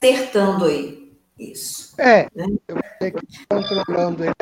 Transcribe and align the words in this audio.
acertando 0.00 0.64
aí. 0.64 1.12
Isso. 1.38 1.94
É, 1.98 2.28
né? 2.34 2.46
eu 2.68 2.74
vou 2.74 2.84
ter 3.00 3.10
que 3.12 3.24
ir 3.24 3.46
controlando 3.48 4.24
ele. 4.24 4.34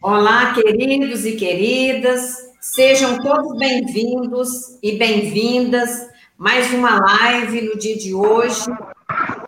Olá, 0.00 0.54
queridos 0.54 1.24
e 1.24 1.32
queridas, 1.32 2.36
sejam 2.60 3.18
todos 3.18 3.56
bem-vindos 3.58 4.78
e 4.82 4.92
bem-vindas. 4.92 6.08
Mais 6.36 6.72
uma 6.72 7.00
live 7.00 7.62
no 7.62 7.78
dia 7.78 7.96
de 7.96 8.14
hoje. 8.14 8.64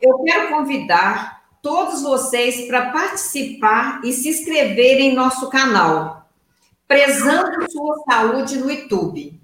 Eu 0.01 0.19
quero 0.25 0.49
convidar 0.51 1.43
todos 1.63 2.03
vocês 2.03 2.67
para 2.67 2.93
participar 2.93 4.01
e 4.05 4.13
se 4.13 4.29
inscreverem 4.29 5.11
em 5.11 5.15
nosso 5.15 5.49
canal, 5.49 6.29
Prezando 6.87 7.71
Sua 7.71 7.97
Saúde 8.09 8.59
no 8.59 8.71
YouTube. 8.71 9.41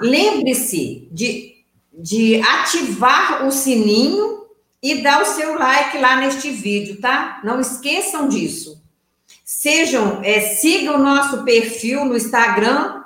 Lembre-se 0.00 1.08
de, 1.12 1.56
de 1.92 2.40
ativar 2.40 3.46
o 3.46 3.52
sininho 3.52 4.39
e 4.82 5.02
dar 5.02 5.22
o 5.22 5.26
seu 5.26 5.58
like 5.58 5.98
lá 5.98 6.16
neste 6.16 6.50
vídeo, 6.50 7.00
tá? 7.00 7.40
Não 7.44 7.60
esqueçam 7.60 8.28
disso. 8.28 8.82
Sejam, 9.44 10.20
é, 10.22 10.40
sigam 10.40 10.94
o 10.94 11.02
nosso 11.02 11.42
perfil 11.44 12.04
no 12.04 12.16
Instagram 12.16 13.04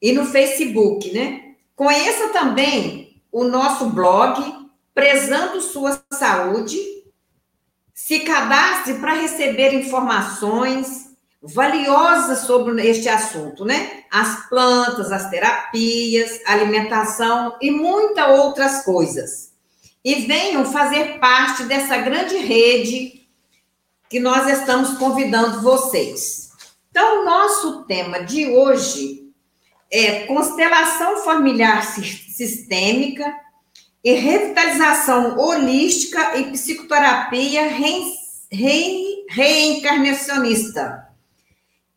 e 0.00 0.12
no 0.12 0.26
Facebook, 0.26 1.10
né? 1.12 1.54
Conheça 1.74 2.28
também 2.28 3.20
o 3.32 3.44
nosso 3.44 3.86
blog, 3.90 4.68
Prezando 4.94 5.60
Sua 5.60 6.00
Saúde. 6.12 6.78
Se 7.92 8.20
cadastre 8.20 8.94
para 8.94 9.14
receber 9.14 9.74
informações, 9.74 11.10
valiosas 11.42 12.40
sobre 12.40 12.86
este 12.86 13.08
assunto, 13.08 13.64
né? 13.64 14.04
As 14.10 14.48
plantas, 14.48 15.10
as 15.10 15.28
terapias, 15.30 16.40
alimentação 16.46 17.56
e 17.60 17.70
muitas 17.70 18.38
outras 18.38 18.84
coisas. 18.84 19.53
E 20.04 20.26
venham 20.26 20.70
fazer 20.70 21.18
parte 21.18 21.64
dessa 21.64 21.96
grande 21.96 22.36
rede 22.36 23.26
que 24.10 24.20
nós 24.20 24.46
estamos 24.46 24.98
convidando 24.98 25.62
vocês. 25.62 26.50
Então, 26.90 27.22
o 27.22 27.24
nosso 27.24 27.84
tema 27.84 28.22
de 28.22 28.46
hoje 28.46 29.32
é 29.90 30.26
constelação 30.26 31.24
familiar 31.24 31.82
sistêmica 31.84 33.32
e 34.04 34.12
revitalização 34.12 35.38
holística 35.38 36.36
e 36.36 36.50
psicoterapia 36.50 37.68
re, 37.68 38.04
re, 38.52 39.24
reencarnacionista. 39.30 41.08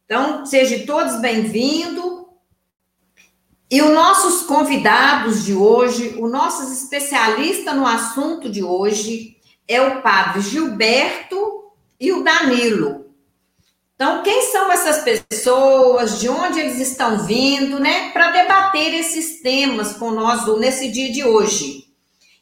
Então, 0.05 0.45
sejam 0.45 0.85
todos 0.85 1.19
bem-vindos. 1.19 2.16
E 3.69 3.81
os 3.81 3.93
nossos 3.93 4.43
convidados 4.43 5.43
de 5.43 5.53
hoje, 5.53 6.15
o 6.19 6.27
nosso 6.27 6.71
especialista 6.71 7.73
no 7.73 7.85
assunto 7.85 8.49
de 8.49 8.63
hoje, 8.63 9.37
é 9.67 9.81
o 9.81 10.01
padre 10.01 10.41
Gilberto 10.41 11.71
e 11.99 12.13
o 12.13 12.23
Danilo. 12.23 13.07
Então, 13.95 14.21
quem 14.23 14.43
são 14.43 14.71
essas 14.71 15.03
pessoas, 15.03 16.19
de 16.19 16.29
onde 16.29 16.59
eles 16.59 16.79
estão 16.79 17.25
vindo, 17.25 17.79
né, 17.79 18.11
para 18.11 18.31
debater 18.31 18.93
esses 18.93 19.41
temas 19.41 19.93
com 19.93 20.11
nós 20.11 20.45
nesse 20.59 20.89
dia 20.89 21.11
de 21.11 21.25
hoje. 21.25 21.87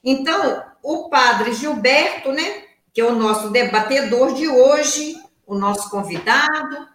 Então, 0.03 0.63
o 0.83 1.09
padre 1.09 1.53
Gilberto, 1.53 2.31
né, 2.31 2.63
que 2.93 3.01
é 3.01 3.05
o 3.05 3.15
nosso 3.15 3.49
debatedor 3.49 4.33
de 4.33 4.47
hoje, 4.47 5.17
o 5.47 5.55
nosso 5.57 5.89
convidado, 5.89 6.87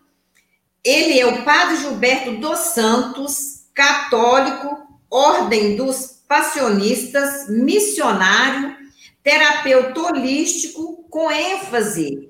ele 0.85 1.19
é 1.19 1.27
o 1.27 1.43
Padre 1.45 1.77
Gilberto 1.77 2.33
dos 2.37 2.59
Santos, 2.59 3.60
católico, 3.81 4.77
Ordem 5.11 5.75
dos 5.75 6.21
Passionistas, 6.29 7.49
missionário, 7.49 8.77
terapeuta 9.25 10.03
holístico, 10.03 11.07
com 11.09 11.31
ênfase 11.31 12.29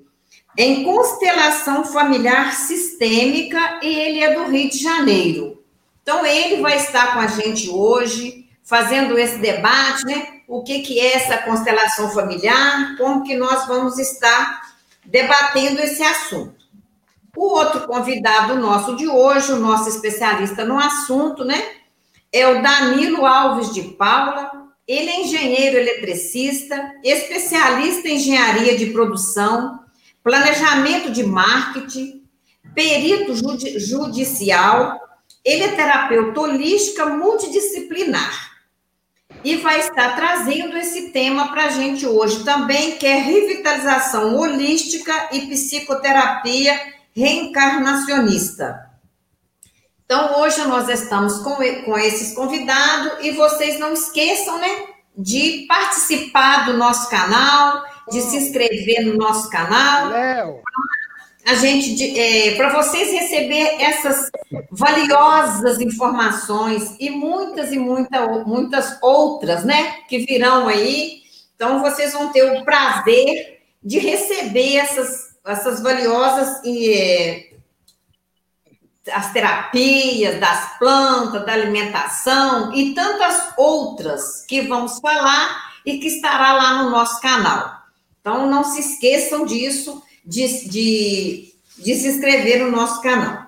em 0.57 0.85
constelação 0.85 1.85
familiar 1.85 2.55
sistêmica, 2.55 3.81
e 3.83 3.89
ele 3.89 4.21
é 4.21 4.35
do 4.35 4.45
Rio 4.45 4.71
de 4.71 4.79
Janeiro. 4.79 5.63
Então, 6.03 6.25
ele 6.25 6.63
vai 6.63 6.77
estar 6.77 7.15
com 7.15 7.19
a 7.19 7.27
gente 7.27 7.69
hoje, 7.69 8.49
fazendo 8.63 9.19
esse 9.19 9.39
debate, 9.39 10.07
né? 10.07 10.41
O 10.47 10.63
que, 10.63 10.81
que 10.81 11.01
é 11.01 11.17
essa 11.17 11.39
constelação 11.39 12.11
familiar, 12.11 12.97
como 12.97 13.25
que 13.25 13.37
nós 13.37 13.67
vamos 13.67 13.99
estar 13.99 14.63
debatendo 15.05 15.81
esse 15.81 16.03
assunto. 16.03 16.60
O 17.37 17.45
outro 17.45 17.87
convidado 17.87 18.57
nosso 18.57 18.97
de 18.97 19.07
hoje, 19.07 19.53
o 19.53 19.59
nosso 19.59 19.89
especialista 19.89 20.65
no 20.65 20.79
assunto, 20.79 21.45
né? 21.45 21.63
É 22.33 22.47
o 22.49 22.63
Danilo 22.63 23.25
Alves 23.25 23.73
de 23.73 23.83
Paula. 23.83 24.51
Ele 24.87 25.09
é 25.09 25.21
engenheiro 25.21 25.79
eletricista, 25.79 26.93
especialista 27.05 28.09
em 28.09 28.17
engenharia 28.17 28.77
de 28.77 28.87
produção, 28.87 29.81
planejamento 30.23 31.13
de 31.13 31.23
marketing, 31.23 32.25
perito 32.75 33.35
judi 33.35 33.79
judicial. 33.79 34.99
Ele 35.45 35.65
é 35.65 35.69
terapeuta 35.69 36.41
holística 36.41 37.07
multidisciplinar 37.07 38.51
e 39.45 39.57
vai 39.57 39.79
estar 39.81 40.17
trazendo 40.17 40.77
esse 40.77 41.11
tema 41.11 41.49
para 41.49 41.67
a 41.67 41.71
gente 41.71 42.07
hoje 42.07 42.45
também, 42.45 42.99
que 42.99 43.07
é 43.07 43.17
revitalização 43.17 44.37
holística 44.37 45.29
e 45.33 45.47
psicoterapia 45.47 46.79
reencarnacionista. 47.15 48.91
Então, 50.05 50.41
hoje 50.41 50.61
nós 50.65 50.89
estamos 50.89 51.39
com, 51.39 51.55
com 51.85 51.97
esses 51.97 52.35
convidados 52.35 53.25
e 53.25 53.31
vocês 53.31 53.79
não 53.79 53.93
esqueçam, 53.93 54.59
né, 54.59 54.87
de 55.17 55.67
participar 55.69 56.67
do 56.67 56.77
nosso 56.77 57.09
canal, 57.09 57.85
de 58.11 58.21
se 58.21 58.37
inscrever 58.37 59.07
no 59.07 59.17
nosso 59.17 59.49
canal. 59.51 60.09
Léo. 60.09 60.63
A 61.47 61.55
gente, 61.55 62.19
é, 62.19 62.57
para 62.57 62.71
vocês 62.71 63.13
receber 63.13 63.81
essas 63.81 64.31
valiosas 64.71 65.81
informações 65.81 66.97
e 66.99 67.09
muitas 67.11 67.73
e 67.73 67.79
muita, 67.79 68.27
muitas 68.45 68.99
outras, 69.01 69.65
né, 69.65 69.93
que 70.09 70.19
virão 70.19 70.67
aí. 70.67 71.21
Então, 71.55 71.81
vocês 71.81 72.13
vão 72.13 72.33
ter 72.33 72.43
o 72.43 72.65
prazer 72.65 73.61
de 73.83 73.99
receber 73.99 74.77
essas 74.77 75.30
essas 75.45 75.83
valiosas 75.83 76.61
e 76.65 77.51
as 79.13 79.33
terapias 79.33 80.39
das 80.39 80.79
plantas, 80.79 81.45
da 81.45 81.53
alimentação 81.53 82.75
e 82.75 82.95
tantas 82.95 83.53
outras 83.57 84.45
que 84.47 84.63
vamos 84.63 84.99
falar 85.01 85.71
e 85.85 85.99
que 85.99 86.09
estará 86.09 86.53
lá 86.53 86.83
no 86.83 86.91
nosso 86.91 87.21
canal. 87.21 87.81
Então, 88.21 88.49
não 88.49 88.63
se 88.63 88.81
esqueçam 88.81 89.47
disso, 89.47 90.03
de, 90.25 90.69
de, 90.69 91.55
de 91.79 91.95
se 91.95 92.09
inscrever 92.09 92.63
no 92.63 92.71
nosso 92.71 93.01
canal. 93.01 93.47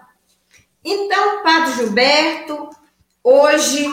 Então, 0.84 1.42
Padre 1.42 1.74
Gilberto, 1.74 2.70
hoje, 3.22 3.86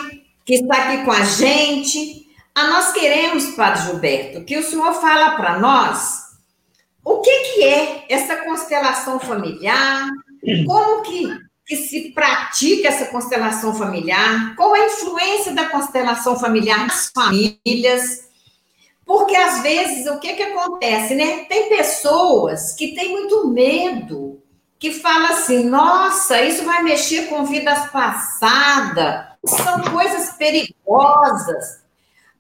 que 0.45 0.55
está 0.55 0.75
aqui 0.77 1.03
com 1.03 1.11
a 1.11 1.23
gente, 1.23 2.27
a 2.55 2.67
nós 2.67 2.93
queremos, 2.93 3.47
Padre 3.51 3.83
Gilberto, 3.83 4.45
que 4.45 4.57
o 4.57 4.63
senhor 4.63 4.93
fala 4.93 5.31
para 5.31 5.59
nós 5.59 6.28
o 7.03 7.21
que, 7.21 7.39
que 7.39 7.63
é 7.63 8.05
essa 8.09 8.37
constelação 8.37 9.19
familiar? 9.19 10.09
Como 10.65 11.01
que, 11.03 11.27
que 11.65 11.75
se 11.75 12.11
pratica 12.11 12.87
essa 12.87 13.05
constelação 13.05 13.73
familiar? 13.73 14.55
Qual 14.55 14.73
a 14.73 14.85
influência 14.85 15.53
da 15.53 15.69
constelação 15.69 16.39
familiar 16.39 16.87
nas 16.87 17.11
famílias? 17.13 18.29
Porque 19.05 19.35
às 19.35 19.61
vezes 19.61 20.05
o 20.07 20.19
que, 20.19 20.33
que 20.33 20.43
acontece, 20.43 21.15
né? 21.15 21.45
Tem 21.45 21.69
pessoas 21.69 22.73
que 22.73 22.93
têm 22.93 23.11
muito 23.11 23.47
medo, 23.47 24.41
que 24.77 24.91
fala 24.91 25.29
assim: 25.29 25.63
nossa, 25.65 26.41
isso 26.41 26.63
vai 26.63 26.83
mexer 26.83 27.27
com 27.27 27.45
vidas 27.45 27.89
passadas, 27.89 29.25
são 29.45 29.81
coisas 29.91 30.33
perigosas, 30.33 31.83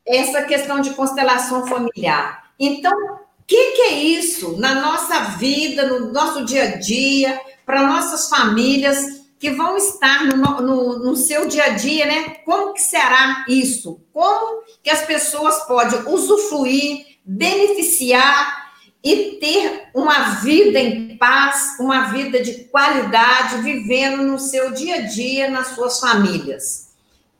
essa 0.05 0.43
questão 0.43 0.79
de 0.79 0.91
constelação 0.91 1.65
familiar. 1.65 2.51
Então, 2.59 3.19
que, 3.49 3.71
que 3.71 3.81
é 3.81 3.93
isso 3.95 4.57
na 4.57 4.75
nossa 4.75 5.21
vida, 5.37 5.87
no 5.87 6.13
nosso 6.13 6.45
dia 6.45 6.65
a 6.65 6.75
dia, 6.77 7.41
para 7.65 7.87
nossas 7.87 8.29
famílias 8.29 9.23
que 9.39 9.49
vão 9.49 9.75
estar 9.75 10.23
no, 10.25 10.61
no, 10.61 10.99
no, 10.99 11.15
seu 11.15 11.47
dia 11.47 11.63
a 11.63 11.69
dia, 11.69 12.05
né? 12.05 12.35
Como 12.45 12.73
que 12.73 12.81
será 12.81 13.45
isso? 13.47 14.01
Como 14.13 14.61
que 14.83 14.91
as 14.91 15.01
pessoas 15.01 15.65
podem 15.65 15.99
usufruir, 16.13 17.17
beneficiar 17.25 18.69
e 19.03 19.39
ter 19.41 19.89
uma 19.95 20.35
vida 20.41 20.77
em 20.77 21.17
paz, 21.17 21.77
uma 21.79 22.09
vida 22.09 22.43
de 22.43 22.65
qualidade, 22.65 23.63
vivendo 23.63 24.21
no 24.21 24.37
seu 24.37 24.71
dia 24.73 24.95
a 24.95 25.01
dia, 25.01 25.49
nas 25.49 25.69
suas 25.69 25.99
famílias. 25.99 26.89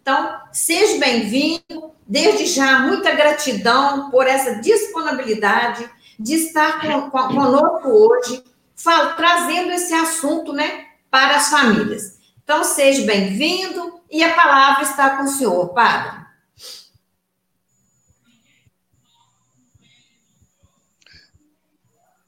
Então, 0.02 0.40
seja 0.52 0.98
bem-vindo. 0.98 1.92
Desde 2.08 2.48
já, 2.48 2.80
muita 2.80 3.12
gratidão 3.12 4.10
por 4.10 4.26
essa 4.26 4.56
disponibilidade 4.56 5.88
de 6.20 6.34
estar 6.34 6.82
com, 6.82 7.10
com, 7.10 7.28
conosco 7.30 7.88
hoje, 7.88 8.44
falo, 8.76 9.16
trazendo 9.16 9.72
esse 9.72 9.94
assunto 9.94 10.52
né, 10.52 10.88
para 11.10 11.38
as 11.38 11.50
famílias. 11.50 12.20
Então, 12.44 12.64
seja 12.64 13.06
bem-vindo 13.06 14.02
e 14.12 14.22
a 14.22 14.36
palavra 14.36 14.84
está 14.84 15.16
com 15.16 15.24
o 15.24 15.28
senhor, 15.28 15.74
padre. 15.74 16.20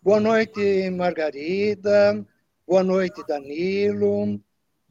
Boa 0.02 0.20
noite, 0.20 0.90
Margarida. 0.90 2.26
Boa 2.66 2.84
noite, 2.84 3.22
Danilo. 3.28 4.40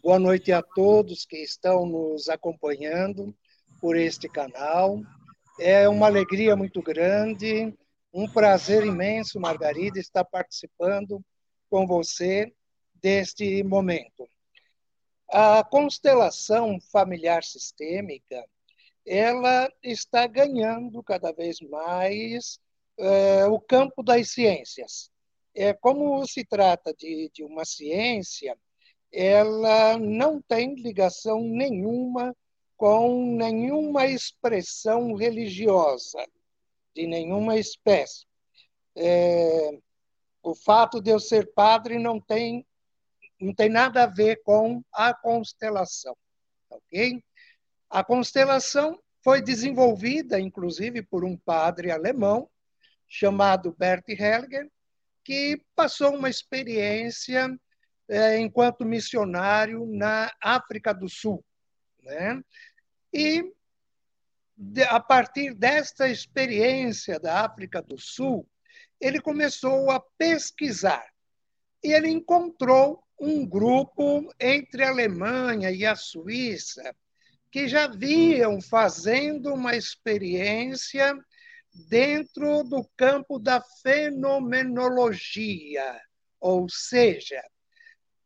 Boa 0.03 0.19
noite 0.19 0.53
a 0.53 0.63
todos 0.63 1.25
que 1.25 1.39
estão 1.39 1.87
nos 1.87 2.29
acompanhando 2.29 3.35
por 3.81 3.97
este 3.97 4.29
canal. 4.29 5.01
É 5.59 5.89
uma 5.89 6.07
alegria 6.07 6.55
muito 6.55 6.81
grande, 6.81 7.75
um 8.13 8.29
prazer 8.29 8.85
imenso, 8.85 9.41
Margarida, 9.41 9.99
estar 9.99 10.25
participando 10.25 11.25
com 11.69 11.87
você 11.87 12.53
deste 12.95 13.63
momento. 13.63 14.29
A 15.29 15.63
constelação 15.63 16.81
familiar 16.93 17.45
sistêmica, 17.45 18.45
ela 19.07 19.73
está 19.83 20.27
ganhando 20.27 21.03
cada 21.03 21.33
vez 21.33 21.61
mais 21.61 22.59
é, 22.99 23.47
o 23.47 23.61
campo 23.61 24.03
das 24.03 24.31
ciências. 24.31 25.11
É, 25.55 25.73
como 25.73 26.27
se 26.27 26.45
trata 26.45 26.93
de, 26.95 27.31
de 27.33 27.45
uma 27.45 27.65
ciência, 27.65 28.57
ela 29.13 29.99
não 29.99 30.41
tem 30.41 30.75
ligação 30.75 31.41
nenhuma 31.41 32.37
com 32.77 33.37
nenhuma 33.37 34.07
expressão 34.07 35.15
religiosa, 35.15 36.25
de 36.95 37.07
nenhuma 37.07 37.57
espécie. 37.57 38.27
É, 38.97 39.79
o 40.43 40.55
fato 40.55 41.01
de 41.01 41.11
eu 41.11 41.21
ser 41.21 41.53
padre 41.53 41.99
não 41.99 42.21
tem, 42.21 42.67
não 43.41 43.55
tem 43.55 43.69
nada 43.69 44.05
a 44.05 44.07
ver 44.07 44.43
com 44.43 44.83
a 44.93 45.15
constelação, 45.15 46.17
ok? 46.69 47.23
A 47.89 48.05
constelação 48.05 49.01
foi 49.23 49.43
desenvolvida, 49.43 50.41
inclusive, 50.41 51.03
por 51.03 51.25
um 51.25 51.37
padre 51.37 51.91
alemão 51.91 52.49
chamado 53.09 53.75
Bert 53.77 54.09
Hellinger, 54.09 54.71
que 55.25 55.61
passou 55.75 56.15
uma 56.15 56.31
experiência 56.31 57.59
é, 58.09 58.39
enquanto 58.39 58.85
missionário 58.85 59.87
na 59.87 60.33
África 60.41 60.95
do 60.95 61.09
Sul. 61.09 61.45
Né? 62.03 62.41
E, 63.13 63.53
a 64.89 65.01
partir 65.01 65.55
desta 65.55 66.09
experiência 66.09 67.19
da 67.19 67.45
África 67.45 67.81
do 67.81 67.99
Sul, 67.99 68.47
ele 69.01 69.21
começou 69.21 69.91
a 69.91 70.01
pesquisar. 70.19 71.07
E 71.83 71.93
ele 71.93 72.09
encontrou 72.09 73.03
um 73.19 73.47
grupo 73.47 74.31
entre 74.39 74.85
a 74.85 74.91
Alemanha 74.91 75.71
e 75.71 75.87
a 75.87 75.97
Suíça 75.97 76.95
que 77.51 77.67
já 77.67 77.89
vinham 77.89 78.61
fazendo 78.61 79.53
uma 79.53 79.75
experiência 79.75 81.19
dentro 81.89 82.63
do 82.63 82.89
campo 82.97 83.39
da 83.39 83.63
fenomenologia, 83.83 86.01
ou 86.39 86.69
seja, 86.69 87.43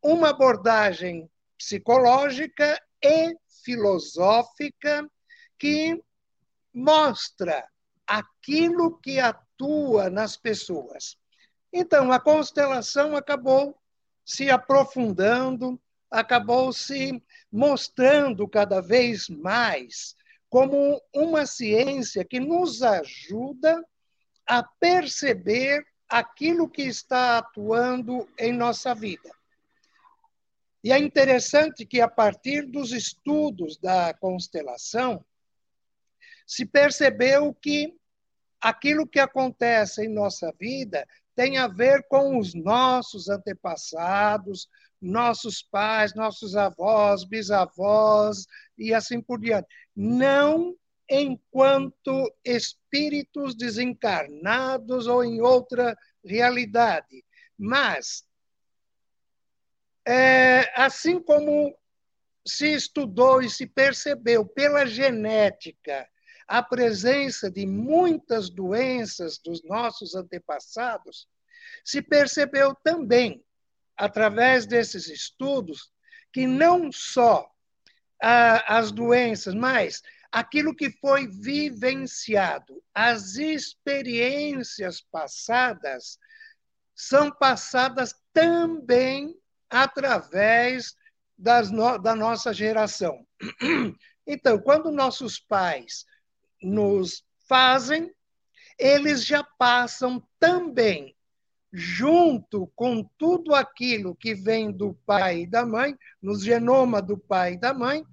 uma 0.01 0.29
abordagem 0.29 1.29
psicológica 1.57 2.77
e 3.01 3.33
filosófica 3.63 5.09
que 5.57 5.99
mostra 6.75 7.65
aquilo 8.05 8.99
que 8.99 9.19
atua 9.19 10.09
nas 10.09 10.35
pessoas. 10.35 11.17
Então, 11.71 12.11
a 12.11 12.19
constelação 12.19 13.15
acabou 13.15 13.79
se 14.25 14.49
aprofundando, 14.49 15.79
acabou 16.11 16.73
se 16.73 17.23
mostrando 17.51 18.47
cada 18.47 18.81
vez 18.81 19.29
mais 19.29 20.15
como 20.49 21.01
uma 21.13 21.45
ciência 21.45 22.25
que 22.25 22.39
nos 22.39 22.81
ajuda 22.81 23.83
a 24.45 24.61
perceber 24.63 25.85
aquilo 26.07 26.69
que 26.69 26.83
está 26.83 27.37
atuando 27.37 28.27
em 28.37 28.53
nossa 28.53 28.93
vida. 28.93 29.29
E 30.83 30.91
é 30.91 30.99
interessante 30.99 31.85
que, 31.85 31.99
a 31.99 32.07
partir 32.07 32.67
dos 32.67 32.91
estudos 32.91 33.77
da 33.77 34.13
constelação, 34.13 35.25
se 36.45 36.65
percebeu 36.65 37.53
que 37.53 37.95
aquilo 38.61 39.07
que 39.07 39.19
acontece 39.19 40.05
em 40.05 40.07
nossa 40.07 40.53
vida 40.59 41.05
tem 41.35 41.57
a 41.57 41.67
ver 41.67 42.05
com 42.07 42.37
os 42.39 42.53
nossos 42.53 43.29
antepassados, 43.29 44.69
nossos 45.01 45.61
pais, 45.61 46.15
nossos 46.15 46.55
avós, 46.55 47.23
bisavós 47.25 48.45
e 48.77 48.93
assim 48.93 49.21
por 49.21 49.39
diante. 49.39 49.67
Não 49.95 50.75
enquanto 51.09 52.33
espíritos 52.43 53.55
desencarnados 53.55 55.07
ou 55.07 55.23
em 55.23 55.41
outra 55.41 55.95
realidade, 56.23 57.23
mas 57.57 58.25
é, 60.07 60.71
assim 60.75 61.19
como 61.19 61.77
se 62.45 62.73
estudou 62.73 63.41
e 63.41 63.49
se 63.49 63.65
percebeu 63.67 64.45
pela 64.45 64.85
genética 64.85 66.07
a 66.47 66.61
presença 66.61 67.49
de 67.49 67.65
muitas 67.65 68.49
doenças 68.49 69.37
dos 69.37 69.63
nossos 69.63 70.15
antepassados, 70.15 71.27
se 71.83 72.01
percebeu 72.01 72.75
também, 72.83 73.43
através 73.97 74.65
desses 74.65 75.07
estudos, 75.07 75.91
que 76.31 76.45
não 76.45 76.91
só 76.91 77.49
a, 78.21 78.77
as 78.77 78.91
doenças, 78.91 79.53
mas 79.53 80.01
aquilo 80.31 80.75
que 80.75 80.91
foi 80.91 81.27
vivenciado, 81.27 82.83
as 82.93 83.35
experiências 83.35 85.01
passadas, 85.01 86.19
são 86.93 87.31
passadas 87.31 88.13
também 88.33 89.35
através 89.69 90.95
no, 91.71 91.97
da 91.97 92.15
nossa 92.15 92.53
geração. 92.53 93.25
Então, 94.27 94.57
quando 94.57 94.91
nossos 94.91 95.37
pais 95.37 96.03
nos 96.61 97.23
fazem, 97.47 98.13
eles 98.77 99.25
já 99.25 99.43
passam 99.43 100.21
também, 100.39 101.15
junto 101.71 102.67
com 102.75 103.03
tudo 103.17 103.53
aquilo 103.53 104.15
que 104.15 104.33
vem 104.33 104.71
do 104.71 104.93
pai 105.05 105.41
e 105.41 105.47
da 105.47 105.65
mãe, 105.65 105.97
no 106.21 106.39
genoma 106.39 107.01
do 107.01 107.17
pai 107.17 107.53
e 107.53 107.59
da 107.59 107.73
mãe, 107.73 108.03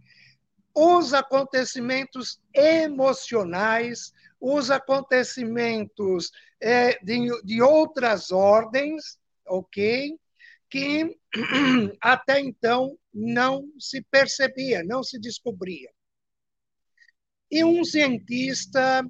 os 0.74 1.12
acontecimentos 1.12 2.40
emocionais, 2.54 4.12
os 4.40 4.70
acontecimentos 4.70 6.30
é, 6.60 6.98
de, 7.04 7.28
de 7.44 7.62
outras 7.62 8.30
ordens, 8.30 9.18
ok? 9.46 10.18
que 10.72 11.18
até 12.00 12.40
então 12.40 12.98
não 13.12 13.68
se 13.78 14.02
percebia, 14.10 14.82
não 14.82 15.02
se 15.02 15.20
descobria. 15.20 15.90
E 17.52 17.62
um 17.62 17.84
cientista 17.84 19.06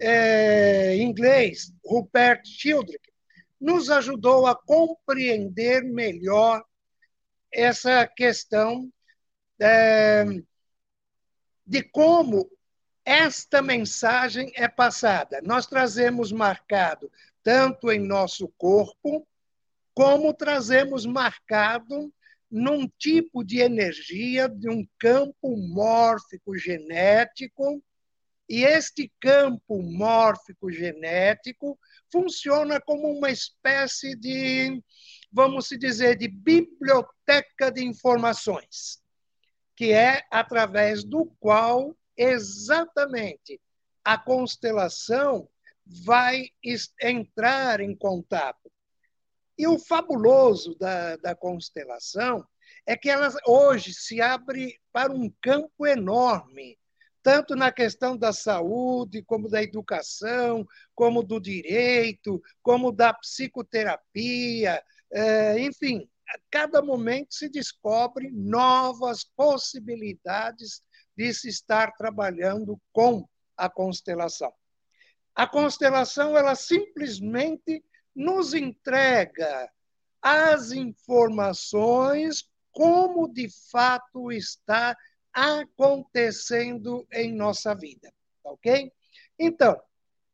é, 0.00 0.96
inglês, 0.96 1.74
Rupert 1.84 2.40
Sheldrake, 2.46 3.12
nos 3.60 3.90
ajudou 3.90 4.46
a 4.46 4.56
compreender 4.56 5.84
melhor 5.84 6.64
essa 7.52 8.06
questão 8.06 8.90
é, 9.60 10.24
de 11.66 11.82
como 11.82 12.50
esta 13.04 13.60
mensagem 13.60 14.50
é 14.56 14.66
passada. 14.66 15.42
Nós 15.42 15.66
trazemos 15.66 16.32
marcado 16.32 17.12
tanto 17.42 17.92
em 17.92 17.98
nosso 17.98 18.48
corpo, 18.56 19.28
como 19.94 20.32
trazemos 20.32 21.04
marcado 21.04 22.10
num 22.52 22.86
tipo 22.98 23.42
de 23.42 23.60
energia, 23.60 24.46
de 24.46 24.68
um 24.68 24.86
campo 24.98 25.56
mórfico 25.56 26.54
genético, 26.56 27.82
e 28.46 28.64
este 28.64 29.10
campo 29.18 29.80
mórfico 29.82 30.70
genético 30.70 31.78
funciona 32.10 32.78
como 32.78 33.10
uma 33.10 33.30
espécie 33.30 34.14
de, 34.14 34.82
vamos 35.32 35.68
dizer, 35.68 36.18
de 36.18 36.28
biblioteca 36.28 37.70
de 37.72 37.82
informações, 37.82 39.00
que 39.74 39.92
é 39.92 40.20
através 40.30 41.02
do 41.02 41.24
qual 41.40 41.96
exatamente 42.14 43.58
a 44.04 44.18
constelação 44.18 45.48
vai 45.86 46.48
entrar 47.00 47.80
em 47.80 47.96
contato 47.96 48.71
e 49.62 49.66
o 49.68 49.78
fabuloso 49.78 50.74
da, 50.74 51.14
da 51.18 51.36
constelação 51.36 52.44
é 52.84 52.96
que 52.96 53.08
ela 53.08 53.32
hoje 53.46 53.94
se 53.94 54.20
abre 54.20 54.76
para 54.92 55.12
um 55.12 55.32
campo 55.40 55.86
enorme, 55.86 56.76
tanto 57.22 57.54
na 57.54 57.70
questão 57.70 58.16
da 58.16 58.32
saúde, 58.32 59.22
como 59.22 59.48
da 59.48 59.62
educação, 59.62 60.66
como 60.96 61.22
do 61.22 61.40
direito, 61.40 62.42
como 62.60 62.90
da 62.90 63.14
psicoterapia, 63.14 64.82
é, 65.12 65.60
enfim, 65.60 66.10
a 66.28 66.40
cada 66.50 66.82
momento 66.82 67.32
se 67.32 67.48
descobre 67.48 68.32
novas 68.32 69.22
possibilidades 69.22 70.82
de 71.16 71.32
se 71.32 71.48
estar 71.48 71.92
trabalhando 71.92 72.80
com 72.90 73.24
a 73.56 73.70
constelação. 73.70 74.52
A 75.36 75.46
constelação 75.46 76.36
ela 76.36 76.56
simplesmente 76.56 77.84
nos 78.14 78.54
entrega 78.54 79.70
as 80.20 80.72
informações 80.72 82.48
como 82.70 83.28
de 83.28 83.48
fato 83.70 84.30
está 84.30 84.96
acontecendo 85.32 87.06
em 87.12 87.32
nossa 87.32 87.74
vida, 87.74 88.12
ok? 88.44 88.92
Então, 89.38 89.80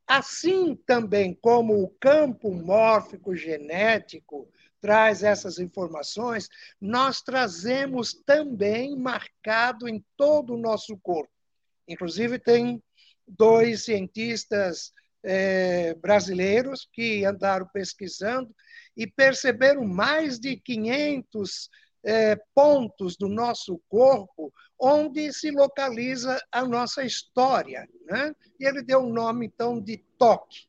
assim 0.07 0.75
também 0.87 1.35
como 1.35 1.83
o 1.83 1.89
campo 2.01 2.53
mórfico 2.53 3.35
genético 3.35 4.49
traz 4.81 5.23
essas 5.23 5.59
informações, 5.59 6.49
nós 6.81 7.21
trazemos 7.21 8.15
também 8.15 8.97
marcado 8.97 9.89
em 9.89 10.05
todo 10.17 10.55
o 10.55 10.59
nosso 10.59 10.97
corpo. 10.99 11.33
Inclusive, 11.87 12.39
tem 12.39 12.83
dois 13.27 13.85
cientistas 13.85 14.93
é, 15.29 15.95
brasileiros 15.95 16.89
que 16.91 17.23
andaram 17.27 17.69
pesquisando 17.71 18.51
e 18.97 19.07
perceberam 19.07 19.85
mais 19.85 20.41
de 20.41 20.57
500 20.57 21.69
é, 22.03 22.37
pontos 22.55 23.15
do 23.19 23.29
nosso 23.29 23.79
corpo 23.91 24.51
onde 24.81 25.31
se 25.33 25.51
localiza 25.51 26.41
a 26.51 26.65
nossa 26.65 27.05
história. 27.05 27.87
Né? 28.07 28.35
E 28.59 28.65
ele 28.67 28.83
deu 28.83 29.05
o 29.05 29.13
nome, 29.13 29.47
então, 29.47 29.79
de 29.79 29.99
toque. 30.17 30.67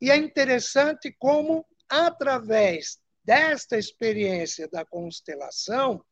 E 0.00 0.08
é 0.08 0.16
interessante 0.16 1.10
como, 1.18 1.66
através 1.88 3.00
desta 3.24 3.76
experiência 3.76 4.68
da 4.68 4.84
constelação, 4.84 6.04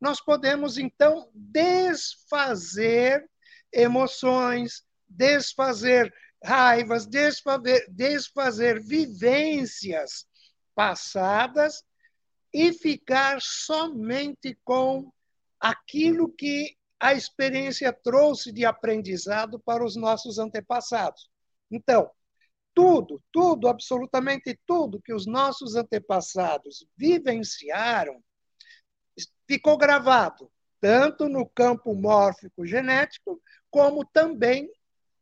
nós 0.00 0.22
podemos, 0.22 0.78
então, 0.78 1.28
desfazer 1.34 3.28
emoções, 3.70 4.82
desfazer 5.06 6.12
raivas, 6.42 7.06
desfazer, 7.06 7.86
desfazer 7.90 8.80
vivências 8.80 10.26
passadas 10.74 11.82
e 12.52 12.72
ficar 12.72 13.38
somente 13.40 14.56
com 14.64 15.12
aquilo 15.60 16.32
que 16.32 16.76
a 17.00 17.12
experiência 17.14 17.92
trouxe 17.92 18.52
de 18.52 18.64
aprendizado 18.64 19.60
para 19.60 19.84
os 19.84 19.96
nossos 19.96 20.38
antepassados. 20.38 21.30
Então, 21.70 22.10
tudo, 22.74 23.22
tudo, 23.32 23.68
absolutamente 23.68 24.58
tudo 24.66 25.02
que 25.02 25.12
os 25.12 25.26
nossos 25.26 25.74
antepassados 25.74 26.86
vivenciaram 26.96 28.22
ficou 29.46 29.76
gravado, 29.76 30.50
tanto 30.80 31.28
no 31.28 31.48
campo 31.48 31.94
mórfico 31.94 32.64
genético, 32.64 33.40
como 33.70 34.04
também 34.04 34.70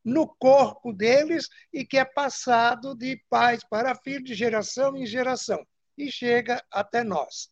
no 0.06 0.28
corpo 0.38 0.92
deles 0.92 1.48
e 1.72 1.84
que 1.84 1.98
é 1.98 2.04
passado 2.04 2.94
de 2.94 3.20
pais 3.28 3.64
para 3.68 3.92
filhos, 3.96 4.22
de 4.22 4.34
geração 4.34 4.96
em 4.96 5.04
geração, 5.04 5.66
e 5.98 6.12
chega 6.12 6.64
até 6.70 7.02
nós. 7.02 7.50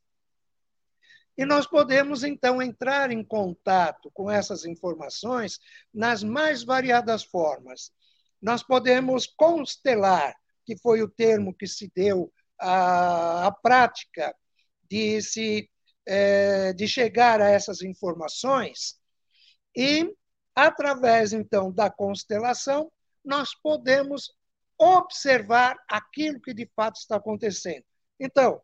E 1.37 1.44
nós 1.44 1.66
podemos, 1.66 2.23
então, 2.23 2.62
entrar 2.62 3.11
em 3.11 3.25
contato 3.25 4.08
com 4.14 4.30
essas 4.30 4.64
informações 4.64 5.58
nas 5.92 6.23
mais 6.23 6.62
variadas 6.62 7.25
formas. 7.25 7.90
Nós 8.40 8.62
podemos 8.62 9.26
constelar, 9.26 10.32
que 10.64 10.78
foi 10.78 11.02
o 11.02 11.08
termo 11.08 11.52
que 11.52 11.66
se 11.66 11.90
deu 11.92 12.32
à, 12.56 13.49
à 13.49 13.50
prática 13.50 14.32
de, 14.88 15.20
se, 15.20 15.68
é, 16.06 16.73
de 16.73 16.87
chegar 16.87 17.40
a 17.40 17.50
essas 17.50 17.82
informações, 17.82 18.96
e, 19.76 20.14
através, 20.54 21.32
então, 21.32 21.70
da 21.73 21.90
constelação, 21.90 22.90
nós 23.25 23.54
podemos 23.54 24.32
observar 24.78 25.76
aquilo 25.88 26.40
que 26.40 26.52
de 26.52 26.68
fato 26.75 26.96
está 26.96 27.16
acontecendo. 27.16 27.84
Então, 28.18 28.61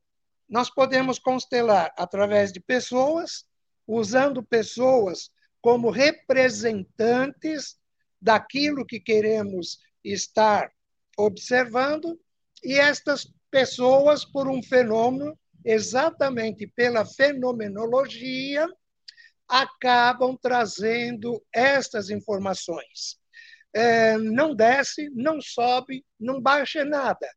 nós 0.49 0.69
podemos 0.69 1.19
constelar 1.19 1.93
através 1.97 2.53
de 2.53 2.61
pessoas, 2.61 3.45
usando 3.87 4.43
pessoas 4.43 5.31
como 5.61 5.91
representantes 5.91 7.79
daquilo 8.21 8.85
que 8.85 9.01
queremos 9.01 9.79
estar 10.05 10.71
observando, 11.17 12.19
e 12.63 12.75
estas 12.79 13.33
pessoas, 13.51 14.25
por 14.25 14.49
um 14.49 14.63
fenômeno, 14.63 15.39
exatamente 15.65 16.67
pela 16.67 17.05
fenomenologia, 17.05 18.67
acabam 19.51 20.39
trazendo 20.41 21.45
estas 21.53 22.09
informações. 22.09 23.19
É, 23.75 24.17
não 24.17 24.55
desce, 24.55 25.11
não 25.11 25.41
sobe, 25.41 26.05
não 26.19 26.41
baixa 26.41 26.85
nada. 26.85 27.29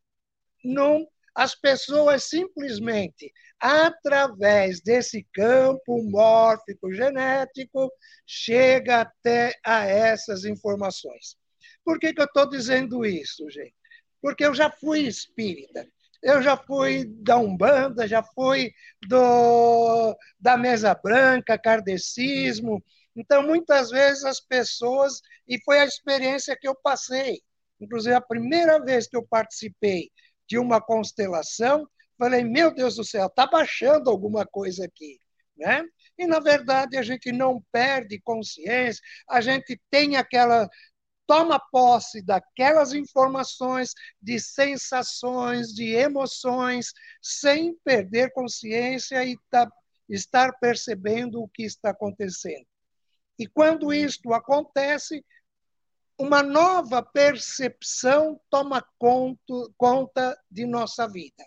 Não 0.64 1.08
as 1.36 1.56
pessoas 1.56 2.26
simplesmente, 2.26 3.34
através 3.60 4.82
desse 4.82 5.28
campo 5.34 6.04
mórfico 6.04 6.94
genético, 6.94 7.92
chega 8.26 9.02
até 9.02 9.54
a 9.66 9.86
essas 9.86 10.46
informações. 10.46 11.36
Por 11.84 12.00
que, 12.00 12.14
que 12.14 12.22
eu 12.22 12.26
estou 12.26 12.48
dizendo 12.48 13.04
isso, 13.04 13.50
gente? 13.50 13.74
Porque 14.22 14.46
eu 14.46 14.54
já 14.54 14.70
fui 14.70 15.02
espírita, 15.02 15.88
eu 16.24 16.42
já 16.42 16.56
fui 16.56 17.06
da 17.06 17.38
Umbanda, 17.38 18.08
já 18.08 18.24
fui 18.24 18.72
do, 19.08 20.18
da 20.40 20.58
Mesa 20.58 20.96
Branca, 20.96 21.60
kardecismo. 21.60 22.82
Então, 23.16 23.44
muitas 23.44 23.90
vezes 23.90 24.24
as 24.24 24.40
pessoas, 24.40 25.22
e 25.48 25.62
foi 25.64 25.80
a 25.80 25.86
experiência 25.86 26.58
que 26.60 26.68
eu 26.68 26.74
passei, 26.74 27.42
inclusive 27.80 28.16
a 28.16 28.22
primeira 28.22 28.80
vez 28.84 29.06
que 29.08 29.18
eu 29.18 29.28
participei 29.28 30.10
de 30.48 30.58
uma 30.58 30.82
constelação, 30.82 31.86
falei, 32.18 32.44
meu 32.44 32.74
Deus 32.74 32.96
do 32.96 33.04
céu, 33.04 33.28
está 33.28 33.46
baixando 33.46 34.10
alguma 34.10 34.46
coisa 34.46 34.86
aqui. 34.86 35.20
Né? 35.58 35.84
E, 36.18 36.26
na 36.26 36.40
verdade, 36.40 36.98
a 36.98 37.04
gente 37.04 37.32
não 37.32 37.62
perde 37.72 38.20
consciência, 38.22 39.02
a 39.30 39.42
gente 39.42 39.80
tem 39.90 40.16
aquela. 40.16 40.70
Toma 41.34 41.60
posse 41.72 42.22
daquelas 42.22 42.94
informações, 42.94 43.96
de 44.22 44.40
sensações, 44.40 45.74
de 45.74 45.90
emoções, 45.90 46.94
sem 47.20 47.76
perder 47.84 48.32
consciência 48.34 49.26
e 49.26 49.36
tá, 49.50 49.68
estar 50.08 50.54
percebendo 50.60 51.42
o 51.42 51.50
que 51.50 51.64
está 51.64 51.90
acontecendo. 51.90 52.68
E 53.40 53.48
quando 53.48 53.92
isto 53.92 54.32
acontece, 54.32 55.26
uma 56.20 56.44
nova 56.44 57.02
percepção 57.02 58.40
toma 58.48 58.86
conta 59.76 60.40
de 60.52 60.68
nossa 60.68 61.08
vida. 61.08 61.44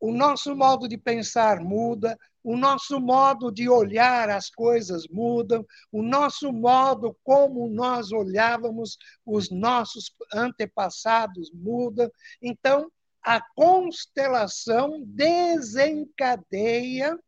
O 0.00 0.10
nosso 0.10 0.56
modo 0.56 0.88
de 0.88 0.96
pensar 0.96 1.60
muda, 1.60 2.18
o 2.48 2.56
nosso 2.56 2.98
modo 2.98 3.52
de 3.52 3.68
olhar 3.68 4.30
as 4.30 4.48
coisas 4.48 5.06
muda, 5.08 5.62
o 5.92 6.02
nosso 6.02 6.50
modo 6.50 7.14
como 7.22 7.68
nós 7.68 8.10
olhávamos 8.10 8.96
os 9.26 9.50
nossos 9.50 10.10
antepassados 10.32 11.50
muda. 11.52 12.10
Então, 12.40 12.90
a 13.22 13.38
constelação 13.54 15.02
desencadeia 15.04 17.18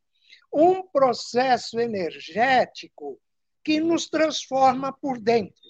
um 0.50 0.82
processo 0.88 1.78
energético 1.78 3.20
que 3.62 3.78
nos 3.78 4.08
transforma 4.08 4.90
por 4.90 5.20
dentro 5.20 5.60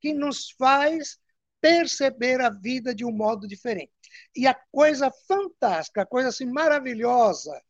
que 0.00 0.14
nos 0.14 0.52
faz 0.52 1.18
perceber 1.60 2.40
a 2.40 2.48
vida 2.48 2.94
de 2.94 3.04
um 3.04 3.10
modo 3.10 3.48
diferente. 3.48 3.90
E 4.36 4.46
a 4.46 4.54
coisa 4.54 5.10
fantástica, 5.26 6.02
a 6.02 6.06
coisa 6.06 6.28
assim 6.28 6.46
maravilhosa 6.46 7.60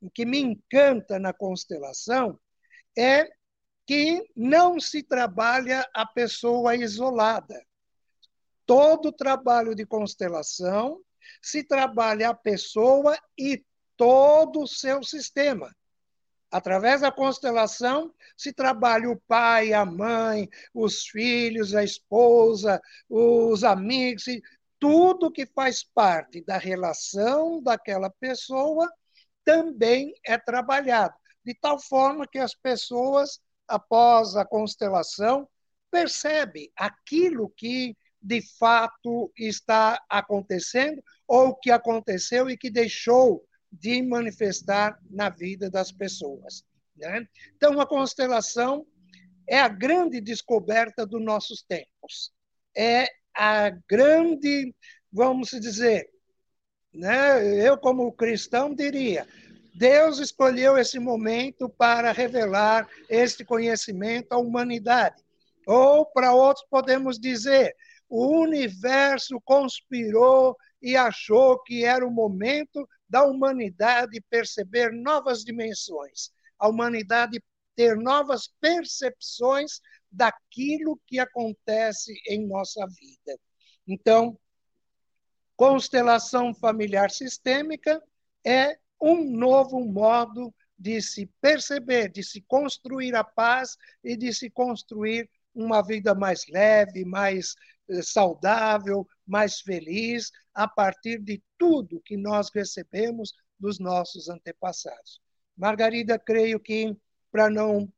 que, 0.00 0.10
que 0.10 0.24
me 0.24 0.38
encanta 0.38 1.18
na 1.18 1.32
constelação 1.32 2.38
é 2.96 3.28
que 3.86 4.28
não 4.34 4.80
se 4.80 5.02
trabalha 5.02 5.88
a 5.94 6.04
pessoa 6.04 6.74
isolada. 6.74 7.64
Todo 8.64 9.12
trabalho 9.12 9.74
de 9.74 9.86
constelação 9.86 11.00
se 11.40 11.62
trabalha 11.62 12.30
a 12.30 12.34
pessoa 12.34 13.16
e 13.38 13.64
todo 13.96 14.62
o 14.62 14.66
seu 14.66 15.02
sistema. 15.02 15.74
Através 16.50 17.00
da 17.00 17.12
constelação 17.12 18.12
se 18.36 18.52
trabalha 18.52 19.10
o 19.10 19.20
pai, 19.28 19.72
a 19.72 19.84
mãe, 19.84 20.48
os 20.72 21.06
filhos, 21.06 21.74
a 21.74 21.84
esposa, 21.84 22.80
os 23.08 23.62
amigos, 23.62 24.24
tudo 24.78 25.30
que 25.30 25.46
faz 25.46 25.82
parte 25.82 26.44
da 26.44 26.58
relação 26.58 27.62
daquela 27.62 28.10
pessoa 28.10 28.90
também 29.46 30.12
é 30.26 30.36
trabalhado, 30.36 31.14
de 31.44 31.54
tal 31.54 31.78
forma 31.78 32.26
que 32.26 32.38
as 32.38 32.52
pessoas, 32.52 33.40
após 33.68 34.34
a 34.34 34.44
constelação, 34.44 35.48
percebem 35.88 36.68
aquilo 36.76 37.48
que 37.56 37.96
de 38.20 38.42
fato 38.58 39.32
está 39.38 40.02
acontecendo 40.10 41.00
ou 41.28 41.54
que 41.54 41.70
aconteceu 41.70 42.50
e 42.50 42.56
que 42.56 42.68
deixou 42.68 43.46
de 43.70 44.02
manifestar 44.02 44.98
na 45.08 45.28
vida 45.28 45.70
das 45.70 45.92
pessoas. 45.92 46.64
Né? 46.96 47.24
Então, 47.54 47.80
a 47.80 47.86
constelação 47.86 48.84
é 49.48 49.60
a 49.60 49.68
grande 49.68 50.20
descoberta 50.20 51.06
dos 51.06 51.22
nossos 51.22 51.62
tempos. 51.62 52.32
É 52.76 53.06
a 53.32 53.70
grande, 53.88 54.74
vamos 55.12 55.50
dizer, 55.50 56.10
né, 56.96 57.66
eu, 57.66 57.76
como 57.76 58.12
cristão, 58.12 58.74
diria: 58.74 59.26
Deus 59.74 60.18
escolheu 60.18 60.78
esse 60.78 60.98
momento 60.98 61.68
para 61.68 62.10
revelar 62.12 62.88
este 63.08 63.44
conhecimento 63.44 64.32
à 64.32 64.38
humanidade. 64.38 65.22
Ou, 65.66 66.06
para 66.06 66.32
outros, 66.32 66.66
podemos 66.70 67.18
dizer: 67.18 67.74
o 68.08 68.40
universo 68.40 69.40
conspirou 69.44 70.56
e 70.80 70.96
achou 70.96 71.62
que 71.62 71.84
era 71.84 72.06
o 72.06 72.10
momento 72.10 72.88
da 73.08 73.24
humanidade 73.24 74.20
perceber 74.30 74.92
novas 74.92 75.44
dimensões, 75.44 76.30
a 76.58 76.68
humanidade 76.68 77.42
ter 77.74 77.96
novas 77.96 78.48
percepções 78.60 79.80
daquilo 80.10 80.98
que 81.06 81.18
acontece 81.18 82.14
em 82.26 82.46
nossa 82.46 82.86
vida. 82.86 83.38
Então, 83.86 84.38
constelação 85.56 86.54
familiar 86.54 87.10
sistêmica 87.10 88.02
é 88.44 88.78
um 89.00 89.24
novo 89.24 89.80
modo 89.80 90.54
de 90.78 91.00
se 91.00 91.26
perceber, 91.40 92.10
de 92.10 92.22
se 92.22 92.42
construir 92.42 93.14
a 93.14 93.24
paz 93.24 93.76
e 94.04 94.16
de 94.16 94.32
se 94.32 94.50
construir 94.50 95.28
uma 95.54 95.82
vida 95.82 96.14
mais 96.14 96.46
leve, 96.48 97.04
mais 97.04 97.54
eh, 97.88 98.02
saudável, 98.02 99.08
mais 99.26 99.60
feliz, 99.60 100.30
a 100.54 100.68
partir 100.68 101.20
de 101.20 101.42
tudo 101.58 102.02
que 102.04 102.16
nós 102.16 102.50
recebemos 102.54 103.32
dos 103.58 103.78
nossos 103.78 104.28
antepassados. 104.28 105.20
Margarida, 105.56 106.18
creio 106.18 106.60
que, 106.60 106.94
para 107.32 107.48
não 107.48 107.90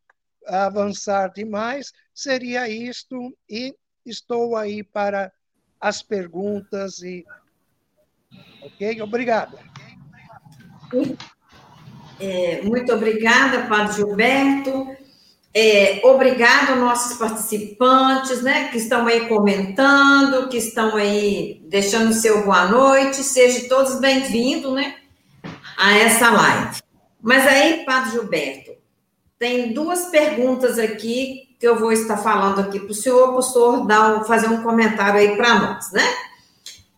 avançar 0.47 1.33
demais, 1.33 1.93
seria 2.15 2.69
isto, 2.69 3.37
e 3.49 3.77
estou 4.07 4.57
aí 4.57 4.83
para 4.85 5.33
as 5.81 6.03
perguntas 6.03 7.03
e. 7.03 7.25
Ok? 8.62 9.02
Obrigada. 9.02 9.58
É, 12.20 12.62
muito 12.62 12.92
obrigada, 12.92 13.66
Padre 13.66 13.97
Gilberto. 13.97 14.97
É, 15.54 16.00
obrigado 16.04 16.76
nossos 16.76 17.16
participantes, 17.16 18.42
né, 18.42 18.68
que 18.68 18.76
estão 18.76 19.06
aí 19.06 19.26
comentando, 19.28 20.49
que 20.49 20.56
estão 20.56 20.94
aí 20.94 21.62
deixando 21.68 22.12
seu 22.12 22.44
boa 22.44 22.66
noite. 22.66 23.23
Sejam 23.23 23.68
todos 23.68 23.99
bem-vindos, 23.99 24.73
né, 24.75 24.97
a 25.76 25.97
essa 25.97 26.30
live. 26.30 26.82
Mas 27.20 27.47
aí, 27.47 27.85
Padre 27.85 28.12
Gilberto, 28.12 28.73
tem 29.38 29.73
duas 29.73 30.06
perguntas 30.06 30.78
aqui 30.78 31.56
que 31.58 31.66
eu 31.66 31.76
vou 31.76 31.92
estar 31.92 32.16
falando 32.18 32.61
aqui 32.61 32.78
para 32.78 32.92
o 32.92 32.94
senhor, 32.94 33.28
para 33.28 33.38
o 33.38 33.42
senhor 33.42 33.87
dar, 33.87 34.25
fazer 34.25 34.49
um 34.49 34.62
comentário 34.62 35.18
aí 35.18 35.37
para 35.37 35.58
nós, 35.58 35.90
né? 35.92 36.04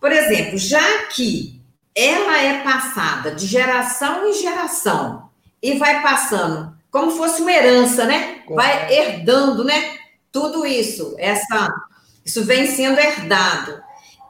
Por 0.00 0.10
exemplo, 0.12 0.56
já 0.56 1.06
que 1.08 1.60
ela 1.94 2.40
é 2.40 2.62
passada 2.62 3.32
de 3.32 3.46
geração 3.46 4.26
em 4.26 4.32
geração 4.32 5.28
e 5.62 5.78
vai 5.78 6.02
passando 6.02 6.74
como 6.90 7.12
fosse 7.12 7.42
uma 7.42 7.52
herança, 7.52 8.04
né? 8.04 8.42
Vai 8.48 8.92
herdando, 8.92 9.62
né? 9.62 9.98
Tudo 10.32 10.66
isso, 10.66 11.14
essa, 11.18 11.72
isso 12.24 12.44
vem 12.44 12.66
sendo 12.66 12.98
herdado. 12.98 13.80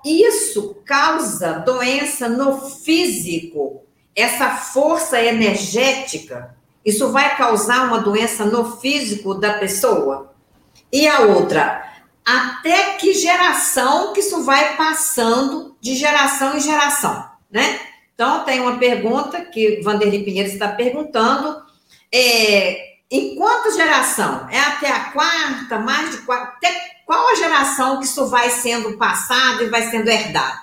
Isso 0.05 0.77
causa 0.85 1.55
doença 1.55 2.29
no 2.29 2.61
físico. 2.61 3.83
Essa 4.15 4.50
força 4.50 5.23
energética, 5.23 6.55
isso 6.85 7.11
vai 7.12 7.37
causar 7.37 7.87
uma 7.87 8.00
doença 8.00 8.45
no 8.45 8.77
físico 8.79 9.35
da 9.35 9.55
pessoa. 9.55 10.35
E 10.93 11.07
a 11.07 11.21
outra, 11.21 11.90
até 12.39 12.95
que 12.95 13.13
geração 13.15 14.13
que 14.13 14.21
isso 14.21 14.43
vai 14.45 14.77
passando 14.77 15.77
de 15.81 15.95
geração 15.95 16.57
em 16.57 16.61
geração, 16.61 17.29
né? 17.51 17.81
Então, 18.15 18.45
tem 18.45 18.61
uma 18.61 18.79
pergunta 18.79 19.45
que 19.47 19.81
Vanderlei 19.81 20.23
Pinheiro 20.23 20.49
está 20.49 20.69
perguntando 20.69 21.63
é, 22.13 22.97
em 23.11 23.35
quanta 23.35 23.73
geração? 23.73 24.47
É 24.50 24.61
até 24.61 24.91
a 24.91 25.11
quarta, 25.11 25.78
mais 25.78 26.11
de 26.11 26.19
quarta? 26.19 26.57
Até 26.57 26.91
qual 27.07 27.31
a 27.31 27.35
geração 27.35 27.99
que 27.99 28.04
isso 28.04 28.28
vai 28.28 28.50
sendo 28.50 28.99
passado 28.99 29.65
e 29.65 29.71
vai 29.71 29.83
sendo 29.91 30.09
herdado? 30.09 30.61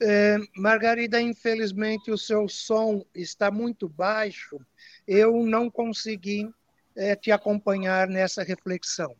É, 0.00 0.36
Margarida, 0.56 1.20
infelizmente 1.20 2.10
o 2.10 2.18
seu 2.18 2.48
som 2.48 3.04
está 3.14 3.50
muito 3.50 3.88
baixo. 3.88 4.60
Eu 5.06 5.44
não 5.46 5.70
consegui 5.70 6.50
é, 6.96 7.14
te 7.14 7.30
acompanhar 7.30 8.08
nessa 8.08 8.42
reflexão. 8.42 9.14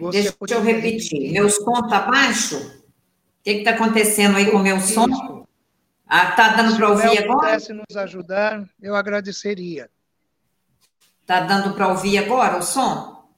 Você 0.00 0.34
deixa 0.40 0.54
eu 0.54 0.62
repetir. 0.62 1.32
Meu 1.32 1.48
som 1.48 1.84
está 1.84 2.00
baixo? 2.00 2.58
O 2.58 3.42
que 3.44 3.50
está 3.50 3.70
acontecendo 3.70 4.36
aí 4.36 4.50
com 4.50 4.56
o 4.56 4.62
meu 4.62 4.80
som? 4.80 5.06
Está 6.10 6.46
ah, 6.46 6.56
dando 6.56 6.76
para 6.76 6.90
ouvir 6.90 7.18
agora? 7.18 7.60
Se 7.60 7.66
pudesse 7.68 7.72
nos 7.72 7.96
ajudar, 7.96 8.68
eu 8.80 8.96
agradeceria. 8.96 9.88
Tá 11.24 11.40
dando 11.40 11.74
para 11.74 11.88
ouvir 11.88 12.18
agora 12.18 12.58
o 12.58 12.62
som? 12.62 13.28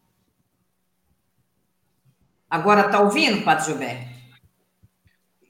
Agora 2.49 2.89
tá 2.89 3.01
ouvindo, 3.01 3.45
Padre 3.45 3.67
Gilberto? 3.67 4.17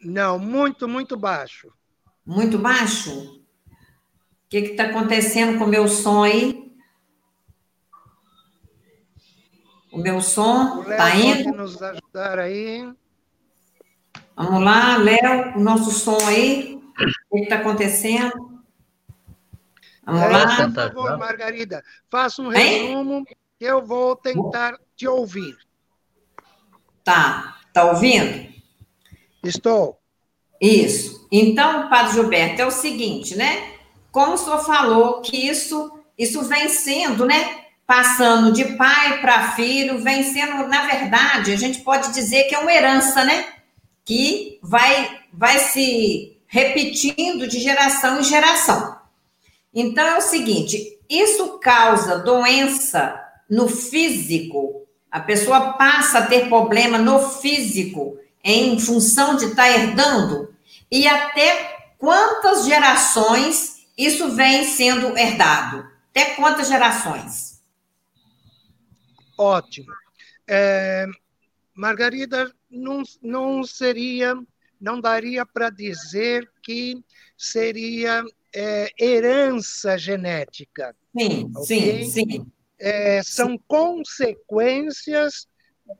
Não, 0.03 0.39
muito, 0.39 0.89
muito 0.89 1.17
baixo. 1.17 1.73
Muito 2.25 2.59
baixo? 2.59 3.11
O 3.11 4.49
que 4.49 4.59
está 4.59 4.85
acontecendo 4.85 5.59
com 5.59 5.65
o 5.65 5.69
meu 5.69 5.87
som 5.89 6.23
aí? 6.23 6.66
O 9.97 9.99
meu 9.99 10.21
som 10.21 10.83
está 10.83 11.17
indo? 11.17 11.45
Pode 11.45 11.57
nos 11.57 11.83
ajudar 11.83 12.39
aí. 12.39 12.87
Vamos 14.37 14.63
lá, 14.63 14.99
Léo, 14.99 15.57
o 15.57 15.59
nosso 15.59 15.91
som 15.91 16.19
aí. 16.29 16.79
O 17.31 17.39
que 17.39 17.45
está 17.45 17.57
acontecendo? 17.57 18.61
Vamos 20.05 20.21
é, 20.21 20.29
lá. 20.29 20.67
Por 20.67 20.75
favor, 20.75 21.17
Margarida, 21.17 21.83
faça 22.11 22.43
um 22.43 22.49
resumo 22.49 23.25
que 23.25 23.65
eu 23.65 23.87
vou 23.87 24.15
tentar 24.17 24.79
te 24.95 25.09
ouvir. 25.09 25.57
Tá. 27.03 27.57
Tá 27.73 27.87
ouvindo? 27.87 28.53
Estou. 29.43 29.99
Isso. 30.61 31.27
Então, 31.33 31.89
Padre 31.89 32.13
Gilberto, 32.13 32.61
é 32.61 32.67
o 32.67 32.71
seguinte, 32.71 33.35
né? 33.35 33.79
Como 34.13 34.35
o 34.35 34.37
senhor 34.37 34.63
falou 34.63 35.23
que 35.23 35.49
isso, 35.49 35.91
isso 36.19 36.43
vem 36.43 36.69
sendo, 36.69 37.25
né? 37.25 37.66
Passando 37.87 38.53
de 38.53 38.65
pai 38.77 39.21
para 39.21 39.53
filho, 39.53 39.99
vem 39.99 40.25
sendo, 40.25 40.67
na 40.67 40.87
verdade, 40.87 41.53
a 41.53 41.57
gente 41.57 41.81
pode 41.83 42.13
dizer 42.13 42.45
que 42.45 42.55
é 42.55 42.59
uma 42.59 42.73
herança, 42.73 43.25
né? 43.25 43.47
Que 44.05 44.59
vai, 44.61 45.21
vai 45.33 45.59
se 45.61 46.37
repetindo 46.49 47.47
de 47.47 47.61
geração 47.61 48.19
em 48.21 48.25
geração. 48.25 48.97
Então 49.73 50.05
é 50.05 50.17
o 50.17 50.23
seguinte: 50.23 50.99
isso 51.09 51.59
causa 51.59 52.19
doença 52.19 53.23
no 53.49 53.69
físico. 53.69 54.87
A 55.11 55.21
pessoa 55.21 55.75
passa 55.75 56.19
a 56.19 56.27
ter 56.27 56.49
problema 56.49 56.99
no 56.99 57.21
físico 57.31 58.19
em 58.43 58.79
função 58.79 59.37
de 59.37 59.47
estar 59.47 59.65
tá 59.65 59.71
herdando. 59.71 60.55
E 60.91 61.07
até 61.07 61.93
quantas 61.99 62.65
gerações 62.65 63.77
isso 63.97 64.31
vem 64.31 64.65
sendo 64.65 65.17
herdado? 65.17 65.87
Até 66.11 66.35
quantas 66.35 66.69
gerações? 66.69 67.56
Ótimo. 69.37 69.93
É, 70.49 71.07
Margarida, 71.75 72.53
não, 72.71 73.03
não 73.23 73.65
seria, 73.65 74.35
não 74.81 75.01
daria 75.01 75.45
para 75.45 75.71
dizer 75.71 76.51
que 76.63 77.05
seria 77.37 78.25
é, 78.55 78.91
herança 78.99 79.99
genética. 79.99 80.97
Sim, 81.17 81.51
okay? 81.55 82.05
sim, 82.05 82.11
sim. 82.11 82.53
É, 82.79 83.23
são 83.23 83.59
consequências 83.67 85.47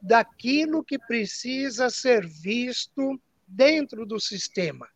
daquilo 0.03 0.85
que 0.85 0.99
precisa 0.99 1.89
ser 1.91 2.27
visto 2.27 3.21
dentro 3.47 4.05
do 4.05 4.19
sistema. 4.21 4.89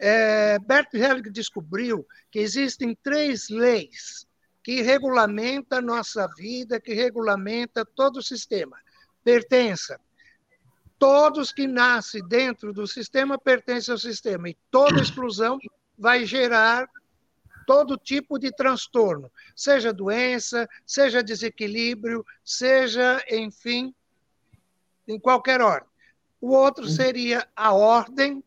É, 0.00 0.58
Bert 0.58 0.90
descobriu 1.30 2.06
que 2.30 2.38
existem 2.38 2.96
três 3.02 3.48
leis 3.48 4.26
que 4.62 4.80
regulamentam 4.80 5.78
a 5.78 5.82
nossa 5.82 6.26
vida, 6.36 6.80
que 6.80 6.94
regulamenta 6.94 7.84
todo 7.84 8.18
o 8.18 8.22
sistema. 8.22 8.78
Pertença. 9.24 10.00
Todos 10.98 11.52
que 11.52 11.66
nascem 11.66 12.26
dentro 12.28 12.72
do 12.72 12.86
sistema 12.86 13.36
pertencem 13.36 13.92
ao 13.92 13.98
sistema 13.98 14.48
e 14.48 14.56
toda 14.70 15.02
exclusão 15.02 15.58
vai 15.98 16.24
gerar 16.24 16.88
todo 17.66 17.96
tipo 17.96 18.38
de 18.38 18.52
transtorno, 18.52 19.30
seja 19.54 19.92
doença, 19.92 20.68
seja 20.86 21.22
desequilíbrio, 21.22 22.24
seja, 22.44 23.22
enfim, 23.30 23.94
em 25.06 25.18
qualquer 25.18 25.60
ordem. 25.60 25.88
O 26.40 26.50
outro 26.50 26.88
seria 26.88 27.46
a 27.54 27.72
ordem, 27.72 28.42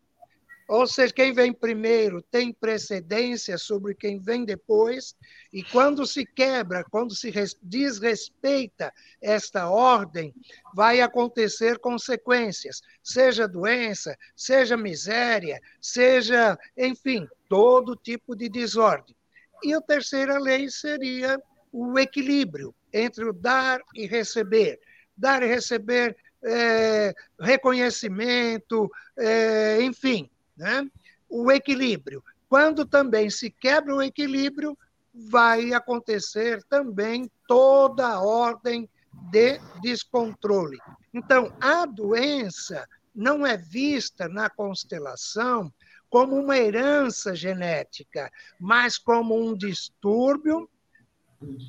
ou 0.68 0.88
seja, 0.88 1.14
quem 1.14 1.32
vem 1.32 1.54
primeiro 1.54 2.24
tem 2.24 2.52
precedência 2.52 3.58
sobre 3.58 3.94
quem 3.94 4.20
vem 4.20 4.44
depois, 4.44 5.16
e 5.54 5.64
quando 5.64 6.06
se 6.08 6.26
quebra, 6.26 6.84
quando 6.84 7.14
se 7.14 7.32
desrespeita 7.62 8.92
esta 9.22 9.70
ordem, 9.70 10.34
vai 10.74 11.02
acontecer 11.02 11.78
consequências, 11.78 12.82
seja 13.04 13.48
doença, 13.48 14.18
seja 14.36 14.76
miséria, 14.76 15.62
seja, 15.80 16.58
enfim, 16.76 17.28
todo 17.48 17.96
tipo 17.96 18.36
de 18.36 18.50
desordem. 18.50 19.16
E 19.64 19.74
a 19.74 19.82
terceira 19.82 20.40
lei 20.40 20.70
seria 20.70 21.40
o 21.72 22.00
equilíbrio 22.00 22.74
entre 22.92 23.24
o 23.26 23.34
dar 23.34 23.82
e 23.94 24.08
receber. 24.08 24.80
Dar 25.16 25.44
e 25.44 25.48
receber 25.48 26.18
é, 26.44 27.14
reconhecimento, 27.40 28.90
é, 29.18 29.82
enfim, 29.82 30.30
né? 30.58 30.90
o 31.30 31.52
equilíbrio. 31.52 32.24
Quando 32.48 32.86
também 32.86 33.30
se 33.30 33.50
quebra 33.50 33.96
o 33.96 34.02
equilíbrio, 34.02 34.78
vai 35.14 35.74
acontecer 35.74 36.64
também 36.66 37.30
toda 37.48 38.08
a 38.08 38.22
ordem 38.22 38.90
de 39.32 39.60
descontrole. 39.82 40.78
Então, 41.14 41.54
a 41.60 41.86
doença 41.86 42.88
não 43.14 43.46
é 43.46 43.58
vista 43.58 44.28
na 44.28 44.50
constelação 44.50 45.74
como 46.10 46.36
uma 46.36 46.58
herança 46.58 47.36
genética, 47.36 48.32
mas 48.60 48.98
como 48.98 49.36
um 49.36 49.56
distúrbio 49.56 50.70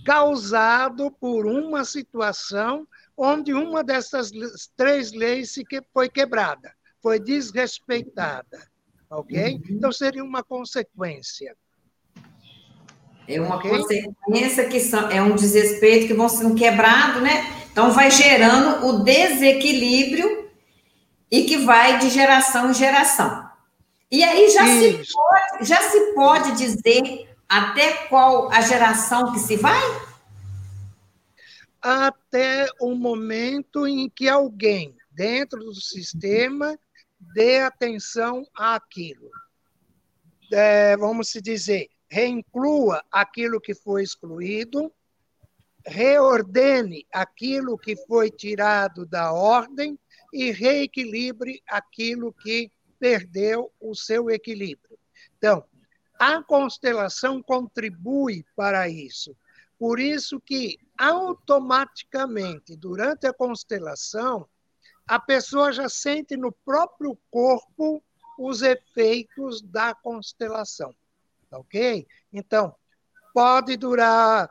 causado 0.05 1.11
por 1.11 1.47
uma 1.47 1.85
situação 1.85 2.87
onde 3.17 3.55
uma 3.55 3.83
dessas 3.83 4.31
três 4.77 5.13
leis 5.13 5.55
foi 5.93 6.09
quebrada, 6.09 6.75
foi 7.01 7.19
desrespeitada 7.19 8.69
ok? 9.11 9.55
Uhum. 9.55 9.63
Então 9.71 9.93
seria 9.93 10.25
uma 10.25 10.43
consequência. 10.43 11.57
É 13.29 13.41
uma 13.41 13.57
okay? 13.57 13.71
consequência 13.71 14.69
que 14.69 14.79
são, 14.81 15.11
é 15.11 15.21
um 15.21 15.35
desrespeito 15.35 16.07
que 16.07 16.15
vão 16.15 16.29
sendo 16.29 16.55
quebrado, 16.55 17.21
né? 17.21 17.67
Então 17.71 17.91
vai 17.91 18.11
gerando 18.11 18.87
o 18.87 19.03
desequilíbrio 19.03 20.49
e 21.31 21.45
que 21.45 21.59
vai 21.59 21.99
de 21.99 22.09
geração 22.09 22.71
em 22.71 22.75
geração. 22.75 23.47
E 24.11 24.23
aí 24.23 24.49
já 24.51 24.65
se, 24.65 25.13
pode, 25.13 25.65
já 25.65 25.81
se 25.83 26.15
pode 26.15 26.53
dizer 26.53 27.29
até 27.49 27.93
qual 28.09 28.51
a 28.53 28.61
geração 28.61 29.33
que 29.33 29.41
se 29.41 29.57
vai? 29.57 29.83
Até 31.83 32.67
o 32.81 32.95
momento 32.95 33.87
em 33.87 34.09
que 34.09 34.29
alguém 34.29 34.97
dentro 35.11 35.59
do 35.59 35.75
sistema 35.75 36.79
dê 37.37 37.61
atenção 37.61 38.47
àquilo. 38.55 39.31
É, 40.51 40.97
vamos 40.97 41.29
se 41.29 41.43
dizer, 41.43 41.91
reinclua 42.09 43.05
aquilo 43.13 43.61
que 43.61 43.75
foi 43.75 44.03
excluído, 44.03 44.91
reordene 45.85 47.07
aquilo 47.13 47.77
que 47.77 47.95
foi 48.07 48.31
tirado 48.31 49.05
da 49.05 49.35
ordem 49.35 49.99
e 50.33 50.51
reequilibre 50.51 51.63
aquilo 51.69 52.33
que 52.33 52.71
perdeu 52.99 53.71
o 53.79 53.95
seu 53.95 54.31
equilíbrio. 54.31 54.99
Então, 55.37 55.63
a 56.19 56.43
constelação 56.43 57.43
contribui 57.43 58.47
para 58.57 58.89
isso. 58.89 59.37
Por 59.79 60.01
isso 60.01 60.41
que 60.41 60.79
automaticamente, 60.97 62.75
durante 62.77 63.27
a 63.27 63.35
constelação, 63.35 64.49
a 65.07 65.19
pessoa 65.19 65.73
já 65.73 65.89
sente 65.89 66.37
no 66.37 66.51
próprio 66.51 67.17
corpo 67.31 68.03
os 68.39 68.63
efeitos 68.63 69.63
da 69.63 69.95
constelação. 69.95 70.95
Ok? 71.51 72.07
Então, 72.33 72.75
pode 73.33 73.77
durar 73.77 74.51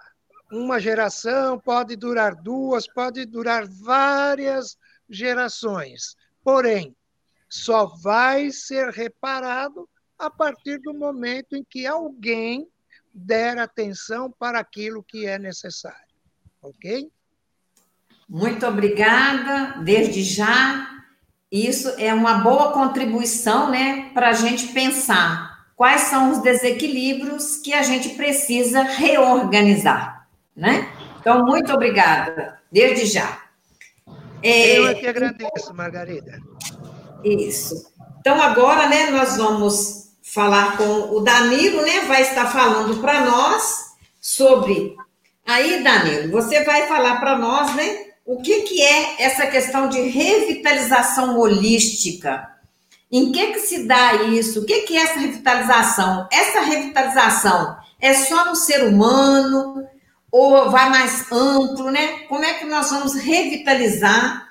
uma 0.51 0.79
geração, 0.79 1.59
pode 1.59 1.95
durar 1.95 2.35
duas, 2.35 2.87
pode 2.87 3.25
durar 3.25 3.67
várias 3.67 4.77
gerações. 5.09 6.15
Porém, 6.43 6.95
só 7.49 7.85
vai 7.85 8.51
ser 8.51 8.89
reparado 8.89 9.89
a 10.17 10.29
partir 10.29 10.79
do 10.79 10.93
momento 10.93 11.55
em 11.55 11.63
que 11.63 11.85
alguém 11.85 12.67
der 13.13 13.57
atenção 13.57 14.31
para 14.31 14.59
aquilo 14.59 15.03
que 15.03 15.25
é 15.25 15.37
necessário. 15.37 16.15
Ok? 16.61 17.11
Muito 18.27 18.65
obrigada, 18.65 19.81
desde 19.83 20.23
já. 20.23 20.89
Isso 21.51 21.93
é 21.97 22.13
uma 22.13 22.35
boa 22.39 22.71
contribuição, 22.71 23.69
né, 23.69 24.09
para 24.13 24.29
a 24.29 24.33
gente 24.33 24.67
pensar 24.67 25.55
quais 25.75 26.01
são 26.01 26.31
os 26.31 26.39
desequilíbrios 26.39 27.57
que 27.57 27.73
a 27.73 27.83
gente 27.83 28.09
precisa 28.09 28.81
reorganizar, 28.81 30.27
né? 30.55 30.89
Então, 31.19 31.45
muito 31.45 31.71
obrigada, 31.73 32.59
desde 32.71 33.05
já. 33.05 33.41
É, 34.41 34.77
Eu 34.77 34.87
é 34.87 34.93
que 34.93 35.07
agradeço, 35.07 35.73
Margarida. 35.73 36.39
Isso. 37.23 37.91
Então, 38.19 38.41
agora, 38.41 38.87
né, 38.87 39.09
nós 39.09 39.37
vamos 39.37 40.11
falar 40.21 40.77
com 40.77 41.15
o 41.15 41.21
Danilo, 41.21 41.81
né, 41.81 42.01
vai 42.07 42.21
estar 42.21 42.47
falando 42.47 43.01
para 43.01 43.21
nós 43.21 43.95
sobre. 44.19 44.95
Aí, 45.45 45.83
Danilo, 45.83 46.31
você 46.31 46.63
vai 46.63 46.87
falar 46.87 47.19
para 47.19 47.37
nós, 47.37 47.75
né, 47.75 48.05
o 48.25 48.41
que, 48.41 48.61
que 48.63 48.81
é 48.81 49.21
essa 49.21 49.45
questão 49.45 49.87
de 49.87 50.01
revitalização 50.01 51.37
holística? 51.37 52.49
Em 53.11 53.31
que, 53.31 53.53
que 53.53 53.59
se 53.59 53.87
dá 53.87 54.15
isso? 54.23 54.61
O 54.61 54.65
que, 54.65 54.81
que 54.81 54.97
é 54.97 55.03
essa 55.03 55.19
revitalização? 55.19 56.27
Essa 56.31 56.61
revitalização 56.61 57.77
é 58.01 58.15
só 58.15 58.45
no 58.45 58.55
ser 58.55 58.83
humano 58.83 59.87
ou 60.31 60.71
vai 60.71 60.89
mais 60.89 61.31
amplo, 61.31 61.91
né? 61.91 62.21
Como 62.27 62.43
é 62.43 62.55
que 62.55 62.65
nós 62.65 62.89
vamos 62.89 63.13
revitalizar 63.13 64.49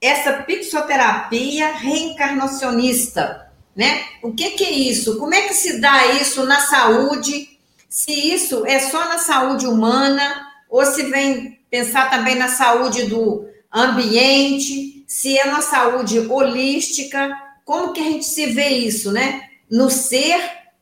essa 0.00 0.32
pixoterapia 0.44 1.74
reencarnacionista, 1.74 3.50
né? 3.74 4.04
O 4.22 4.32
que, 4.32 4.52
que 4.52 4.64
é 4.64 4.70
isso? 4.70 5.18
Como 5.18 5.34
é 5.34 5.42
que 5.42 5.54
se 5.54 5.80
dá 5.80 6.06
isso 6.14 6.46
na 6.46 6.60
saúde? 6.60 7.58
Se 7.88 8.12
isso 8.12 8.64
é 8.66 8.78
só 8.78 9.08
na 9.08 9.18
saúde 9.18 9.66
humana 9.66 10.46
ou 10.70 10.86
se 10.86 11.02
vem 11.10 11.59
pensar 11.70 12.10
também 12.10 12.34
na 12.34 12.48
saúde 12.48 13.06
do 13.06 13.48
ambiente, 13.72 15.04
se 15.06 15.38
é 15.38 15.44
uma 15.44 15.62
saúde 15.62 16.18
holística, 16.18 17.30
como 17.64 17.92
que 17.92 18.00
a 18.00 18.04
gente 18.04 18.24
se 18.24 18.46
vê 18.46 18.68
isso, 18.68 19.12
né? 19.12 19.48
No 19.70 19.88
ser 19.88 20.40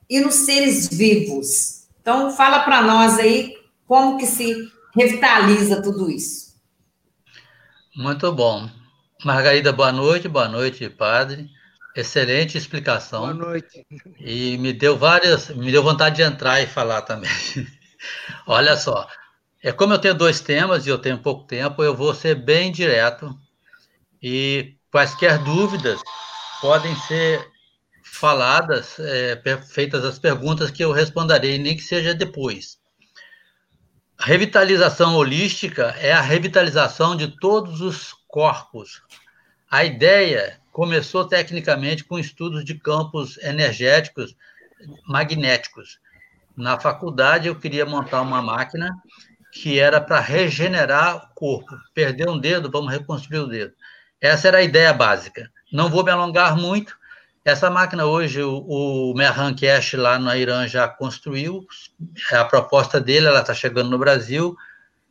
e 0.08 0.20
nos 0.20 0.34
seres 0.34 0.88
vivos. 0.88 1.86
Então, 2.00 2.30
fala 2.30 2.60
para 2.60 2.80
nós 2.80 3.18
aí 3.18 3.54
como 3.86 4.16
que 4.16 4.26
se 4.26 4.54
revitaliza 4.96 5.82
tudo 5.82 6.10
isso. 6.10 6.48
Muito 7.94 8.32
bom. 8.32 8.68
Margarida, 9.24 9.72
boa 9.72 9.92
noite, 9.92 10.28
boa 10.28 10.48
noite, 10.48 10.88
padre. 10.88 11.50
Excelente 11.94 12.56
explicação. 12.56 13.22
Boa 13.22 13.34
noite. 13.34 13.84
E 14.20 14.56
me 14.58 14.72
deu 14.72 14.96
várias, 14.96 15.48
me 15.50 15.72
deu 15.72 15.82
vontade 15.82 16.16
de 16.16 16.22
entrar 16.22 16.62
e 16.62 16.66
falar 16.66 17.02
também. 17.02 17.30
Olha 18.46 18.76
só, 18.76 19.08
é 19.62 19.72
como 19.72 19.92
eu 19.92 19.98
tenho 19.98 20.14
dois 20.14 20.40
temas 20.40 20.86
e 20.86 20.90
eu 20.90 20.98
tenho 20.98 21.18
pouco 21.18 21.44
tempo, 21.44 21.82
eu 21.82 21.94
vou 21.94 22.14
ser 22.14 22.34
bem 22.34 22.70
direto 22.70 23.36
e 24.22 24.76
quaisquer 24.90 25.38
dúvidas 25.38 26.00
podem 26.60 26.94
ser 26.96 27.46
faladas, 28.02 28.98
é, 28.98 29.40
feitas 29.68 30.04
as 30.04 30.18
perguntas 30.18 30.70
que 30.70 30.82
eu 30.82 30.92
responderei, 30.92 31.58
nem 31.58 31.76
que 31.76 31.82
seja 31.82 32.14
depois. 32.14 32.78
A 34.18 34.24
revitalização 34.24 35.14
holística 35.14 35.94
é 36.00 36.12
a 36.12 36.20
revitalização 36.20 37.14
de 37.14 37.28
todos 37.38 37.80
os 37.80 38.12
corpos. 38.26 39.00
A 39.70 39.84
ideia 39.84 40.58
começou 40.72 41.24
tecnicamente 41.24 42.02
com 42.02 42.18
estudos 42.18 42.64
de 42.64 42.74
campos 42.74 43.38
energéticos 43.38 44.34
magnéticos. 45.06 46.00
Na 46.56 46.78
faculdade, 46.80 47.46
eu 47.46 47.54
queria 47.54 47.86
montar 47.86 48.22
uma 48.22 48.42
máquina 48.42 48.90
que 49.52 49.78
era 49.78 50.00
para 50.00 50.20
regenerar 50.20 51.16
o 51.16 51.34
corpo. 51.34 51.76
Perder 51.94 52.28
um 52.28 52.38
dedo, 52.38 52.70
vamos 52.70 52.92
reconstruir 52.92 53.40
o 53.40 53.46
dedo. 53.46 53.72
Essa 54.20 54.48
era 54.48 54.58
a 54.58 54.62
ideia 54.62 54.92
básica. 54.92 55.50
Não 55.72 55.88
vou 55.88 56.04
me 56.04 56.10
alongar 56.10 56.56
muito. 56.56 56.96
Essa 57.44 57.70
máquina 57.70 58.04
hoje, 58.04 58.42
o, 58.42 58.58
o 58.58 59.14
Merhan 59.14 59.54
Cash 59.54 59.94
lá 59.94 60.18
no 60.18 60.34
Irã 60.34 60.66
já 60.66 60.86
construiu. 60.88 61.66
A 62.32 62.44
proposta 62.44 63.00
dele, 63.00 63.26
ela 63.26 63.40
está 63.40 63.54
chegando 63.54 63.90
no 63.90 63.98
Brasil. 63.98 64.56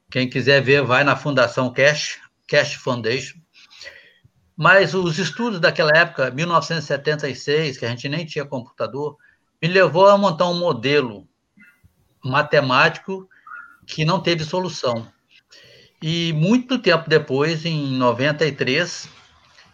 Quem 0.10 0.30
quiser 0.30 0.62
ver, 0.62 0.84
vai 0.84 1.04
na 1.04 1.16
Fundação 1.16 1.72
Cash, 1.72 2.20
Cash 2.48 2.76
Foundation. 2.76 3.40
Mas 4.56 4.94
os 4.94 5.20
estudos 5.20 5.60
daquela 5.60 5.92
época, 5.96 6.32
1976, 6.32 7.78
que 7.78 7.86
a 7.86 7.90
gente 7.90 8.10
nem 8.10 8.26
tinha 8.26 8.46
computador, 8.46 9.18
me 9.62 9.68
levou 9.68 10.08
a 10.08 10.18
montar 10.18 10.48
um 10.48 10.58
modelo 10.58 11.28
matemático 12.24 13.30
que 13.88 14.04
não 14.06 14.20
teve 14.20 14.44
solução. 14.44 15.08
E 16.02 16.32
muito 16.34 16.78
tempo 16.78 17.10
depois, 17.10 17.66
em 17.66 17.94
93, 17.98 19.10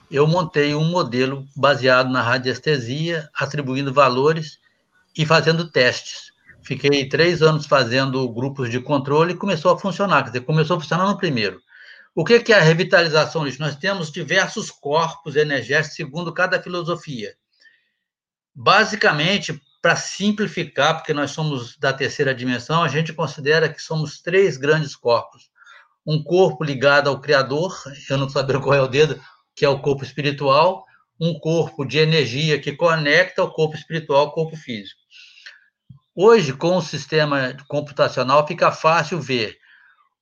eu 0.09 0.25
montei 0.27 0.73
um 0.75 0.85
modelo 0.85 1.45
baseado 1.55 2.09
na 2.09 2.21
radiestesia, 2.21 3.29
atribuindo 3.33 3.91
valores 3.91 4.59
e 5.17 5.25
fazendo 5.25 5.69
testes. 5.69 6.31
Fiquei 6.61 7.09
três 7.09 7.41
anos 7.41 7.65
fazendo 7.65 8.31
grupos 8.31 8.69
de 8.69 8.79
controle 8.79 9.33
e 9.33 9.37
começou 9.37 9.71
a 9.73 9.77
funcionar. 9.77 10.23
Quer 10.23 10.29
dizer, 10.29 10.45
começou 10.45 10.77
a 10.77 10.79
funcionar 10.79 11.07
no 11.07 11.17
primeiro. 11.17 11.59
O 12.15 12.23
que 12.23 12.53
é 12.53 12.55
a 12.55 12.61
revitalização? 12.61 13.43
Nós 13.59 13.75
temos 13.75 14.11
diversos 14.11 14.69
corpos 14.69 15.35
energéticos 15.35 15.95
segundo 15.95 16.31
cada 16.31 16.61
filosofia. 16.61 17.35
Basicamente, 18.55 19.59
para 19.83 19.97
simplificar, 19.97 20.95
porque 20.95 21.13
nós 21.13 21.31
somos 21.31 21.75
da 21.75 21.91
terceira 21.91 22.33
dimensão, 22.33 22.81
a 22.81 22.87
gente 22.87 23.11
considera 23.11 23.67
que 23.67 23.81
somos 23.81 24.21
três 24.21 24.55
grandes 24.55 24.95
corpos. 24.95 25.51
Um 26.07 26.23
corpo 26.23 26.63
ligado 26.63 27.09
ao 27.09 27.19
Criador, 27.19 27.77
eu 28.09 28.17
não 28.17 28.29
sabia 28.29 28.61
qual 28.61 28.73
é 28.73 28.81
o 28.81 28.87
dedo, 28.87 29.21
que 29.53 29.65
é 29.65 29.67
o 29.69 29.81
corpo 29.81 30.05
espiritual, 30.05 30.85
um 31.19 31.37
corpo 31.37 31.83
de 31.83 31.97
energia 31.97 32.61
que 32.61 32.71
conecta 32.71 33.43
o 33.43 33.51
corpo 33.51 33.75
espiritual 33.75 34.21
ao 34.21 34.31
corpo 34.31 34.55
físico. 34.55 35.01
Hoje, 36.15 36.53
com 36.53 36.77
o 36.77 36.81
sistema 36.81 37.53
computacional, 37.67 38.47
fica 38.47 38.71
fácil 38.71 39.19
ver 39.19 39.57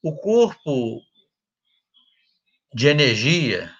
o 0.01 0.15
corpo 0.15 1.01
de 2.73 2.87
energia, 2.87 3.71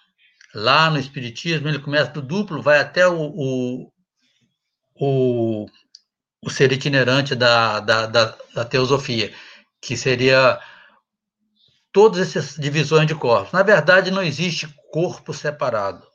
lá 0.54 0.92
no 0.92 1.00
Espiritismo, 1.00 1.68
ele 1.68 1.80
começa 1.80 2.12
do 2.12 2.22
duplo, 2.22 2.62
vai 2.62 2.80
até 2.80 3.08
o, 3.08 3.20
o, 3.20 3.91
o, 5.02 5.66
o 6.46 6.50
ser 6.52 6.72
itinerante 6.72 7.34
da, 7.34 7.80
da, 7.80 8.06
da, 8.06 8.38
da 8.54 8.64
teosofia, 8.64 9.34
que 9.82 9.98
seria 9.98 10.62
todas 11.92 12.20
essas 12.20 12.56
divisões 12.56 13.08
de 13.08 13.16
corpos. 13.16 13.52
Na 13.52 13.64
verdade, 13.64 14.12
não 14.12 14.22
existe 14.22 14.68
corpo 14.92 15.34
separado, 15.34 16.06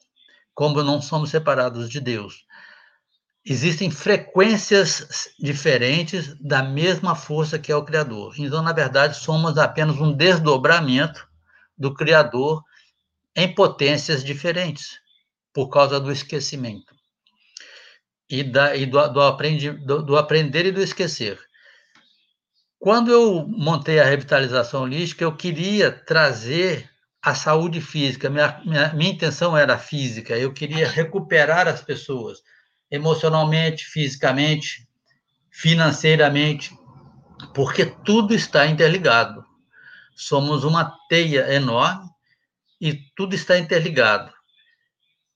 como 0.54 0.84
não 0.84 1.02
somos 1.02 1.30
separados 1.30 1.90
de 1.90 2.00
Deus. 2.00 2.46
Existem 3.44 3.90
frequências 3.90 5.30
diferentes 5.36 6.36
da 6.40 6.62
mesma 6.62 7.16
força 7.16 7.58
que 7.58 7.72
é 7.72 7.76
o 7.76 7.84
Criador. 7.84 8.34
Então, 8.38 8.62
na 8.62 8.72
verdade, 8.72 9.16
somos 9.16 9.58
apenas 9.58 9.96
um 9.96 10.12
desdobramento 10.12 11.26
do 11.76 11.92
Criador 11.92 12.62
em 13.34 13.52
potências 13.52 14.22
diferentes, 14.22 15.00
por 15.52 15.68
causa 15.70 15.98
do 15.98 16.12
esquecimento. 16.12 16.95
E, 18.28 18.42
da, 18.42 18.74
e 18.76 18.86
do, 18.86 19.08
do, 19.08 19.22
aprendi, 19.22 19.70
do, 19.70 20.02
do 20.02 20.16
aprender 20.16 20.66
e 20.66 20.72
do 20.72 20.82
esquecer. 20.82 21.38
Quando 22.78 23.10
eu 23.10 23.46
montei 23.46 23.98
a 24.00 24.04
revitalização 24.04 24.82
holística, 24.82 25.24
eu 25.24 25.34
queria 25.34 25.90
trazer 25.90 26.90
a 27.22 27.34
saúde 27.34 27.80
física. 27.80 28.30
Minha, 28.30 28.60
minha, 28.64 28.92
minha 28.92 29.10
intenção 29.10 29.56
era 29.56 29.78
física, 29.78 30.36
eu 30.36 30.52
queria 30.52 30.88
recuperar 30.88 31.66
as 31.66 31.82
pessoas 31.82 32.40
emocionalmente, 32.90 33.84
fisicamente, 33.84 34.88
financeiramente, 35.50 36.72
porque 37.54 37.86
tudo 37.86 38.34
está 38.34 38.66
interligado. 38.66 39.44
Somos 40.14 40.64
uma 40.64 40.96
teia 41.08 41.52
enorme 41.52 42.08
e 42.80 42.94
tudo 43.16 43.34
está 43.34 43.58
interligado. 43.58 44.30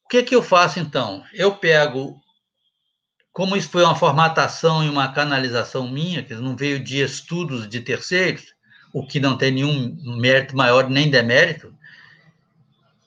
O 0.05 0.09
que, 0.09 0.23
que 0.23 0.35
eu 0.35 0.43
faço 0.43 0.79
então? 0.79 1.25
Eu 1.33 1.57
pego, 1.57 2.21
como 3.33 3.57
isso 3.57 3.69
foi 3.69 3.85
uma 3.85 3.95
formatação 3.95 4.85
e 4.85 4.89
uma 4.89 5.13
canalização 5.13 5.89
minha, 5.89 6.23
que 6.23 6.35
não 6.35 6.57
veio 6.57 6.83
de 6.83 7.01
estudos 7.01 7.69
de 7.69 7.81
terceiros, 7.81 8.55
o 8.93 9.07
que 9.07 9.21
não 9.21 9.37
tem 9.37 9.53
nenhum 9.53 9.97
mérito 10.19 10.57
maior 10.57 10.89
nem 10.89 11.09
demérito, 11.09 11.73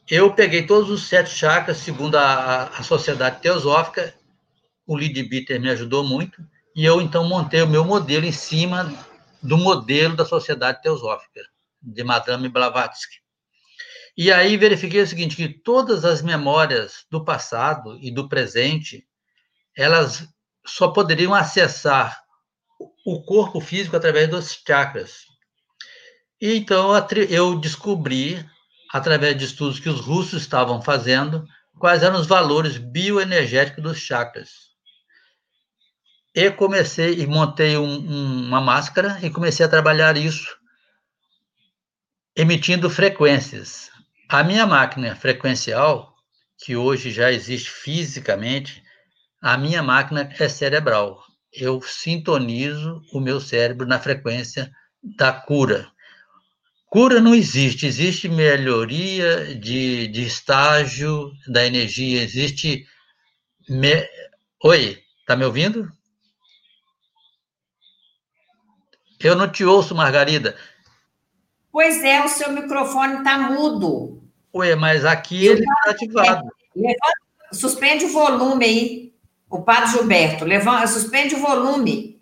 eu 0.09 0.33
peguei 0.33 0.65
todos 0.65 0.89
os 0.89 1.07
sete 1.07 1.29
chakras, 1.29 1.77
segundo 1.77 2.15
a, 2.15 2.65
a 2.65 2.83
Sociedade 2.83 3.41
Teosófica, 3.41 4.13
o 4.85 4.95
Lead 4.95 5.23
Bitter 5.23 5.59
me 5.59 5.69
ajudou 5.69 6.03
muito, 6.03 6.45
e 6.75 6.83
eu 6.83 7.01
então 7.01 7.27
montei 7.27 7.61
o 7.61 7.67
meu 7.67 7.85
modelo 7.85 8.25
em 8.25 8.31
cima 8.31 8.93
do 9.41 9.57
modelo 9.57 10.15
da 10.15 10.25
Sociedade 10.25 10.81
Teosófica, 10.81 11.41
de 11.81 12.03
Madame 12.03 12.49
Blavatsky. 12.49 13.17
E 14.15 14.31
aí 14.31 14.57
verifiquei 14.57 15.01
o 15.01 15.07
seguinte, 15.07 15.35
que 15.35 15.49
todas 15.49 16.05
as 16.05 16.21
memórias 16.21 17.05
do 17.09 17.23
passado 17.23 17.97
e 18.01 18.11
do 18.11 18.29
presente, 18.29 19.07
elas 19.75 20.27
só 20.65 20.89
poderiam 20.89 21.33
acessar 21.33 22.21
o 23.05 23.21
corpo 23.23 23.59
físico 23.59 23.95
através 23.95 24.29
dos 24.29 24.61
chakras. 24.65 25.25
E 26.39 26.55
então 26.55 26.91
eu 27.29 27.59
descobri 27.59 28.45
através 28.91 29.35
de 29.35 29.45
estudos 29.45 29.79
que 29.79 29.89
os 29.89 29.99
russos 29.99 30.43
estavam 30.43 30.81
fazendo, 30.81 31.47
quais 31.79 32.03
eram 32.03 32.19
os 32.19 32.27
valores 32.27 32.77
bioenergéticos 32.77 33.83
dos 33.83 33.97
chakras. 33.97 34.71
E 36.35 36.51
comecei 36.51 37.19
e 37.19 37.25
montei 37.25 37.75
um, 37.75 37.85
um, 37.85 38.47
uma 38.47 38.61
máscara 38.61 39.19
e 39.23 39.29
comecei 39.29 39.65
a 39.65 39.69
trabalhar 39.69 40.15
isso, 40.15 40.55
emitindo 42.35 42.89
frequências. 42.89 43.89
A 44.29 44.43
minha 44.43 44.65
máquina 44.65 45.15
frequencial, 45.15 46.15
que 46.57 46.75
hoje 46.75 47.11
já 47.11 47.31
existe 47.31 47.69
fisicamente, 47.69 48.82
a 49.43 49.57
minha 49.57 49.83
máquina 49.83 50.33
é 50.39 50.47
cerebral. 50.47 51.21
Eu 51.51 51.81
sintonizo 51.81 53.01
o 53.11 53.19
meu 53.19 53.41
cérebro 53.41 53.85
na 53.85 53.99
frequência 53.99 54.71
da 55.03 55.33
cura. 55.33 55.91
Cura 56.89 57.19
não 57.19 57.35
existe, 57.35 57.85
existe 57.85 58.29
melhoria 58.29 59.53
de, 59.55 60.07
de 60.07 60.25
estágio 60.25 61.29
da 61.47 61.65
energia, 61.65 62.23
existe. 62.23 62.87
Me... 63.67 64.07
Oi, 64.63 65.03
tá 65.27 65.35
me 65.35 65.43
ouvindo? 65.43 65.91
Eu 69.19 69.35
não 69.35 69.51
te 69.51 69.65
ouço, 69.65 69.93
Margarida. 69.93 70.55
Pois 71.69 72.01
é, 72.01 72.23
o 72.23 72.29
seu 72.29 72.51
microfone 72.51 73.17
está 73.17 73.37
mudo. 73.37 74.23
Ué, 74.55 74.75
mas 74.75 75.03
aqui 75.03 75.47
ele 75.47 75.63
está 75.63 75.91
ativado. 75.91 76.47
Levanta, 76.75 77.11
suspende 77.51 78.05
o 78.05 78.09
volume 78.09 78.65
aí, 78.65 79.12
o 79.53 79.61
padre 79.61 79.91
Gilberto. 79.91 80.43
Levanta, 80.43 80.87
suspende 80.87 81.35
o 81.35 81.39
volume. 81.39 82.19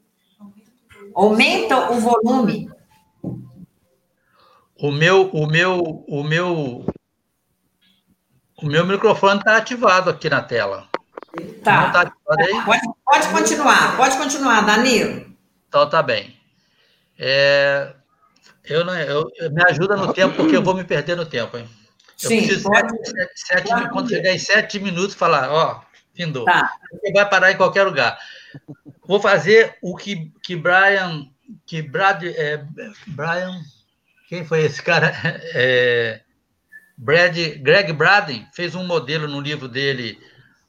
Aumenta 1.15 1.91
o 1.91 1.99
volume. 1.99 2.69
O 4.77 4.91
meu, 4.91 5.29
o 5.29 5.47
meu, 5.47 5.79
o 6.07 6.23
meu, 6.23 6.85
o 8.57 8.65
meu 8.65 8.85
microfone 8.85 9.39
está 9.39 9.57
ativado 9.57 10.09
aqui 10.09 10.29
na 10.29 10.41
tela. 10.41 10.89
Tá. 11.63 11.91
tá 11.91 12.13
pode, 12.65 12.81
pode 13.05 13.27
continuar, 13.29 13.95
pode 13.95 14.17
continuar, 14.17 14.61
Danilo. 14.61 15.33
Então 15.67 15.89
tá 15.89 16.03
bem. 16.03 16.35
É, 17.17 17.93
eu 18.65 18.83
não, 18.83 18.97
eu, 18.97 19.31
me 19.51 19.63
ajuda 19.69 19.95
no 19.95 20.11
tempo, 20.13 20.35
porque 20.35 20.57
eu 20.57 20.63
vou 20.63 20.73
me 20.73 20.83
perder 20.83 21.15
no 21.15 21.25
tempo, 21.25 21.57
hein? 21.57 21.69
Eu 22.23 22.29
Sim, 22.29 22.37
preciso 22.37 22.63
pode, 22.63 23.09
sete, 23.09 23.31
sete, 23.35 23.69
pode 23.69 23.89
quando 23.89 24.09
chegar 24.09 24.33
em 24.33 24.39
sete 24.39 24.79
minutos, 24.79 25.15
falar, 25.15 25.51
ó, 25.51 25.81
Tá. 26.45 26.71
Você 26.91 27.11
vai 27.11 27.29
parar 27.29 27.51
em 27.51 27.57
qualquer 27.57 27.83
lugar. 27.83 28.17
Vou 29.05 29.19
fazer 29.19 29.77
o 29.81 29.95
que, 29.95 30.31
que 30.43 30.55
Brian, 30.55 31.27
que 31.65 31.81
Brad, 31.81 32.23
é, 32.23 32.65
Brian 33.07 33.61
quem 34.27 34.45
foi 34.45 34.61
esse 34.61 34.81
cara? 34.81 35.11
É, 35.53 36.21
Brad, 36.97 37.35
Greg 37.61 37.91
Braden 37.93 38.47
fez 38.53 38.75
um 38.75 38.85
modelo 38.85 39.27
no 39.27 39.41
livro 39.41 39.67
dele, 39.67 40.19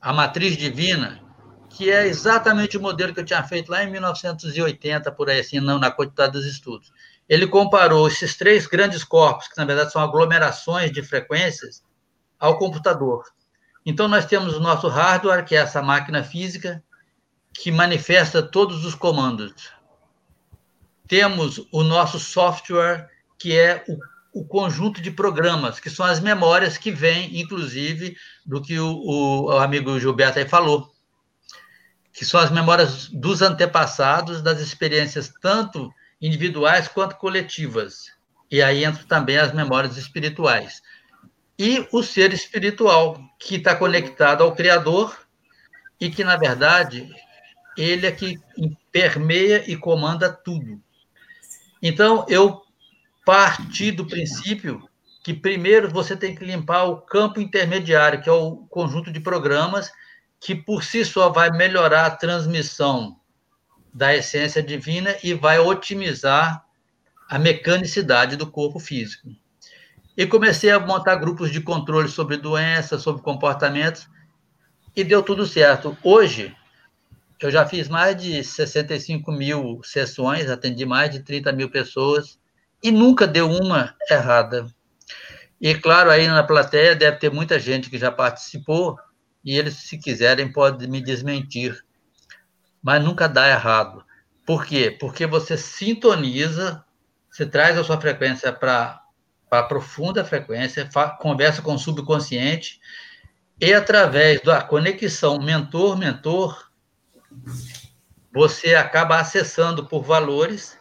A 0.01 0.13
Matriz 0.13 0.57
Divina, 0.57 1.21
que 1.69 1.91
é 1.91 2.07
exatamente 2.07 2.77
o 2.77 2.81
modelo 2.81 3.15
que 3.15 3.21
eu 3.21 3.25
tinha 3.25 3.43
feito 3.45 3.71
lá 3.71 3.85
em 3.85 3.91
1980, 3.91 5.13
por 5.13 5.31
aí 5.31 5.41
assim, 5.41 5.61
não, 5.61 5.79
na 5.79 5.91
quantidade 5.91 6.33
dos 6.33 6.47
estudos. 6.47 6.93
Ele 7.29 7.47
comparou 7.47 8.09
esses 8.09 8.37
três 8.37 8.67
grandes 8.67 9.05
corpos, 9.05 9.47
que 9.47 9.57
na 9.57 9.65
verdade 9.65 9.93
são 9.93 10.03
aglomerações 10.03 10.91
de 10.91 11.03
frequências, 11.03 11.83
ao 12.39 12.59
computador. 12.59 13.25
Então, 13.85 14.07
nós 14.07 14.27
temos 14.27 14.55
o 14.55 14.61
nosso 14.61 14.89
hardware, 14.89 15.45
que 15.45 15.57
é 15.57 15.59
essa 15.59 15.83
máquina 15.83 16.23
física, 16.23 16.83
que 17.53 17.71
manifesta 17.71 18.43
todos 18.43 18.85
os 18.85 18.95
comandos. 18.95 19.73
Temos 21.07 21.67
o 21.71 21.83
nosso 21.83 22.19
software, 22.19 23.11
que 23.39 23.59
é 23.59 23.85
o, 23.89 23.99
o, 24.41 24.45
conjunto 24.45 25.01
de 25.03 25.11
programas, 25.11 25.79
que 25.79 25.91
são 25.91 26.07
as 26.07 26.21
memórias 26.21 26.79
que 26.79 26.91
vêm, 26.91 27.41
inclusive, 27.41 28.17
do 28.47 28.63
que 28.63 28.79
o, 28.79 29.47
o, 29.47 29.59
amigo 29.59 29.99
Gilberto 29.99 30.39
aí 30.39 30.49
falou, 30.49 30.91
que 32.13 32.25
são 32.25 32.41
as 32.41 32.51
memórias 32.51 33.09
dos 33.09 33.43
antepassados, 33.43 34.41
das 34.43 34.61
experiências 34.61 35.33
tanto 35.41 35.93
individuais 36.21 36.89
quanto 36.89 37.17
coletivas. 37.17 38.13
E 38.51 38.63
aí 38.63 38.85
entram 38.85 39.05
também 39.07 39.39
as 39.39 39.53
memórias 39.53 39.97
espirituais. 39.97 40.83
E 41.65 41.87
o 41.93 42.03
ser 42.03 42.33
espiritual, 42.33 43.23
que 43.39 43.55
está 43.55 43.77
conectado 43.77 44.43
ao 44.43 44.53
Criador 44.53 45.17
e 46.01 46.11
que, 46.11 46.25
na 46.25 46.37
verdade, 46.37 47.09
ele 47.77 48.05
é 48.05 48.11
que 48.11 48.37
permeia 48.91 49.63
e 49.71 49.77
comanda 49.77 50.29
tudo. 50.29 50.83
Então, 51.81 52.27
eu 52.29 52.63
partir 53.25 53.93
do 53.93 54.05
princípio 54.05 54.83
que 55.23 55.33
primeiro 55.33 55.89
você 55.89 56.17
tem 56.17 56.35
que 56.35 56.45
limpar 56.45 56.83
o 56.83 57.01
campo 57.01 57.41
intermediário, 57.41 58.21
que 58.21 58.29
é 58.29 58.33
o 58.33 58.67
conjunto 58.69 59.13
de 59.13 59.21
programas 59.21 59.89
que 60.41 60.57
por 60.57 60.83
si 60.83 61.05
só 61.05 61.31
vai 61.31 61.49
melhorar 61.53 62.07
a 62.07 62.17
transmissão 62.17 63.21
da 63.95 64.13
essência 64.13 64.61
divina 64.61 65.17
e 65.23 65.33
vai 65.33 65.61
otimizar 65.61 66.67
a 67.31 67.39
mecanicidade 67.39 68.35
do 68.35 68.51
corpo 68.51 68.81
físico. 68.81 69.29
E 70.17 70.27
comecei 70.27 70.71
a 70.71 70.79
montar 70.79 71.17
grupos 71.17 71.51
de 71.51 71.61
controle 71.61 72.09
sobre 72.09 72.37
doenças, 72.37 73.03
sobre 73.03 73.23
comportamentos, 73.23 74.09
e 74.95 75.03
deu 75.03 75.23
tudo 75.23 75.47
certo. 75.47 75.97
Hoje, 76.03 76.55
eu 77.41 77.51
já 77.51 77.67
fiz 77.67 77.89
mais 77.89 78.17
de 78.17 78.45
65 78.45 79.33
mil 79.33 79.81
sessões, 79.83 80.51
atendi 80.51 80.85
mais 80.85 81.11
de 81.11 81.21
30 81.21 81.51
mil 81.53 81.71
pessoas, 81.71 82.39
e 82.83 82.91
nunca 82.91 83.27
deu 83.27 83.51
uma 83.51 83.95
errada. 84.11 84.67
E, 85.61 85.75
claro, 85.75 86.11
aí 86.11 86.27
na 86.27 86.43
plateia 86.43 86.95
deve 86.95 87.17
ter 87.17 87.31
muita 87.31 87.59
gente 87.59 87.89
que 87.89 87.99
já 87.99 88.13
participou, 88.13 88.99
e 89.45 89.57
eles, 89.57 89.75
se 89.75 89.99
quiserem, 89.99 90.53
podem 90.53 90.89
me 90.89 91.01
desmentir. 91.01 91.83
Mas 92.83 93.03
nunca 93.03 93.29
dá 93.29 93.49
errado. 93.49 94.05
Por 94.45 94.67
quê? 94.67 94.97
Porque 95.01 95.27
você 95.27 95.57
sintoniza, 95.57 96.85
você 97.31 97.47
traz 97.47 97.79
a 97.79 97.85
sua 97.85 98.01
frequência 98.01 98.53
para 98.53 99.02
a 99.59 99.63
profunda 99.63 100.25
frequência, 100.25 100.89
conversa 101.21 101.61
com 101.63 101.75
o 101.75 101.79
subconsciente, 101.79 102.81
e 103.61 103.73
através 103.73 104.41
da 104.41 104.61
conexão 104.61 105.39
mentor-mentor, 105.39 106.69
você 108.33 108.75
acaba 108.75 109.21
acessando 109.21 109.87
por 109.87 110.03
valores. 110.03 110.77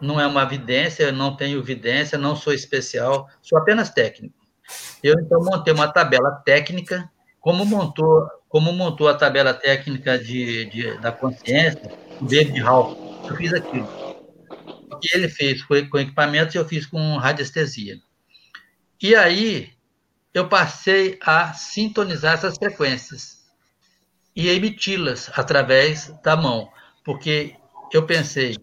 Não 0.00 0.20
é 0.20 0.26
uma 0.26 0.44
vidência, 0.44 1.04
eu 1.04 1.12
não 1.12 1.36
tenho 1.36 1.62
vidência, 1.62 2.16
não 2.16 2.36
sou 2.36 2.52
especial, 2.52 3.28
sou 3.42 3.58
apenas 3.58 3.90
técnico. 3.90 4.34
Eu 5.02 5.14
então 5.20 5.42
montei 5.42 5.72
uma 5.72 5.88
tabela 5.88 6.30
técnica, 6.44 7.10
como 7.40 7.64
montou, 7.64 8.26
como 8.48 8.72
montou 8.72 9.08
a 9.08 9.14
tabela 9.14 9.52
técnica 9.52 10.18
de, 10.18 10.66
de 10.66 10.98
da 10.98 11.12
consciência, 11.12 11.92
David 12.20 12.60
Hall. 12.60 12.96
Eu 13.28 13.36
fiz 13.36 13.52
aquilo. 13.52 14.05
Que 15.00 15.16
ele 15.16 15.28
fez 15.28 15.60
foi 15.62 15.86
com 15.86 15.98
equipamentos 15.98 16.54
e 16.54 16.58
eu 16.58 16.66
fiz 16.66 16.86
com 16.86 17.16
radiestesia. 17.16 18.00
E 19.02 19.14
aí 19.14 19.72
eu 20.32 20.48
passei 20.48 21.18
a 21.22 21.52
sintonizar 21.52 22.34
essas 22.34 22.56
frequências 22.56 23.44
e 24.34 24.48
emiti-las 24.48 25.30
através 25.34 26.08
da 26.22 26.36
mão, 26.36 26.70
porque 27.02 27.54
eu 27.92 28.04
pensei, 28.04 28.56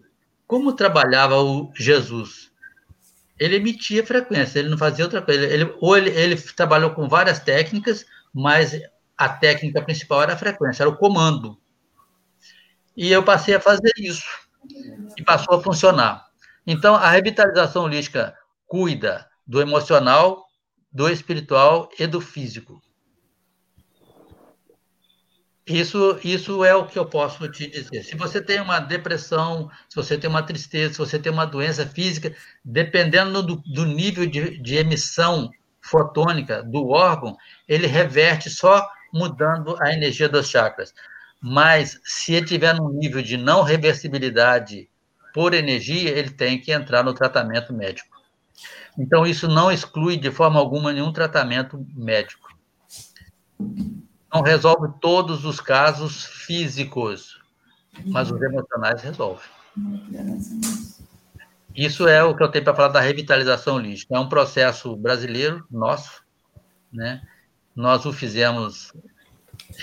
como 0.46 0.72
trabalhava 0.72 1.40
o 1.40 1.72
Jesus? 1.74 2.52
Ele 3.38 3.56
emitia 3.56 4.06
frequência, 4.06 4.60
ele 4.60 4.68
não 4.68 4.78
fazia 4.78 5.04
outra 5.04 5.20
coisa. 5.20 5.44
Ele, 5.44 5.74
ou 5.80 5.96
ele, 5.96 6.10
ele 6.10 6.36
trabalhou 6.36 6.90
com 6.90 7.08
várias 7.08 7.40
técnicas, 7.40 8.06
mas 8.32 8.80
a 9.16 9.28
técnica 9.28 9.82
principal 9.82 10.22
era 10.22 10.34
a 10.34 10.38
frequência, 10.38 10.84
era 10.84 10.90
o 10.90 10.96
comando. 10.96 11.58
E 12.96 13.10
eu 13.10 13.24
passei 13.24 13.54
a 13.54 13.60
fazer 13.60 13.90
isso, 13.98 14.24
e 15.16 15.22
passou 15.22 15.58
a 15.58 15.62
funcionar. 15.62 16.26
Então, 16.66 16.94
a 16.94 17.10
revitalização 17.10 17.84
holística 17.84 18.34
cuida 18.66 19.28
do 19.46 19.60
emocional, 19.60 20.46
do 20.92 21.08
espiritual 21.08 21.88
e 21.98 22.06
do 22.06 22.20
físico. 22.20 22.80
Isso, 25.66 26.18
isso 26.22 26.62
é 26.62 26.74
o 26.74 26.86
que 26.86 26.98
eu 26.98 27.06
posso 27.06 27.48
te 27.48 27.66
dizer. 27.66 28.02
Se 28.02 28.14
você 28.16 28.40
tem 28.40 28.60
uma 28.60 28.80
depressão, 28.80 29.70
se 29.88 29.96
você 29.96 30.18
tem 30.18 30.28
uma 30.28 30.42
tristeza, 30.42 30.92
se 30.92 30.98
você 30.98 31.18
tem 31.18 31.32
uma 31.32 31.46
doença 31.46 31.86
física, 31.86 32.34
dependendo 32.62 33.42
do, 33.42 33.56
do 33.56 33.86
nível 33.86 34.26
de, 34.26 34.58
de 34.58 34.76
emissão 34.76 35.50
fotônica 35.80 36.62
do 36.62 36.88
órgão, 36.88 37.34
ele 37.66 37.86
reverte 37.86 38.50
só 38.50 38.86
mudando 39.12 39.76
a 39.80 39.92
energia 39.92 40.28
dos 40.28 40.50
chakras. 40.50 40.92
Mas 41.46 42.00
se 42.02 42.32
ele 42.32 42.46
tiver 42.46 42.74
num 42.74 42.88
nível 42.88 43.20
de 43.20 43.36
não 43.36 43.62
reversibilidade 43.62 44.88
por 45.34 45.52
energia, 45.52 46.08
ele 46.08 46.30
tem 46.30 46.58
que 46.58 46.72
entrar 46.72 47.04
no 47.04 47.12
tratamento 47.12 47.70
médico. 47.74 48.16
Então, 48.98 49.26
isso 49.26 49.46
não 49.46 49.70
exclui 49.70 50.16
de 50.16 50.30
forma 50.30 50.58
alguma 50.58 50.90
nenhum 50.90 51.12
tratamento 51.12 51.86
médico. 51.94 52.48
Não 54.32 54.40
resolve 54.40 54.88
todos 55.02 55.44
os 55.44 55.60
casos 55.60 56.24
físicos, 56.24 57.38
mas 58.06 58.30
os 58.30 58.40
emocionais 58.40 59.02
resolve. 59.02 59.46
Isso 61.76 62.08
é 62.08 62.24
o 62.24 62.34
que 62.34 62.42
eu 62.42 62.50
tenho 62.50 62.64
para 62.64 62.74
falar 62.74 62.88
da 62.88 63.00
revitalização 63.00 63.74
holística. 63.74 64.16
É 64.16 64.18
um 64.18 64.30
processo 64.30 64.96
brasileiro, 64.96 65.66
nosso, 65.70 66.22
né? 66.90 67.20
Nós 67.76 68.06
o 68.06 68.14
fizemos 68.14 68.94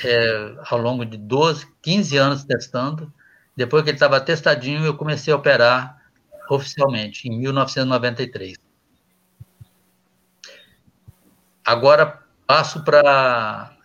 é, 0.04 0.56
ao 0.70 0.80
longo 0.80 1.06
de 1.06 1.18
12, 1.18 1.68
15 1.82 2.18
anos 2.18 2.44
testando. 2.44 3.12
Depois 3.56 3.84
que 3.84 3.90
ele 3.90 3.98
estava 3.98 4.22
testadinho, 4.22 4.86
eu 4.86 4.96
comecei 4.96 5.34
a 5.34 5.36
operar 5.36 6.02
oficialmente, 6.50 7.28
em 7.28 7.38
1993. 7.40 8.58
Agora 11.66 12.20
passo 12.46 12.84
para 12.84 13.78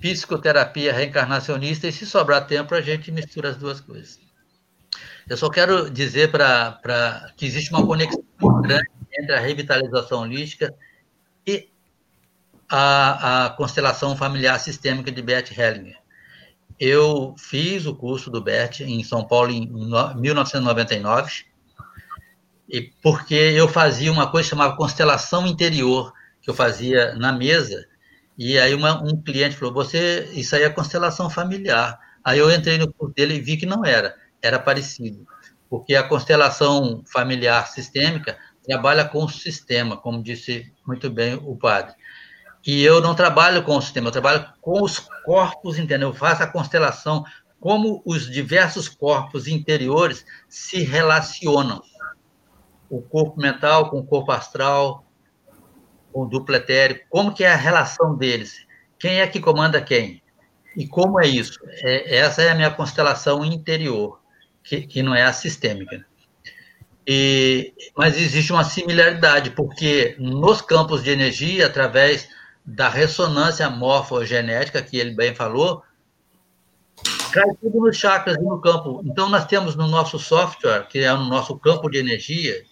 psicoterapia 0.00 0.92
reencarnacionista 0.92 1.86
e 1.86 1.92
se 1.92 2.06
sobrar 2.06 2.46
tempo 2.46 2.74
a 2.74 2.80
gente 2.80 3.10
mistura 3.10 3.50
as 3.50 3.56
duas 3.56 3.80
coisas. 3.80 4.20
Eu 5.28 5.36
só 5.36 5.48
quero 5.50 5.90
dizer 5.90 6.30
para 6.30 7.32
que 7.36 7.46
existe 7.46 7.70
uma 7.72 7.86
conexão 7.86 8.22
grande 8.62 8.90
entre 9.18 9.34
a 9.34 9.40
revitalização 9.40 10.22
holística 10.22 10.74
e 11.46 11.68
a, 12.70 13.46
a 13.46 13.50
constelação 13.50 14.16
familiar 14.16 14.58
sistêmica 14.60 15.10
de 15.10 15.20
Bert 15.20 15.50
Hellinger. 15.50 15.98
Eu 16.78 17.34
fiz 17.36 17.84
o 17.84 17.94
curso 17.94 18.30
do 18.30 18.40
Bert 18.40 18.80
em 18.80 19.02
São 19.02 19.26
Paulo 19.26 19.50
em 19.50 19.68
1999, 20.16 21.44
e 22.68 22.82
porque 23.02 23.34
eu 23.34 23.68
fazia 23.68 24.12
uma 24.12 24.30
coisa 24.30 24.48
chamada 24.48 24.76
constelação 24.76 25.46
interior, 25.46 26.12
que 26.40 26.48
eu 26.48 26.54
fazia 26.54 27.14
na 27.16 27.32
mesa, 27.32 27.86
e 28.38 28.58
aí 28.58 28.72
uma, 28.72 29.02
um 29.02 29.20
cliente 29.20 29.56
falou, 29.56 29.74
você, 29.74 30.30
isso 30.32 30.54
aí 30.54 30.62
é 30.62 30.70
constelação 30.70 31.28
familiar. 31.28 31.98
Aí 32.24 32.38
eu 32.38 32.50
entrei 32.50 32.78
no 32.78 32.90
curso 32.92 33.12
dele 33.14 33.34
e 33.34 33.40
vi 33.40 33.56
que 33.56 33.66
não 33.66 33.84
era, 33.84 34.14
era 34.40 34.58
parecido, 34.58 35.26
porque 35.68 35.94
a 35.94 36.02
constelação 36.02 37.02
familiar 37.12 37.66
sistêmica 37.68 38.38
trabalha 38.62 39.04
com 39.04 39.24
o 39.24 39.28
sistema, 39.28 39.96
como 39.96 40.22
disse 40.22 40.72
muito 40.86 41.10
bem 41.10 41.34
o 41.34 41.56
padre. 41.56 41.94
E 42.66 42.82
eu 42.82 43.00
não 43.00 43.14
trabalho 43.14 43.62
com 43.62 43.76
o 43.76 43.82
sistema, 43.82 44.08
eu 44.08 44.12
trabalho 44.12 44.46
com 44.60 44.82
os 44.82 44.98
corpos 45.24 45.78
internos, 45.78 46.08
eu 46.08 46.14
faço 46.14 46.42
a 46.42 46.46
constelação, 46.46 47.24
como 47.58 48.02
os 48.04 48.30
diversos 48.30 48.88
corpos 48.88 49.46
interiores 49.46 50.24
se 50.48 50.82
relacionam. 50.82 51.82
O 52.88 53.00
corpo 53.00 53.40
mental 53.40 53.88
com 53.88 53.98
o 53.98 54.06
corpo 54.06 54.32
astral, 54.32 55.04
o 56.12 56.26
duplo 56.26 56.54
etérico, 56.54 57.06
como 57.08 57.32
que 57.32 57.44
é 57.44 57.52
a 57.52 57.56
relação 57.56 58.16
deles? 58.16 58.66
Quem 58.98 59.20
é 59.20 59.26
que 59.26 59.40
comanda 59.40 59.80
quem? 59.80 60.22
E 60.76 60.86
como 60.86 61.20
é 61.20 61.26
isso? 61.26 61.58
É, 61.82 62.16
essa 62.18 62.42
é 62.42 62.50
a 62.50 62.54
minha 62.54 62.70
constelação 62.70 63.44
interior, 63.44 64.20
que, 64.62 64.82
que 64.82 65.02
não 65.02 65.14
é 65.14 65.22
a 65.22 65.32
sistêmica. 65.32 66.04
E, 67.06 67.72
mas 67.96 68.16
existe 68.16 68.52
uma 68.52 68.64
similaridade, 68.64 69.50
porque 69.50 70.16
nos 70.18 70.60
campos 70.60 71.02
de 71.02 71.10
energia, 71.10 71.66
através 71.66 72.28
da 72.70 72.88
ressonância 72.88 73.68
morfogenética, 73.68 74.80
que 74.80 74.96
ele 74.96 75.10
bem 75.10 75.34
falou, 75.34 75.82
cai 77.32 77.52
tudo 77.60 77.80
nos 77.80 77.96
chakras 77.96 78.36
e 78.36 78.40
no 78.40 78.60
campo. 78.60 79.02
Então, 79.04 79.28
nós 79.28 79.44
temos 79.44 79.74
no 79.74 79.88
nosso 79.88 80.18
software, 80.18 80.86
que 80.86 81.00
é 81.00 81.12
no 81.12 81.24
nosso 81.24 81.58
campo 81.58 81.90
de 81.90 81.98
energia, 81.98 82.62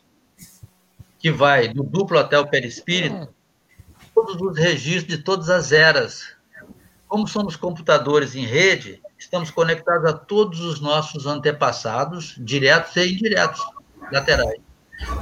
que 1.18 1.32
vai 1.32 1.68
do 1.68 1.82
duplo 1.82 2.18
até 2.18 2.38
o 2.38 2.46
perispírito, 2.46 3.28
todos 4.14 4.40
os 4.40 4.56
registros 4.56 5.16
de 5.16 5.22
todas 5.22 5.50
as 5.50 5.72
eras. 5.72 6.37
Como 7.08 7.26
somos 7.26 7.56
computadores 7.56 8.37
em 8.37 8.46
rede, 8.46 9.02
estamos 9.18 9.50
conectados 9.50 10.08
a 10.08 10.12
todos 10.12 10.61
os 10.61 10.80
nossos 10.80 11.26
antepassados, 11.26 12.37
diretos 12.38 12.94
e 12.94 13.14
indiretos, 13.14 13.61
laterais. 14.12 14.61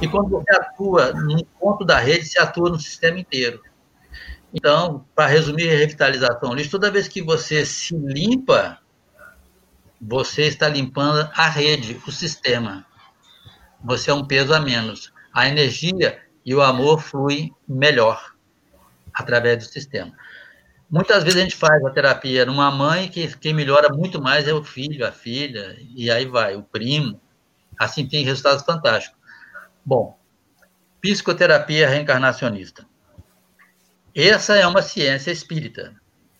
E 0.01 0.07
quando 0.07 0.29
você 0.29 0.51
atua 0.51 1.13
num 1.13 1.43
ponto 1.59 1.83
da 1.83 1.97
rede, 1.97 2.25
se 2.25 2.39
atua 2.39 2.69
no 2.69 2.79
sistema 2.79 3.19
inteiro. 3.19 3.61
Então, 4.57 5.05
para 5.13 5.27
resumir 5.27 5.69
a 5.69 5.77
revitalização 5.77 6.55
toda 6.71 6.89
vez 6.89 7.07
que 7.07 7.21
você 7.21 7.63
se 7.63 7.95
limpa, 7.95 8.79
você 10.01 10.47
está 10.47 10.67
limpando 10.67 11.29
a 11.35 11.47
rede, 11.47 12.01
o 12.07 12.11
sistema. 12.11 12.83
Você 13.83 14.09
é 14.09 14.13
um 14.15 14.25
peso 14.25 14.53
a 14.55 14.59
menos 14.59 15.13
a 15.31 15.47
energia 15.47 16.19
e 16.43 16.55
o 16.55 16.63
amor 16.63 16.99
fluem 16.99 17.53
melhor 17.67 18.33
através 19.13 19.59
do 19.59 19.71
sistema. 19.71 20.11
Muitas 20.89 21.23
vezes 21.23 21.39
a 21.39 21.43
gente 21.43 21.55
faz 21.55 21.85
a 21.85 21.91
terapia 21.91 22.43
numa 22.43 22.71
mãe 22.71 23.07
que 23.07 23.27
quem 23.37 23.53
melhora 23.53 23.93
muito 23.93 24.19
mais 24.19 24.47
é 24.47 24.53
o 24.53 24.63
filho, 24.63 25.05
a 25.05 25.11
filha, 25.11 25.77
e 25.95 26.09
aí 26.09 26.25
vai, 26.25 26.55
o 26.55 26.63
primo. 26.63 27.21
Assim 27.77 28.07
tem 28.07 28.25
resultados 28.25 28.63
fantásticos. 28.63 29.19
Bom, 29.85 30.17
psicoterapia 30.99 31.87
reencarnacionista. 31.87 32.87
Essa 34.19 34.55
é 34.55 34.65
uma 34.65 34.81
ciência 34.81 35.29
espírita. 35.29 35.93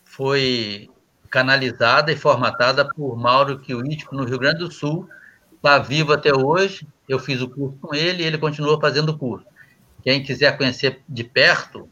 Foi 0.04 0.90
canalizada 1.30 2.10
e 2.10 2.16
formatada 2.16 2.84
por 2.84 3.16
Mauro 3.16 3.60
Kiwitko 3.60 4.16
no 4.16 4.24
Rio 4.24 4.36
Grande 4.36 4.58
do 4.58 4.72
Sul. 4.72 5.08
Está 5.54 5.78
vivo 5.78 6.12
até 6.12 6.34
hoje. 6.34 6.88
Eu 7.08 7.20
fiz 7.20 7.40
o 7.40 7.48
curso 7.48 7.78
com 7.80 7.94
ele 7.94 8.24
e 8.24 8.26
ele 8.26 8.36
continua 8.36 8.80
fazendo 8.80 9.10
o 9.10 9.16
curso. 9.16 9.46
Quem 10.02 10.24
quiser 10.24 10.58
conhecer 10.58 11.04
de 11.08 11.22
perto, 11.22 11.88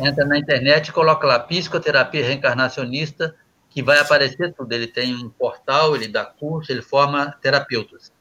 entra 0.00 0.24
na 0.24 0.36
internet 0.36 0.88
e 0.88 0.92
coloca 0.92 1.24
lá 1.28 1.38
psicoterapia 1.38 2.24
reencarnacionista, 2.26 3.36
que 3.70 3.84
vai 3.84 4.00
aparecer 4.00 4.52
tudo. 4.52 4.72
Ele 4.72 4.88
tem 4.88 5.14
um 5.14 5.30
portal, 5.30 5.94
ele 5.94 6.08
dá 6.08 6.24
curso, 6.24 6.72
ele 6.72 6.82
forma 6.82 7.30
terapeutas. 7.40 8.12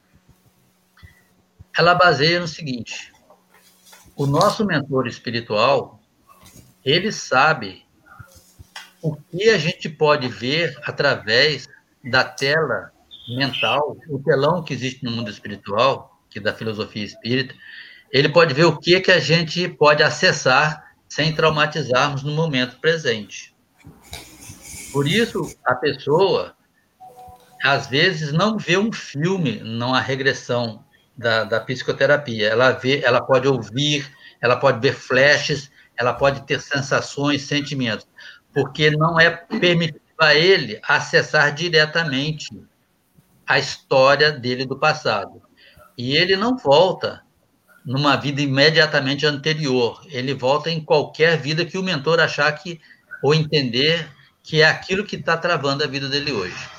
Ela 1.75 1.95
baseia 1.95 2.39
no 2.39 2.47
seguinte: 2.47 3.11
o 4.15 4.27
nosso 4.27 4.63
mentor 4.63 5.07
espiritual, 5.07 6.02
ele 6.85 7.11
sabe 7.11 7.85
o 9.01 9.15
que 9.15 9.49
a 9.49 9.57
gente 9.57 9.89
pode 9.89 10.27
ver 10.27 10.77
através 10.83 11.67
da 12.03 12.23
tela 12.23 12.91
mental, 13.27 13.97
o 14.09 14.19
telão 14.19 14.63
que 14.63 14.73
existe 14.73 15.03
no 15.03 15.11
mundo 15.11 15.29
espiritual, 15.29 16.21
que 16.29 16.39
é 16.39 16.41
da 16.41 16.53
filosofia 16.53 17.03
espírita, 17.03 17.53
ele 18.11 18.29
pode 18.29 18.53
ver 18.53 18.65
o 18.65 18.77
que 18.77 18.99
que 18.99 19.11
a 19.11 19.19
gente 19.19 19.67
pode 19.67 20.03
acessar 20.03 20.93
sem 21.07 21.33
traumatizarmos 21.33 22.23
no 22.23 22.31
momento 22.31 22.79
presente. 22.79 23.55
Por 24.91 25.07
isso, 25.07 25.51
a 25.65 25.75
pessoa, 25.75 26.55
às 27.63 27.87
vezes, 27.87 28.31
não 28.31 28.57
vê 28.57 28.77
um 28.77 28.91
filme 28.91 29.59
numa 29.59 29.99
regressão 29.99 30.83
da, 31.17 31.43
da 31.43 31.59
psicoterapia. 31.59 32.49
Ela 32.49 32.71
vê, 32.71 33.01
ela 33.03 33.21
pode 33.21 33.47
ouvir, 33.47 34.11
ela 34.39 34.55
pode 34.55 34.79
ver 34.79 34.93
flashes, 34.93 35.71
ela 35.97 36.13
pode 36.13 36.45
ter 36.45 36.59
sensações, 36.59 37.43
sentimentos, 37.43 38.07
porque 38.53 38.91
não 38.91 39.19
é 39.19 39.29
permitido 39.29 40.01
a 40.19 40.33
ele 40.33 40.79
acessar 40.87 41.53
diretamente 41.53 42.49
a 43.45 43.59
história 43.59 44.31
dele 44.31 44.65
do 44.65 44.77
passado. 44.77 45.41
E 45.97 46.15
ele 46.15 46.35
não 46.35 46.57
volta 46.57 47.23
numa 47.85 48.15
vida 48.15 48.41
imediatamente 48.41 49.25
anterior. 49.25 50.01
Ele 50.07 50.33
volta 50.33 50.69
em 50.69 50.83
qualquer 50.83 51.37
vida 51.37 51.65
que 51.65 51.77
o 51.77 51.83
mentor 51.83 52.19
achar 52.19 52.51
que 52.53 52.79
ou 53.21 53.33
entender 53.33 54.09
que 54.41 54.61
é 54.61 54.65
aquilo 54.65 55.05
que 55.05 55.15
está 55.15 55.37
travando 55.37 55.83
a 55.83 55.87
vida 55.87 56.09
dele 56.09 56.31
hoje. 56.31 56.69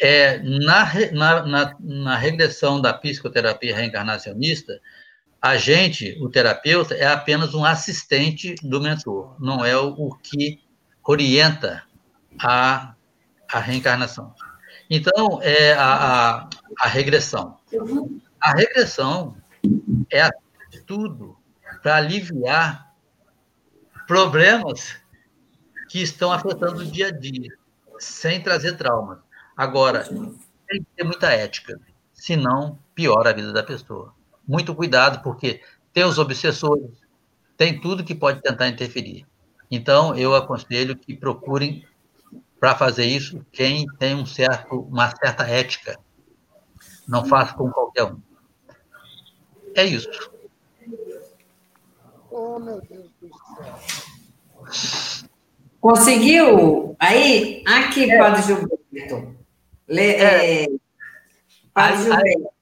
É, 0.00 0.38
na, 0.38 0.90
na, 1.12 1.46
na, 1.46 1.76
na 1.78 2.16
regressão 2.16 2.80
da 2.80 2.92
psicoterapia 2.94 3.76
reencarnacionista, 3.76 4.80
a 5.40 5.56
gente, 5.56 6.18
o 6.20 6.28
terapeuta, 6.28 6.94
é 6.94 7.06
apenas 7.06 7.54
um 7.54 7.64
assistente 7.64 8.54
do 8.62 8.80
mentor, 8.80 9.36
não 9.40 9.64
é 9.64 9.76
o, 9.76 10.14
que 10.22 10.60
orienta 11.02 11.82
a, 12.38 12.94
a 13.50 13.58
reencarnação. 13.58 14.34
Então, 14.88 15.40
é 15.42 15.72
a, 15.72 15.94
a, 15.94 16.50
a 16.80 16.88
regressão. 16.88 17.58
A 18.40 18.52
regressão 18.52 19.36
é 20.12 20.28
tudo 20.86 21.38
para 21.82 21.96
aliviar 21.96 22.92
problemas 24.06 24.96
que 25.88 26.02
estão 26.02 26.32
afetando 26.32 26.82
o 26.82 26.86
dia 26.86 27.08
a 27.08 27.10
dia, 27.10 27.48
sem 27.98 28.42
trazer 28.42 28.76
traumas. 28.76 29.18
Agora, 29.56 30.04
tem 30.68 30.82
que 30.82 30.86
ter 30.96 31.04
muita 31.04 31.30
ética, 31.30 31.80
senão 32.12 32.78
piora 32.94 33.30
a 33.30 33.32
vida 33.32 33.52
da 33.52 33.62
pessoa. 33.62 34.14
Muito 34.50 34.74
cuidado, 34.74 35.22
porque 35.22 35.62
tem 35.92 36.02
os 36.02 36.18
obsessores, 36.18 36.90
tem 37.56 37.80
tudo 37.80 38.02
que 38.02 38.16
pode 38.16 38.42
tentar 38.42 38.66
interferir. 38.66 39.24
Então, 39.70 40.16
eu 40.16 40.34
aconselho 40.34 40.96
que 40.96 41.14
procurem, 41.14 41.86
para 42.58 42.74
fazer 42.74 43.04
isso, 43.04 43.46
quem 43.52 43.86
tem 43.96 44.16
um 44.16 44.26
certo, 44.26 44.80
uma 44.80 45.08
certa 45.14 45.44
ética. 45.44 45.96
Não 47.06 47.24
faça 47.24 47.54
com 47.54 47.70
qualquer 47.70 48.06
um. 48.06 48.20
É 49.76 49.84
isso. 49.84 50.10
Oh, 52.28 52.58
meu 52.58 52.80
Deus 52.80 53.08
do 53.20 53.30
céu. 54.66 55.28
Conseguiu? 55.80 56.96
Aí, 56.98 57.62
aqui, 57.68 58.10
é. 58.10 58.18
Padre 58.18 58.42
Gilberto. 58.42 59.36
Le, 59.86 60.02
é. 60.02 60.64
É, 60.64 60.68
Padre 61.72 62.02
Gilberto. 62.02 62.59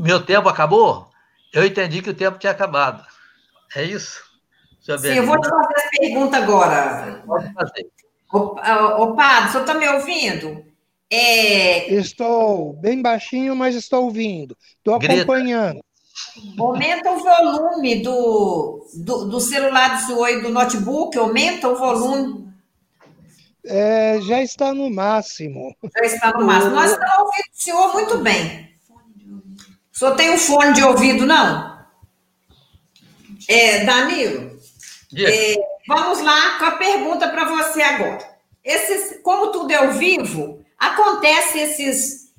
Meu 0.00 0.24
tempo 0.24 0.48
acabou? 0.48 1.08
Eu 1.52 1.64
entendi 1.64 2.02
que 2.02 2.10
o 2.10 2.14
tempo 2.14 2.38
tinha 2.38 2.52
acabado. 2.52 3.04
É 3.74 3.82
isso? 3.82 4.22
Eu 4.86 4.98
Sim, 4.98 5.08
eu 5.08 5.26
vou 5.26 5.40
te 5.40 5.48
fazer 5.48 5.86
a 5.86 6.00
pergunta 6.00 6.36
agora. 6.36 7.22
Pode 7.26 7.52
fazer. 7.52 7.86
Ô, 8.32 8.38
ô, 8.38 9.14
Padre, 9.14 9.48
o 9.48 9.52
senhor 9.52 9.60
está 9.62 9.74
me 9.74 9.88
ouvindo? 9.88 10.64
É... 11.10 11.92
Estou 11.92 12.72
bem 12.74 13.02
baixinho, 13.02 13.54
mas 13.54 13.74
estou 13.74 14.04
ouvindo. 14.04 14.56
Estou 14.78 14.94
acompanhando. 14.94 15.80
Aumenta 16.58 17.10
o 17.10 17.18
volume 17.18 18.02
do, 18.02 18.86
do, 18.94 19.24
do 19.26 19.40
celular 19.40 19.96
do 19.96 20.06
senhor 20.06 20.28
e 20.28 20.42
do 20.42 20.50
notebook, 20.50 21.16
aumenta 21.18 21.68
o 21.68 21.76
volume. 21.76 22.50
É, 23.64 24.20
já 24.22 24.40
está 24.42 24.72
no 24.72 24.90
máximo. 24.90 25.74
Já 25.96 26.04
está 26.04 26.32
no 26.32 26.46
máximo. 26.46 26.74
Nós 26.74 26.92
estamos 26.92 27.18
ouvindo 27.18 27.50
o 27.52 27.62
senhor 27.62 27.92
muito 27.92 28.18
bem. 28.18 28.70
Senhor 30.00 30.16
tem 30.16 30.30
um 30.30 30.38
fone 30.38 30.72
de 30.72 30.82
ouvido, 30.82 31.26
não? 31.26 31.78
É, 33.46 33.84
Danilo, 33.84 34.58
é, 35.14 35.56
vamos 35.86 36.22
lá 36.22 36.58
com 36.58 36.64
a 36.64 36.70
pergunta 36.72 37.28
para 37.28 37.44
você 37.44 37.82
agora. 37.82 38.26
Esses, 38.64 39.20
como 39.22 39.52
tudo 39.52 39.70
é 39.70 39.76
ao 39.76 39.92
vivo, 39.92 40.64
acontece 40.78 41.58
esses, 41.58 42.32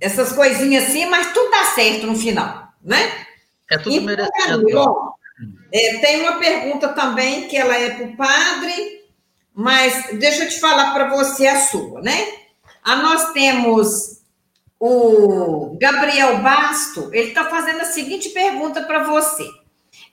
essas 0.00 0.32
coisinhas 0.32 0.84
assim, 0.84 1.04
mas 1.04 1.34
tudo 1.34 1.50
dá 1.50 1.64
certo 1.74 2.06
no 2.06 2.16
final, 2.16 2.72
né? 2.82 3.26
É 3.70 3.76
tudo 3.76 3.96
então, 3.96 4.06
merecido. 4.06 5.12
É, 5.70 5.98
tem 5.98 6.22
uma 6.22 6.38
pergunta 6.38 6.88
também 6.94 7.46
que 7.46 7.58
ela 7.58 7.76
é 7.76 7.90
para 7.90 8.06
o 8.06 8.16
padre, 8.16 9.04
mas 9.52 10.18
deixa 10.18 10.44
eu 10.44 10.48
te 10.48 10.58
falar 10.58 10.94
para 10.94 11.10
você 11.10 11.46
a 11.46 11.60
sua, 11.60 12.00
né? 12.00 12.26
Ah, 12.82 12.96
nós 12.96 13.34
temos 13.34 14.15
o 14.78 15.76
Gabriel 15.80 16.38
Basto, 16.42 17.10
ele 17.12 17.28
está 17.28 17.48
fazendo 17.48 17.80
a 17.80 17.86
seguinte 17.86 18.30
pergunta 18.30 18.84
para 18.84 19.04
você. 19.04 19.48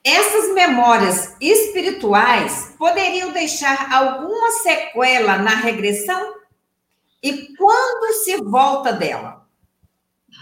Essas 0.04 0.54
memórias 0.54 1.36
espirituais 1.40 2.74
poderiam 2.78 3.32
deixar 3.32 3.92
alguma 3.92 4.52
sequela 4.52 5.38
na 5.38 5.56
regressão? 5.56 6.36
E 7.22 7.56
quando 7.56 8.14
se 8.24 8.38
volta 8.38 8.92
dela? 8.92 9.48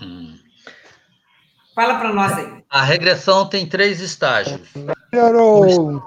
Hum. 0.01 0.37
Fala 1.75 1.99
para 1.99 2.11
nós 2.11 2.33
aí. 2.33 2.63
A 2.69 2.81
regressão 2.83 3.47
tem 3.47 3.67
três 3.67 4.01
estágios. 4.01 4.61
Melhorou. 5.11 6.03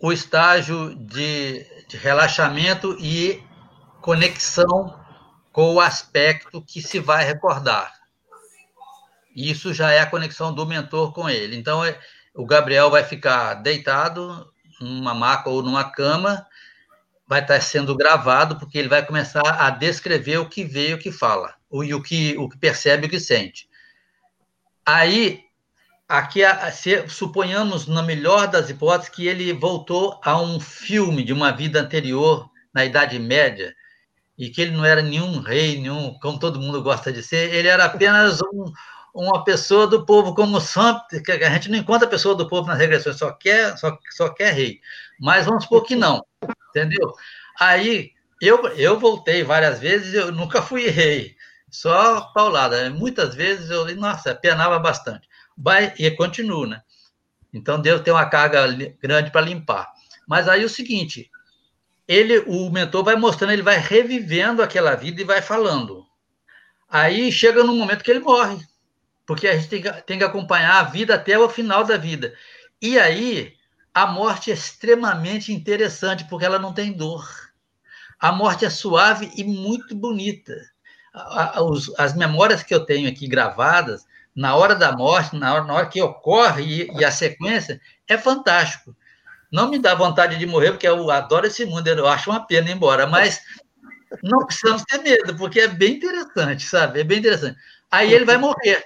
O 0.00 0.12
estágio 0.12 0.94
de, 0.94 1.64
de 1.86 1.96
relaxamento 1.96 2.96
e 2.98 3.42
conexão 4.00 5.01
com 5.52 5.74
o 5.74 5.80
aspecto 5.80 6.62
que 6.62 6.80
se 6.80 6.98
vai 6.98 7.24
recordar. 7.24 7.92
Isso 9.34 9.72
já 9.72 9.92
é 9.92 10.00
a 10.00 10.06
conexão 10.06 10.54
do 10.54 10.66
mentor 10.66 11.12
com 11.12 11.28
ele. 11.28 11.56
Então, 11.56 11.84
é, 11.84 11.98
o 12.34 12.44
Gabriel 12.44 12.90
vai 12.90 13.04
ficar 13.04 13.54
deitado 13.54 14.50
numa 14.80 15.14
maca 15.14 15.48
ou 15.48 15.62
numa 15.62 15.84
cama 15.84 16.46
vai 17.32 17.40
estar 17.40 17.58
sendo 17.62 17.96
gravado, 17.96 18.58
porque 18.58 18.76
ele 18.76 18.88
vai 18.88 19.06
começar 19.06 19.40
a 19.42 19.70
descrever 19.70 20.36
o 20.36 20.50
que 20.50 20.64
vê 20.64 20.90
e 20.90 20.94
o 20.94 20.98
que 20.98 21.10
fala, 21.10 21.54
e 21.72 21.94
o 21.94 22.02
que, 22.02 22.36
o 22.36 22.46
que 22.46 22.58
percebe 22.58 23.04
e 23.04 23.06
o 23.06 23.10
que 23.10 23.18
sente. 23.18 23.66
Aí, 24.84 25.40
aqui, 26.06 26.42
se, 26.72 27.08
suponhamos, 27.08 27.86
na 27.86 28.02
melhor 28.02 28.48
das 28.48 28.68
hipóteses, 28.68 29.08
que 29.08 29.26
ele 29.26 29.50
voltou 29.54 30.20
a 30.22 30.38
um 30.38 30.60
filme 30.60 31.24
de 31.24 31.32
uma 31.32 31.50
vida 31.52 31.80
anterior, 31.80 32.50
na 32.74 32.84
Idade 32.84 33.18
Média, 33.18 33.74
e 34.38 34.50
que 34.50 34.62
ele 34.62 34.72
não 34.72 34.84
era 34.84 35.02
nenhum 35.02 35.40
rei, 35.40 35.80
nenhum, 35.80 36.18
como 36.20 36.38
todo 36.38 36.60
mundo 36.60 36.82
gosta 36.82 37.12
de 37.12 37.22
ser, 37.22 37.54
ele 37.54 37.68
era 37.68 37.84
apenas 37.84 38.40
um, 38.42 38.72
uma 39.14 39.44
pessoa 39.44 39.86
do 39.86 40.04
povo 40.06 40.34
como 40.34 40.60
sempre, 40.60 41.22
a 41.44 41.50
gente 41.50 41.70
não 41.70 41.78
encontra 41.78 42.08
pessoa 42.08 42.34
do 42.34 42.48
povo 42.48 42.68
nas 42.68 42.78
regressões, 42.78 43.16
só 43.16 43.30
quer, 43.32 43.76
só, 43.76 43.98
só 44.10 44.28
quer 44.30 44.52
rei. 44.54 44.80
Mas 45.20 45.46
vamos 45.46 45.64
supor 45.64 45.84
que 45.84 45.94
não 45.94 46.24
entendeu? 46.72 47.14
Aí 47.60 48.12
eu, 48.40 48.66
eu 48.70 48.98
voltei 48.98 49.44
várias 49.44 49.78
vezes, 49.78 50.14
eu 50.14 50.32
nunca 50.32 50.62
fui 50.62 50.88
rei, 50.88 51.36
só 51.70 52.22
paulada. 52.32 52.90
Muitas 52.90 53.34
vezes 53.34 53.70
eu, 53.70 53.94
nossa, 53.96 54.34
penava 54.34 54.78
bastante. 54.78 55.28
Vai, 55.56 55.92
e 55.98 56.10
continuo, 56.10 56.66
né? 56.66 56.82
Então 57.52 57.80
Deus 57.80 58.00
tem 58.00 58.12
uma 58.12 58.26
carga 58.26 58.66
grande 59.00 59.30
para 59.30 59.42
limpar. 59.42 59.92
Mas 60.26 60.48
aí 60.48 60.62
é 60.62 60.64
o 60.64 60.68
seguinte, 60.68 61.30
ele, 62.06 62.38
o 62.46 62.70
mentor 62.70 63.04
vai 63.04 63.16
mostrando, 63.16 63.52
ele 63.52 63.62
vai 63.62 63.78
revivendo 63.78 64.62
aquela 64.62 64.94
vida 64.94 65.20
e 65.20 65.24
vai 65.24 65.40
falando. 65.40 66.04
Aí 66.88 67.32
chega 67.32 67.64
num 67.64 67.76
momento 67.76 68.04
que 68.04 68.10
ele 68.10 68.20
morre, 68.20 68.58
porque 69.26 69.48
a 69.48 69.56
gente 69.56 69.68
tem 69.68 69.82
que, 69.82 69.92
tem 70.02 70.18
que 70.18 70.24
acompanhar 70.24 70.80
a 70.80 70.84
vida 70.84 71.14
até 71.14 71.38
o 71.38 71.48
final 71.48 71.84
da 71.84 71.96
vida. 71.96 72.34
E 72.80 72.98
aí, 72.98 73.54
a 73.94 74.06
morte 74.06 74.50
é 74.50 74.54
extremamente 74.54 75.52
interessante, 75.52 76.24
porque 76.28 76.44
ela 76.44 76.58
não 76.58 76.72
tem 76.72 76.92
dor. 76.92 77.28
A 78.18 78.32
morte 78.32 78.64
é 78.64 78.70
suave 78.70 79.30
e 79.36 79.44
muito 79.44 79.94
bonita. 79.94 80.54
As 81.98 82.14
memórias 82.14 82.62
que 82.62 82.74
eu 82.74 82.84
tenho 82.84 83.08
aqui 83.08 83.26
gravadas, 83.26 84.06
na 84.34 84.54
hora 84.56 84.74
da 84.74 84.92
morte, 84.92 85.36
na 85.36 85.54
hora, 85.54 85.64
na 85.64 85.74
hora 85.74 85.86
que 85.88 86.00
ocorre 86.00 86.62
e, 86.62 86.98
e 86.98 87.04
a 87.04 87.10
sequência, 87.10 87.80
é 88.08 88.16
fantástico. 88.16 88.96
Não 89.52 89.70
me 89.70 89.78
dá 89.78 89.94
vontade 89.94 90.38
de 90.38 90.46
morrer, 90.46 90.70
porque 90.70 90.88
eu 90.88 91.10
adoro 91.10 91.46
esse 91.46 91.66
mundo, 91.66 91.86
eu 91.86 92.08
acho 92.08 92.30
uma 92.30 92.46
pena 92.46 92.70
ir 92.70 92.72
embora, 92.72 93.06
mas 93.06 93.42
não 94.22 94.46
precisamos 94.46 94.82
ter 94.84 94.98
medo, 94.98 95.36
porque 95.36 95.60
é 95.60 95.68
bem 95.68 95.96
interessante, 95.96 96.64
sabe? 96.64 97.00
É 97.00 97.04
bem 97.04 97.18
interessante. 97.18 97.58
Aí 97.90 98.12
ele 98.14 98.24
vai 98.24 98.38
morrer. 98.38 98.82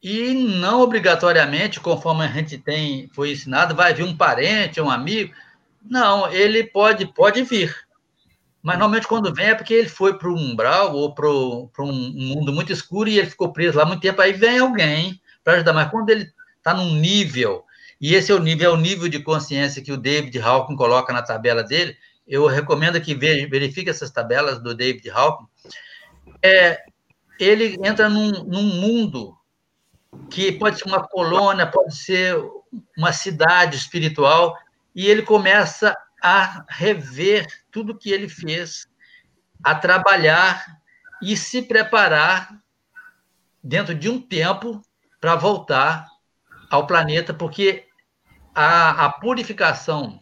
E 0.00 0.32
não 0.34 0.80
obrigatoriamente, 0.80 1.80
conforme 1.80 2.24
a 2.24 2.28
gente 2.28 2.56
tem 2.56 3.08
foi 3.12 3.32
ensinado, 3.32 3.74
vai 3.74 3.92
vir 3.92 4.04
um 4.04 4.16
parente, 4.16 4.80
um 4.80 4.90
amigo. 4.90 5.34
Não, 5.82 6.30
ele 6.32 6.64
pode 6.64 7.06
pode 7.06 7.42
vir. 7.42 7.74
Mas 8.62 8.78
normalmente 8.78 9.08
quando 9.08 9.34
vem 9.34 9.46
é 9.46 9.54
porque 9.54 9.74
ele 9.74 9.88
foi 9.88 10.16
para 10.16 10.28
o 10.28 10.36
umbral 10.36 10.94
ou 10.94 11.12
para 11.12 11.28
um 11.28 12.12
mundo 12.14 12.52
muito 12.52 12.72
escuro 12.72 13.08
e 13.08 13.18
ele 13.18 13.30
ficou 13.30 13.52
preso 13.52 13.78
lá 13.78 13.84
muito 13.84 14.00
tempo. 14.00 14.20
Aí 14.22 14.32
vem 14.32 14.58
alguém 14.58 15.20
para 15.42 15.54
ajudar. 15.54 15.72
Mas 15.72 15.90
quando 15.90 16.10
ele 16.10 16.32
está 16.58 16.74
num 16.74 16.94
nível, 16.94 17.64
e 18.02 18.16
esse 18.16 18.32
é 18.32 18.34
o 18.34 18.40
nível, 18.40 18.72
é 18.72 18.74
o 18.74 18.76
nível 18.76 19.08
de 19.08 19.20
consciência 19.20 19.80
que 19.80 19.92
o 19.92 19.96
David 19.96 20.36
Hawking 20.40 20.74
coloca 20.74 21.12
na 21.12 21.22
tabela 21.22 21.62
dele, 21.62 21.96
eu 22.26 22.48
recomendo 22.48 23.00
que 23.00 23.14
verifique 23.14 23.88
essas 23.88 24.10
tabelas 24.10 24.60
do 24.60 24.74
David 24.74 25.08
Hawking. 25.08 25.46
É, 26.42 26.82
ele 27.38 27.78
entra 27.80 28.08
num, 28.08 28.42
num 28.42 28.62
mundo 28.64 29.38
que 30.28 30.50
pode 30.50 30.78
ser 30.78 30.88
uma 30.88 31.06
colônia, 31.06 31.64
pode 31.64 31.96
ser 31.96 32.36
uma 32.98 33.12
cidade 33.12 33.76
espiritual, 33.76 34.58
e 34.92 35.06
ele 35.06 35.22
começa 35.22 35.96
a 36.20 36.64
rever 36.68 37.46
tudo 37.70 37.96
que 37.96 38.10
ele 38.10 38.28
fez, 38.28 38.88
a 39.62 39.76
trabalhar 39.76 40.80
e 41.22 41.36
se 41.36 41.62
preparar 41.62 42.60
dentro 43.62 43.94
de 43.94 44.08
um 44.08 44.20
tempo 44.20 44.82
para 45.20 45.36
voltar 45.36 46.08
ao 46.68 46.84
planeta, 46.84 47.32
porque 47.32 47.86
a, 48.54 49.06
a, 49.06 49.12
purificação 49.12 50.20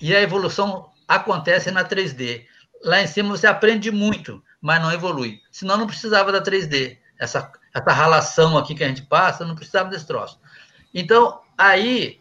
e 0.00 0.14
a 0.14 0.20
evolução 0.20 0.90
acontecem 1.06 1.72
na 1.72 1.84
3D. 1.84 2.44
Lá 2.82 3.02
em 3.02 3.06
cima 3.06 3.30
você 3.30 3.46
aprende 3.46 3.90
muito, 3.90 4.42
mas 4.60 4.80
não 4.80 4.92
evolui. 4.92 5.40
Senão 5.50 5.76
não 5.76 5.86
precisava 5.86 6.32
da 6.32 6.42
3D. 6.42 6.98
Essa, 7.18 7.52
essa 7.74 7.92
relação 7.92 8.56
aqui 8.56 8.74
que 8.74 8.84
a 8.84 8.88
gente 8.88 9.02
passa, 9.02 9.44
não 9.44 9.54
precisava 9.54 9.90
desse 9.90 10.06
troço. 10.06 10.40
Então, 10.94 11.40
aí, 11.56 12.18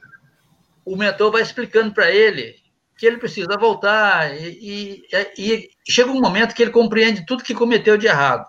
o 0.86 0.96
mentor 0.96 1.32
vai 1.32 1.42
explicando 1.42 1.94
para 1.94 2.12
ele 2.12 2.56
que 2.98 3.06
ele 3.06 3.18
precisa 3.18 3.58
voltar 3.58 4.36
e, 4.36 5.06
e, 5.08 5.38
e, 5.38 5.70
chega 5.88 6.12
um 6.12 6.20
momento 6.20 6.54
que 6.54 6.62
ele 6.62 6.72
compreende 6.72 7.26
tudo 7.26 7.44
que 7.44 7.56
cometeu 7.56 7.98
de 7.98 8.08
errado 8.08 8.46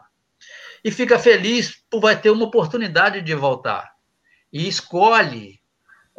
e 0.83 0.91
fica 0.91 1.19
feliz 1.19 1.81
por 1.89 2.01
vai 2.01 2.21
ter 2.21 2.31
uma 2.31 2.47
oportunidade 2.47 3.21
de 3.21 3.35
voltar 3.35 3.93
e 4.53 4.67
escolhe, 4.67 5.60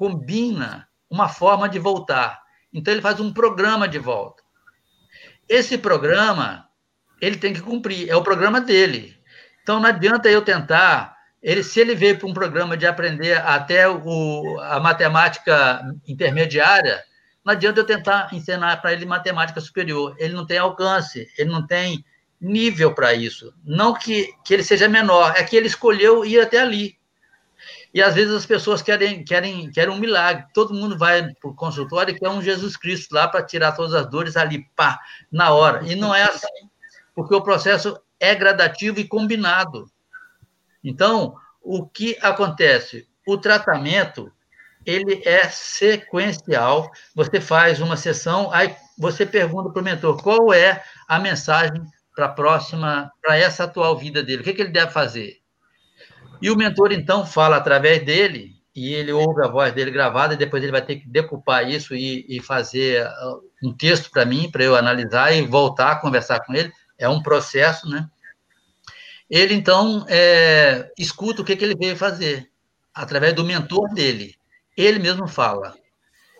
combina 0.02 0.88
uma 1.08 1.30
forma 1.30 1.70
de 1.70 1.78
voltar. 1.78 2.42
Então 2.74 2.92
ele 2.92 3.04
faz 3.04 3.20
um 3.20 3.32
programa 3.32 3.88
de 3.88 4.00
volta. 4.00 4.42
Esse 5.48 5.78
programa 5.78 6.68
ele 7.22 7.38
tem 7.38 7.54
que 7.54 7.62
cumprir, 7.62 8.10
é 8.10 8.16
o 8.16 8.24
programa 8.24 8.60
dele. 8.60 9.16
Então 9.62 9.80
não 9.80 9.88
adianta 9.88 10.28
eu 10.28 10.42
tentar 10.42 11.16
ele, 11.40 11.64
se 11.64 11.80
ele 11.80 11.94
veio 11.94 12.18
para 12.18 12.28
um 12.28 12.34
programa 12.34 12.76
de 12.76 12.88
aprender 12.88 13.40
até 13.46 13.88
o, 13.88 14.60
a 14.62 14.80
matemática 14.80 15.84
intermediária, 16.08 17.04
não 17.46 17.54
adianta 17.54 17.80
eu 17.80 17.86
tentar 17.86 18.34
ensinar 18.34 18.82
para 18.82 18.94
ele 18.94 19.06
matemática 19.06 19.62
superior. 19.62 20.16
Ele 20.18 20.34
não 20.34 20.48
tem 20.48 20.58
alcance, 20.58 21.28
ele 21.38 21.52
não 21.52 21.68
tem 21.68 22.04
nível 22.40 22.96
para 22.96 23.14
isso. 23.14 23.54
Não 23.64 23.94
que, 23.94 24.34
que 24.44 24.52
ele 24.52 24.64
seja 24.64 24.88
menor, 24.88 25.36
é 25.38 25.44
que 25.44 25.56
ele 25.56 25.68
escolheu 25.68 26.26
ir 26.26 26.40
até 26.40 26.60
ali. 26.60 27.00
E 27.94 28.02
às 28.02 28.16
vezes 28.16 28.34
as 28.34 28.46
pessoas 28.46 28.82
querem, 28.82 29.24
querem, 29.24 29.70
querem 29.72 29.94
um 29.94 30.00
milagre. 30.00 30.46
Todo 30.54 30.74
mundo 30.74 30.98
vai 30.98 31.34
para 31.34 31.50
o 31.50 31.56
consultório 31.56 32.14
e 32.14 32.20
quer 32.20 32.30
um 32.30 32.42
Jesus 32.42 32.78
Cristo 32.78 33.14
lá 33.14 33.28
para 33.28 33.44
tirar 33.44 33.74
todas 33.74 33.94
as 33.94 34.10
dores 34.10 34.38
ali, 34.38 34.66
pá, 34.76 35.00
na 35.32 35.52
hora. 35.52 35.86
E 35.86 35.96
não 35.96 36.16
é 36.16 36.24
assim, 36.24 36.70
porque 37.14 37.36
o 37.36 37.42
processo 37.42 38.00
é 38.20 38.34
gradativo 38.34 39.00
e 39.00 39.08
combinado. 39.08 39.92
Então, 40.84 41.36
o 41.62 41.86
que 41.86 42.18
acontece? 42.22 43.08
O 43.28 43.38
tratamento 43.38 44.32
ele 44.86 45.22
é 45.26 45.48
sequencial. 45.50 46.92
Você 47.16 47.40
faz 47.42 47.82
uma 47.82 47.98
sessão, 47.98 48.52
aí 48.52 48.76
você 48.98 49.26
pergunta 49.26 49.70
para 49.70 49.82
o 49.82 49.86
mentor 49.86 50.22
qual 50.22 50.54
é 50.54 50.84
a 51.08 51.20
mensagem 51.20 51.84
para 52.16 52.26
a 52.26 52.30
próxima, 52.30 53.12
para 53.22 53.38
essa 53.38 53.64
atual 53.64 53.98
vida 53.98 54.22
dele, 54.24 54.42
o 54.42 54.44
que, 54.44 54.54
que 54.54 54.62
ele 54.62 54.72
deve 54.72 54.92
fazer. 54.92 55.41
E 56.42 56.50
o 56.50 56.56
mentor, 56.56 56.92
então, 56.92 57.26
fala 57.26 57.58
através 57.58 58.04
dele, 58.04 58.56
e 58.76 58.94
ele 58.94 59.12
ouve 59.12 59.46
a 59.46 59.50
voz 59.50 59.74
dele 59.74 59.92
gravada, 59.92 60.34
e 60.34 60.38
depois 60.38 60.64
ele 60.64 60.72
vai 60.72 60.82
ter 60.82 60.96
que 60.96 61.08
decupar 61.08 61.70
isso 61.70 61.94
e, 61.94 62.26
e 62.28 62.42
fazer 62.42 63.06
uh, 63.06 63.42
um 63.64 63.74
texto 63.74 64.10
para 64.10 64.26
mim, 64.26 64.50
para 64.50 64.64
eu 64.64 64.76
analisar 64.76 65.32
e 65.34 65.46
voltar 65.46 65.92
a 65.92 65.96
conversar 65.98 66.40
com 66.42 66.54
ele. 66.54 66.72
É 66.98 67.08
um 67.08 67.22
processo, 67.22 67.88
né? 67.90 68.08
Ele, 69.30 69.54
então, 69.54 70.06
é, 70.10 70.92
escuta 70.98 71.42
o 71.42 71.46
que, 71.46 71.56
que 71.56 71.64
ele 71.64 71.76
veio 71.76 71.96
fazer, 71.96 72.50
através 72.94 73.34
do 73.34 73.46
mentor 73.46 73.94
dele. 73.94 74.36
Ele 74.76 75.00
mesmo 75.00 75.28
fala. 75.28 75.76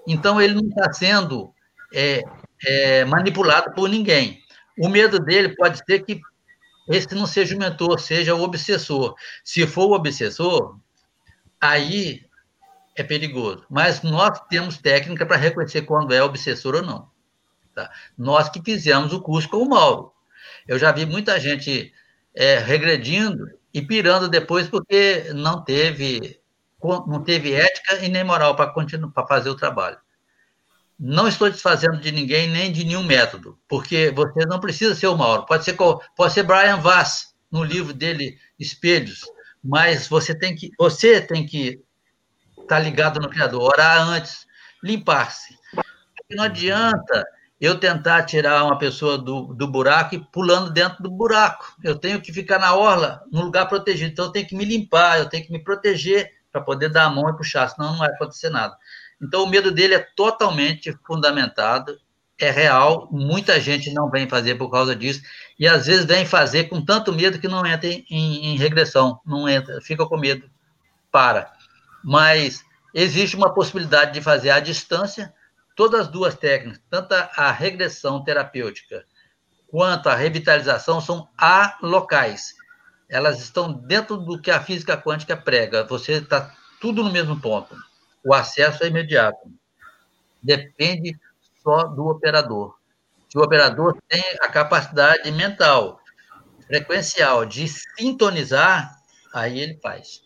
Então, 0.08 0.42
ele 0.42 0.56
não 0.56 0.68
está 0.68 0.92
sendo 0.92 1.54
é, 1.94 2.22
é, 2.66 3.06
manipulado 3.06 3.74
por 3.74 3.88
ninguém. 3.88 4.42
O 4.80 4.90
medo 4.90 5.20
dele 5.20 5.56
pode 5.56 5.78
ser 5.86 6.00
que 6.00 6.20
esse 6.92 7.14
não 7.16 7.26
seja 7.26 7.56
o 7.56 7.60
mentor, 7.60 8.00
seja 8.00 8.36
o 8.36 8.42
obsessor. 8.42 9.16
Se 9.44 9.66
for 9.66 9.88
o 9.88 9.94
obsessor, 9.94 10.78
aí 11.60 12.26
é 12.96 13.04
perigoso. 13.04 13.66
Mas 13.70 14.02
nós 14.02 14.40
temos 14.50 14.78
técnica 14.78 15.26
para 15.26 15.38
reconhecer 15.38 15.84
quando 15.84 16.14
é 16.14 16.22
obsessor 16.22 16.76
ou 16.76 16.82
não. 16.82 17.10
Tá? 17.74 17.90
Nós 18.18 18.50
que 18.50 18.62
fizemos 18.62 19.14
o 19.14 19.22
curso 19.22 19.50
com 19.50 19.58
o 19.58 19.70
Mauro. 19.70 20.12
Eu 20.68 20.78
já 20.78 20.92
vi 20.92 21.06
muita 21.06 21.40
gente 21.40 21.94
é, 22.36 22.58
regredindo 22.58 23.48
e 23.74 23.82
pirando 23.82 24.30
depois 24.30 24.68
porque 24.68 25.32
não 25.34 25.64
teve 25.64 26.40
não 26.84 27.24
teve 27.24 27.54
ética 27.54 28.04
e 28.04 28.10
nem 28.10 28.24
moral 28.24 28.56
para 28.56 28.74
fazer 29.28 29.50
o 29.50 29.56
trabalho. 29.56 30.00
Não 31.04 31.28
estou 31.28 31.50
desfazendo 31.50 32.00
de 32.00 32.12
ninguém 32.12 32.48
nem 32.48 32.72
de 32.72 32.84
nenhum 32.84 33.02
método, 33.02 33.58
porque 33.68 34.12
você 34.12 34.46
não 34.46 34.60
precisa 34.60 34.94
ser 34.94 35.08
o 35.08 35.18
Mauro. 35.18 35.48
Pode 35.48 35.66
ser 35.66 35.76
pode 35.76 36.32
ser 36.32 36.44
Brian 36.44 36.78
Vass 36.78 37.34
no 37.52 37.64
livro 37.64 37.92
dele 37.92 38.38
Espelhos, 38.60 39.22
mas 39.64 40.08
você 40.08 40.38
tem 40.38 40.56
que 40.56 40.70
você 40.78 41.20
tem 41.20 41.44
que 41.44 41.82
estar 42.52 42.76
tá 42.76 42.80
ligado 42.80 43.20
no 43.20 43.30
criador, 43.30 43.64
orar 43.64 44.08
antes, 44.08 44.46
limpar-se. 44.84 45.58
Não 46.30 46.44
adianta 46.44 47.26
eu 47.60 47.80
tentar 47.80 48.24
tirar 48.24 48.64
uma 48.64 48.78
pessoa 48.78 49.18
do, 49.18 49.56
do 49.56 49.68
buraco 49.68 50.14
e 50.14 50.20
pulando 50.32 50.72
dentro 50.72 51.02
do 51.02 51.10
buraco. 51.10 51.76
Eu 51.84 51.96
tenho 51.96 52.22
que 52.22 52.32
ficar 52.32 52.60
na 52.60 52.76
orla, 52.76 53.24
num 53.32 53.42
lugar 53.42 53.68
protegido. 53.68 54.12
Então, 54.12 54.26
eu 54.26 54.32
tenho 54.32 54.48
que 54.48 54.56
me 54.56 54.66
limpar, 54.66 55.20
eu 55.20 55.30
tenho 55.30 55.46
que 55.46 55.52
me 55.52 55.64
proteger 55.64 56.30
para 56.52 56.62
poder 56.62 56.90
dar 56.90 57.06
a 57.06 57.10
mão 57.10 57.30
e 57.30 57.38
puxar, 57.38 57.70
senão 57.70 57.92
não 57.92 58.00
vai 58.00 58.10
acontecer 58.10 58.50
nada. 58.50 58.76
Então, 59.22 59.44
o 59.44 59.50
medo 59.50 59.72
dele 59.72 59.96
é 59.96 60.00
totalmente 60.00 60.98
fundamentado, 61.06 61.98
é 62.40 62.50
real, 62.50 63.08
muita 63.12 63.60
gente 63.60 63.94
não 63.94 64.10
vem 64.10 64.28
fazer 64.28 64.56
por 64.56 64.72
causa 64.72 64.96
disso, 64.96 65.22
e 65.60 65.68
às 65.68 65.86
vezes 65.86 66.06
vem 66.06 66.26
fazer 66.26 66.66
com 66.66 66.84
tanto 66.84 67.14
medo 67.14 67.38
que 67.40 67.48
não 67.48 67.66
entra 67.66 67.88
em, 67.88 68.04
em 68.10 68.58
regressão, 68.58 69.20
não 69.26 69.48
entra, 69.48 69.80
fica 69.82 70.06
com 70.08 70.18
medo, 70.18 70.50
para. 71.12 71.54
Mas 72.04 72.64
existe 72.94 73.36
uma 73.36 73.54
possibilidade 73.54 74.14
de 74.14 74.22
fazer 74.22 74.50
à 74.50 74.60
distância 74.60 75.32
todas 75.76 76.02
as 76.02 76.08
duas 76.08 76.36
técnicas, 76.36 76.82
tanto 76.90 77.14
a 77.14 77.52
regressão 77.52 78.24
terapêutica 78.24 79.06
quanto 79.68 80.10
a 80.10 80.16
revitalização, 80.16 81.00
são 81.00 81.30
alocais 81.38 82.56
elas 83.12 83.42
estão 83.42 83.74
dentro 83.74 84.16
do 84.16 84.42
que 84.42 84.50
a 84.50 84.64
física 84.64 84.96
quântica 84.96 85.36
prega. 85.36 85.84
Você 85.84 86.14
está 86.14 86.56
tudo 86.80 87.04
no 87.04 87.12
mesmo 87.12 87.38
ponto. 87.40 87.76
O 88.24 88.34
acesso 88.34 88.84
é 88.84 88.88
imediato. 88.88 89.52
Depende 90.42 91.18
só 91.64 91.84
do 91.84 92.08
operador. 92.08 92.76
Se 93.30 93.38
o 93.38 93.42
operador 93.42 93.98
tem 94.08 94.24
a 94.42 94.48
capacidade 94.48 95.32
mental, 95.32 96.00
frequencial 96.68 97.46
de 97.46 97.68
sintonizar, 97.68 98.96
aí 99.34 99.60
ele 99.60 99.80
faz. 99.82 100.24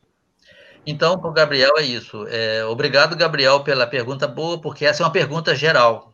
Então, 0.85 1.19
para 1.19 1.29
o 1.29 1.33
Gabriel 1.33 1.77
é 1.77 1.83
isso. 1.83 2.27
É, 2.27 2.63
obrigado, 2.65 3.15
Gabriel, 3.15 3.63
pela 3.63 3.87
pergunta 3.87 4.27
boa, 4.27 4.61
porque 4.61 4.85
essa 4.85 5.01
é 5.01 5.05
uma 5.05 5.11
pergunta 5.11 5.55
geral. 5.55 6.13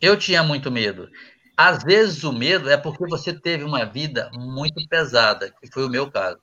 Eu 0.00 0.16
tinha 0.16 0.42
muito 0.42 0.70
medo. 0.70 1.08
Às 1.56 1.82
vezes 1.82 2.24
o 2.24 2.32
medo 2.32 2.68
é 2.70 2.76
porque 2.76 3.06
você 3.06 3.32
teve 3.32 3.64
uma 3.64 3.84
vida 3.84 4.30
muito 4.34 4.86
pesada, 4.88 5.54
que 5.60 5.70
foi 5.72 5.84
o 5.84 5.90
meu 5.90 6.10
caso. 6.10 6.40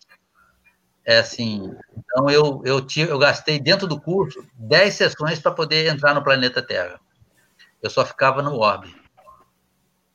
É 1.10 1.18
assim, 1.18 1.76
então 1.98 2.30
eu, 2.30 2.62
eu, 2.64 2.86
tive, 2.86 3.12
eu 3.12 3.18
gastei 3.18 3.60
dentro 3.60 3.88
do 3.88 4.00
curso 4.00 4.46
10 4.54 4.94
sessões 4.94 5.40
para 5.40 5.52
poder 5.52 5.88
entrar 5.88 6.14
no 6.14 6.24
planeta 6.24 6.62
Terra. 6.62 7.00
Eu 7.82 7.90
só 7.90 8.06
ficava 8.06 8.44
no 8.44 8.60
orbe. 8.60 8.96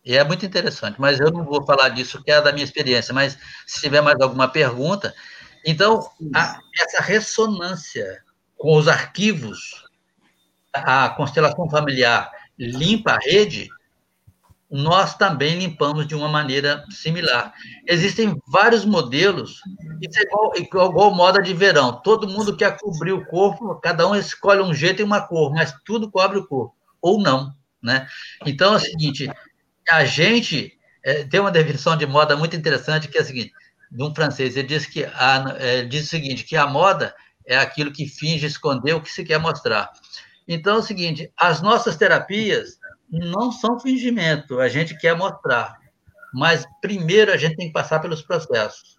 E 0.04 0.16
é 0.16 0.22
muito 0.22 0.46
interessante, 0.46 1.00
mas 1.00 1.18
eu 1.18 1.32
não 1.32 1.42
vou 1.42 1.66
falar 1.66 1.88
disso, 1.88 2.22
que 2.22 2.30
é 2.30 2.40
da 2.40 2.52
minha 2.52 2.62
experiência, 2.62 3.12
mas 3.12 3.36
se 3.66 3.80
tiver 3.80 4.02
mais 4.02 4.20
alguma 4.20 4.46
pergunta. 4.46 5.12
Então, 5.66 6.08
a, 6.32 6.60
essa 6.80 7.02
ressonância 7.02 8.22
com 8.56 8.76
os 8.76 8.86
arquivos, 8.86 9.84
a 10.72 11.08
constelação 11.08 11.68
familiar 11.68 12.30
limpa 12.56 13.14
a 13.14 13.18
rede, 13.18 13.68
nós 14.74 15.14
também 15.14 15.56
limpamos 15.56 16.04
de 16.04 16.16
uma 16.16 16.28
maneira 16.28 16.84
similar. 16.90 17.54
Existem 17.86 18.36
vários 18.48 18.84
modelos, 18.84 19.60
isso 20.02 20.18
é 20.18 20.22
igual, 20.22 20.52
igual, 20.56 21.14
moda 21.14 21.40
de 21.40 21.54
verão. 21.54 21.92
Todo 22.02 22.26
mundo 22.26 22.56
quer 22.56 22.76
cobrir 22.76 23.12
o 23.12 23.24
corpo, 23.24 23.76
cada 23.76 24.04
um 24.08 24.16
escolhe 24.16 24.60
um 24.60 24.74
jeito 24.74 25.00
e 25.00 25.04
uma 25.04 25.20
cor, 25.20 25.52
mas 25.52 25.72
tudo 25.84 26.10
cobre 26.10 26.38
o 26.38 26.46
corpo, 26.48 26.74
ou 27.00 27.22
não. 27.22 27.54
Né? 27.80 28.08
Então 28.44 28.72
é 28.72 28.76
o 28.76 28.80
seguinte: 28.80 29.30
a 29.88 30.04
gente 30.04 30.76
é, 31.04 31.22
tem 31.22 31.38
uma 31.38 31.52
definição 31.52 31.96
de 31.96 32.04
moda 32.04 32.36
muito 32.36 32.56
interessante 32.56 33.06
que 33.06 33.16
é 33.16 33.20
a 33.20 33.24
seguinte, 33.24 33.52
de 33.92 34.02
um 34.02 34.12
francês, 34.12 34.56
ele 34.56 34.66
diz 34.66 34.86
que 34.86 35.04
a, 35.04 35.54
é, 35.56 35.82
diz 35.84 36.06
o 36.06 36.08
seguinte, 36.08 36.42
que 36.42 36.56
a 36.56 36.66
moda 36.66 37.14
é 37.46 37.56
aquilo 37.56 37.92
que 37.92 38.08
finge 38.08 38.44
esconder 38.44 38.94
o 38.94 39.00
que 39.00 39.12
se 39.12 39.22
quer 39.22 39.38
mostrar. 39.38 39.92
Então 40.48 40.74
é 40.74 40.78
o 40.78 40.82
seguinte, 40.82 41.32
as 41.36 41.62
nossas 41.62 41.96
terapias 41.96 42.76
não 43.18 43.52
são 43.52 43.78
fingimento, 43.78 44.60
a 44.60 44.68
gente 44.68 44.96
quer 44.98 45.16
mostrar, 45.16 45.76
mas 46.32 46.64
primeiro 46.80 47.32
a 47.32 47.36
gente 47.36 47.56
tem 47.56 47.66
que 47.66 47.72
passar 47.72 48.00
pelos 48.00 48.22
processos. 48.22 48.98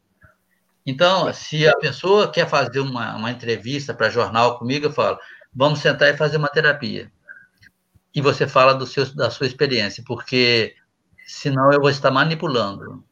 Então, 0.86 1.32
se 1.34 1.68
a 1.68 1.76
pessoa 1.78 2.32
quer 2.32 2.48
fazer 2.48 2.80
uma, 2.80 3.16
uma 3.16 3.32
entrevista 3.32 3.94
para 3.94 4.10
jornal 4.10 4.60
comigo, 4.60 4.86
eu 4.86 4.92
falo, 4.92 5.18
vamos 5.54 5.80
sentar 5.80 6.14
e 6.14 6.18
fazer 6.18 6.38
uma 6.38 6.48
terapia 6.48 7.12
e 8.16 8.22
você 8.22 8.48
fala 8.48 8.74
do 8.74 8.88
seu, 8.88 9.06
da 9.14 9.30
sua 9.30 9.46
experiência, 9.46 10.02
porque 10.08 10.74
senão 11.28 11.72
eu 11.74 11.82
vou 11.82 11.90
estar 11.90 12.10
manipulando. 12.10 13.04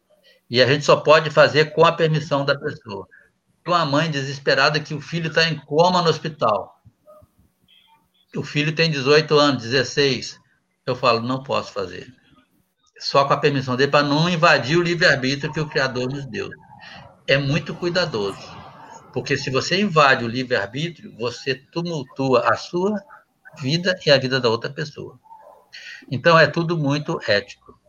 E 0.49 0.61
a 0.61 0.65
gente 0.65 0.85
só 0.85 0.95
pode 0.95 1.29
fazer 1.29 1.73
com 1.73 1.85
a 1.85 1.91
permissão 1.91 2.45
da 2.45 2.57
pessoa. 2.57 3.05
Uma 3.67 3.85
mãe 3.85 4.09
desesperada 4.09 4.79
que 4.79 4.93
o 4.93 5.01
filho 5.01 5.27
está 5.27 5.43
em 5.49 5.57
coma 5.57 6.01
no 6.01 6.09
hospital. 6.09 6.81
O 8.35 8.43
filho 8.43 8.73
tem 8.73 8.89
18 8.89 9.37
anos, 9.37 9.63
16. 9.63 10.39
Eu 10.85 10.95
falo, 10.95 11.21
não 11.21 11.43
posso 11.43 11.71
fazer. 11.71 12.13
Só 12.99 13.25
com 13.25 13.33
a 13.33 13.37
permissão 13.37 13.75
dele, 13.75 13.91
para 13.91 14.05
não 14.05 14.29
invadir 14.29 14.77
o 14.77 14.81
livre-arbítrio 14.81 15.51
que 15.51 15.59
o 15.59 15.67
Criador 15.67 16.09
nos 16.09 16.25
deu. 16.25 16.49
É 17.27 17.37
muito 17.37 17.73
cuidadoso. 17.73 18.39
Porque 19.13 19.37
se 19.37 19.49
você 19.49 19.79
invade 19.79 20.25
o 20.25 20.27
livre-arbítrio, 20.27 21.15
você 21.17 21.55
tumultua 21.55 22.49
a 22.49 22.55
sua 22.55 23.01
vida 23.59 23.97
e 24.05 24.11
a 24.11 24.17
vida 24.17 24.39
da 24.39 24.49
outra 24.49 24.69
pessoa. 24.69 25.19
Então, 26.11 26.37
é 26.37 26.47
tudo 26.47 26.77
muito 26.77 27.19
ético. 27.27 27.79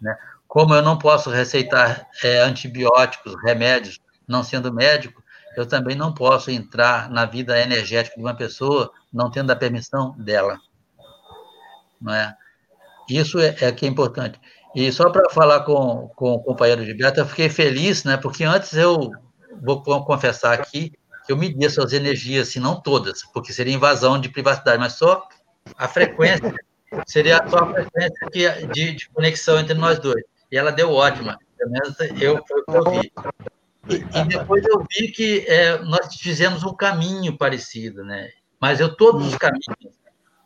Né? 0.00 0.16
Como 0.46 0.74
eu 0.74 0.82
não 0.82 0.98
posso 0.98 1.30
receitar 1.30 2.08
é, 2.22 2.40
antibióticos, 2.40 3.34
remédios, 3.42 3.98
não 4.28 4.42
sendo 4.42 4.72
médico, 4.72 5.22
eu 5.56 5.66
também 5.66 5.96
não 5.96 6.12
posso 6.12 6.50
entrar 6.50 7.10
na 7.10 7.24
vida 7.24 7.58
energética 7.58 8.16
de 8.16 8.22
uma 8.22 8.36
pessoa 8.36 8.90
não 9.12 9.30
tendo 9.30 9.50
a 9.50 9.56
permissão 9.56 10.14
dela. 10.18 10.58
Não 12.02 12.14
é? 12.14 12.34
Isso 13.08 13.38
é, 13.38 13.56
é 13.60 13.72
que 13.72 13.86
é 13.86 13.88
importante. 13.88 14.40
E 14.74 14.90
só 14.90 15.10
para 15.10 15.28
falar 15.30 15.60
com, 15.60 16.08
com 16.16 16.32
o 16.32 16.42
companheiro 16.42 16.84
Gilberto, 16.84 17.20
eu 17.20 17.26
fiquei 17.26 17.48
feliz, 17.48 18.04
né? 18.04 18.16
porque 18.16 18.44
antes 18.44 18.72
eu 18.72 19.10
vou 19.60 19.82
confessar 19.82 20.54
aqui, 20.54 20.92
que 21.26 21.32
eu 21.32 21.36
media 21.36 21.68
suas 21.68 21.92
energias, 21.92 22.48
se 22.48 22.58
não 22.58 22.80
todas, 22.80 23.22
porque 23.32 23.52
seria 23.52 23.74
invasão 23.74 24.18
de 24.18 24.28
privacidade, 24.28 24.78
mas 24.78 24.94
só 24.94 25.28
a 25.76 25.86
frequência, 25.86 26.54
seria 27.06 27.46
só 27.48 27.58
a 27.58 27.72
frequência 27.72 28.28
que, 28.32 28.66
de, 28.68 28.92
de, 28.94 29.08
conexão 29.10 29.58
entre 29.58 29.74
nós 29.74 29.98
dois. 29.98 30.24
E 30.50 30.56
ela 30.56 30.72
deu 30.72 30.90
ótima, 30.90 31.38
pelo 31.56 31.70
menos 31.70 31.96
eu, 32.20 32.42
foi 32.46 32.60
o 32.60 32.64
que 32.64 32.76
eu 32.76 33.00
vi. 33.00 33.12
E, 33.88 34.18
e 34.18 34.24
depois 34.24 34.64
eu 34.64 34.84
vi 34.90 35.08
que 35.08 35.44
é, 35.46 35.78
nós 35.78 36.14
fizemos 36.16 36.64
um 36.64 36.74
caminho 36.74 37.36
parecido, 37.36 38.04
né? 38.04 38.30
Mas 38.60 38.80
eu, 38.80 38.94
todos 38.96 39.26
os 39.26 39.36
caminhos 39.36 39.66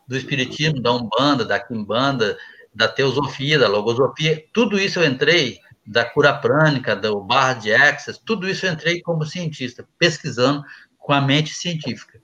do 0.07 0.15
Espiritismo, 0.15 0.81
da 0.81 0.93
Umbanda, 0.93 1.43
da 1.43 1.59
Quimbanda, 1.59 2.37
da 2.73 2.87
Teosofia, 2.87 3.59
da 3.59 3.67
Logosofia, 3.67 4.45
tudo 4.53 4.79
isso 4.79 4.99
eu 4.99 5.05
entrei 5.05 5.59
da 5.85 6.05
cura 6.05 6.33
prânica, 6.33 6.95
do 6.95 7.19
bar 7.21 7.53
de 7.53 7.73
access, 7.73 8.19
tudo 8.23 8.47
isso 8.47 8.65
eu 8.65 8.73
entrei 8.73 9.01
como 9.01 9.25
cientista, 9.25 9.87
pesquisando 9.97 10.63
com 10.97 11.13
a 11.13 11.21
mente 11.21 11.53
científica, 11.53 12.21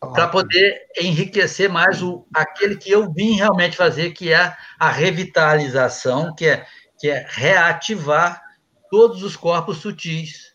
para 0.00 0.28
poder 0.28 0.86
enriquecer 1.00 1.68
mais 1.68 2.02
o, 2.02 2.26
aquele 2.34 2.76
que 2.76 2.90
eu 2.90 3.12
vim 3.12 3.36
realmente 3.36 3.76
fazer, 3.76 4.10
que 4.10 4.32
é 4.32 4.56
a 4.78 4.90
revitalização, 4.90 6.34
que 6.34 6.46
é, 6.46 6.66
que 6.98 7.08
é 7.08 7.24
reativar 7.28 8.42
todos 8.90 9.22
os 9.22 9.36
corpos 9.36 9.78
sutis 9.78 10.54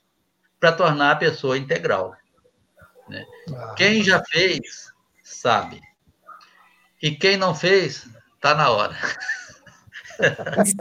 para 0.60 0.72
tornar 0.72 1.12
a 1.12 1.16
pessoa 1.16 1.58
integral. 1.58 2.16
Né? 3.08 3.26
Ah. 3.56 3.74
Quem 3.76 4.04
já 4.04 4.22
fez, 4.24 4.92
sabe. 5.24 5.82
E 7.04 7.12
quem 7.12 7.36
não 7.36 7.54
fez, 7.54 8.06
está 8.36 8.56
na 8.56 8.72
hora. 8.72 8.96
Isso 10.66 10.78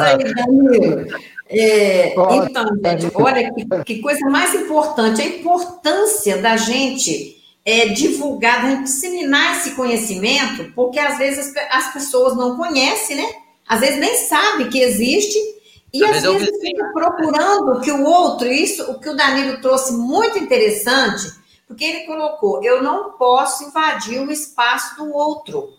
aí, 0.00 0.34
Danilo. 0.34 1.06
É, 1.48 2.12
então, 2.12 2.66
gente, 2.84 3.10
olha 3.14 3.54
que, 3.54 3.84
que, 3.84 4.00
coisa 4.00 4.28
mais 4.28 4.52
importante, 4.54 5.22
a 5.22 5.26
importância 5.26 6.38
da 6.38 6.56
gente 6.56 7.40
é, 7.64 7.86
divulgar, 7.90 8.62
da 8.62 8.70
gente 8.70 8.82
disseminar 8.82 9.58
esse 9.58 9.76
conhecimento, 9.76 10.72
porque 10.74 10.98
às 10.98 11.18
vezes 11.18 11.56
as, 11.56 11.84
as 11.84 11.92
pessoas 11.92 12.36
não 12.36 12.56
conhecem, 12.56 13.16
né? 13.16 13.30
Às 13.66 13.78
vezes 13.78 14.00
nem 14.00 14.16
sabem 14.26 14.68
que 14.68 14.80
existe, 14.80 15.38
e 15.92 16.04
às, 16.04 16.16
às 16.16 16.32
vezes 16.32 16.60
fica 16.60 16.84
procurando 16.92 17.80
que 17.80 17.92
o 17.92 18.02
outro, 18.02 18.48
isso, 18.48 18.90
o 18.90 18.98
que 18.98 19.08
o 19.08 19.16
Danilo 19.16 19.60
trouxe 19.60 19.92
muito 19.92 20.36
interessante, 20.36 21.38
porque 21.68 21.84
ele 21.84 22.06
colocou, 22.06 22.64
eu 22.64 22.82
não 22.82 23.12
posso 23.12 23.64
invadir 23.64 24.20
o 24.20 24.32
espaço 24.32 24.96
do 24.96 25.12
outro. 25.12 25.74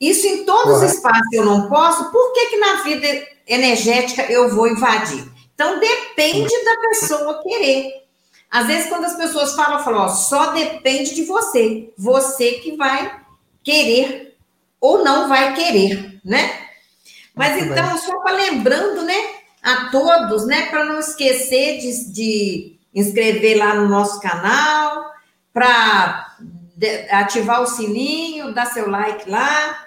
Isso 0.00 0.26
em 0.26 0.44
todos 0.44 0.82
os 0.82 0.92
espaços 0.94 1.32
eu 1.32 1.44
não 1.44 1.68
posso, 1.68 2.10
por 2.10 2.32
que, 2.32 2.46
que 2.46 2.56
na 2.56 2.82
vida 2.82 3.06
energética 3.46 4.22
eu 4.32 4.48
vou 4.48 4.66
invadir? 4.66 5.30
Então 5.54 5.78
depende 5.78 6.64
da 6.64 6.76
pessoa 6.88 7.42
querer. 7.42 8.04
Às 8.50 8.66
vezes, 8.66 8.88
quando 8.88 9.04
as 9.04 9.16
pessoas 9.16 9.54
falam, 9.54 9.82
falo, 9.82 9.98
ó, 9.98 10.08
só 10.08 10.52
depende 10.52 11.14
de 11.14 11.24
você. 11.24 11.92
Você 11.98 12.52
que 12.52 12.76
vai 12.76 13.20
querer 13.62 14.36
ou 14.80 15.04
não 15.04 15.28
vai 15.28 15.54
querer, 15.54 16.20
né? 16.24 16.68
Mas 17.34 17.56
Muito 17.56 17.72
então, 17.72 17.88
bem. 17.88 17.98
só 17.98 18.20
para 18.20 18.36
lembrando, 18.36 19.02
né, 19.02 19.14
a 19.62 19.90
todos, 19.90 20.46
né, 20.46 20.66
para 20.66 20.84
não 20.84 21.00
esquecer 21.00 21.78
de, 21.78 22.12
de 22.12 22.78
inscrever 22.94 23.58
lá 23.58 23.74
no 23.74 23.88
nosso 23.88 24.20
canal, 24.20 25.13
para 25.54 26.36
ativar 27.12 27.62
o 27.62 27.66
sininho, 27.66 28.52
dar 28.52 28.66
seu 28.66 28.90
like 28.90 29.30
lá, 29.30 29.84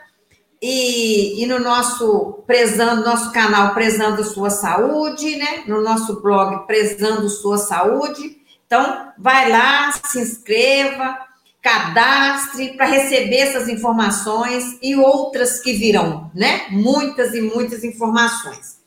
e, 0.60 1.44
e, 1.44 1.46
no 1.46 1.60
nosso 1.60 2.44
prezando 2.48 3.06
nosso 3.06 3.32
canal 3.32 3.76
prezando 3.76 4.24
sua 4.24 4.50
saúde, 4.50 5.36
né? 5.36 5.64
No 5.68 5.82
nosso 5.82 6.20
blog 6.20 6.66
prezando 6.66 7.30
sua 7.30 7.60
saúde. 7.60 8.38
Então, 8.66 9.12
vai 9.20 9.52
lá, 9.52 9.92
se 9.92 10.20
inscreva, 10.20 11.20
cadastre 11.62 12.76
para 12.76 12.88
receber 12.88 13.38
essas 13.38 13.70
informações 13.70 14.80
e 14.82 14.96
outras 14.96 15.60
que 15.60 15.74
virão, 15.74 16.32
né? 16.34 16.66
Muitas 16.70 17.36
e 17.36 17.42
muitas 17.42 17.84
informações. 17.84 18.78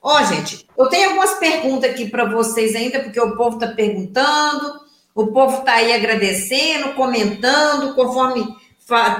Ó, 0.00 0.18
oh, 0.18 0.24
gente, 0.24 0.66
eu 0.76 0.86
tenho 0.86 1.10
algumas 1.10 1.34
perguntas 1.34 1.90
aqui 1.90 2.08
para 2.08 2.24
vocês 2.24 2.74
ainda, 2.74 3.00
porque 3.00 3.20
o 3.20 3.36
povo 3.36 3.56
está 3.56 3.68
perguntando, 3.68 4.81
o 5.14 5.28
povo 5.28 5.58
está 5.58 5.74
aí 5.74 5.92
agradecendo, 5.92 6.94
comentando, 6.94 7.94
conforme 7.94 8.56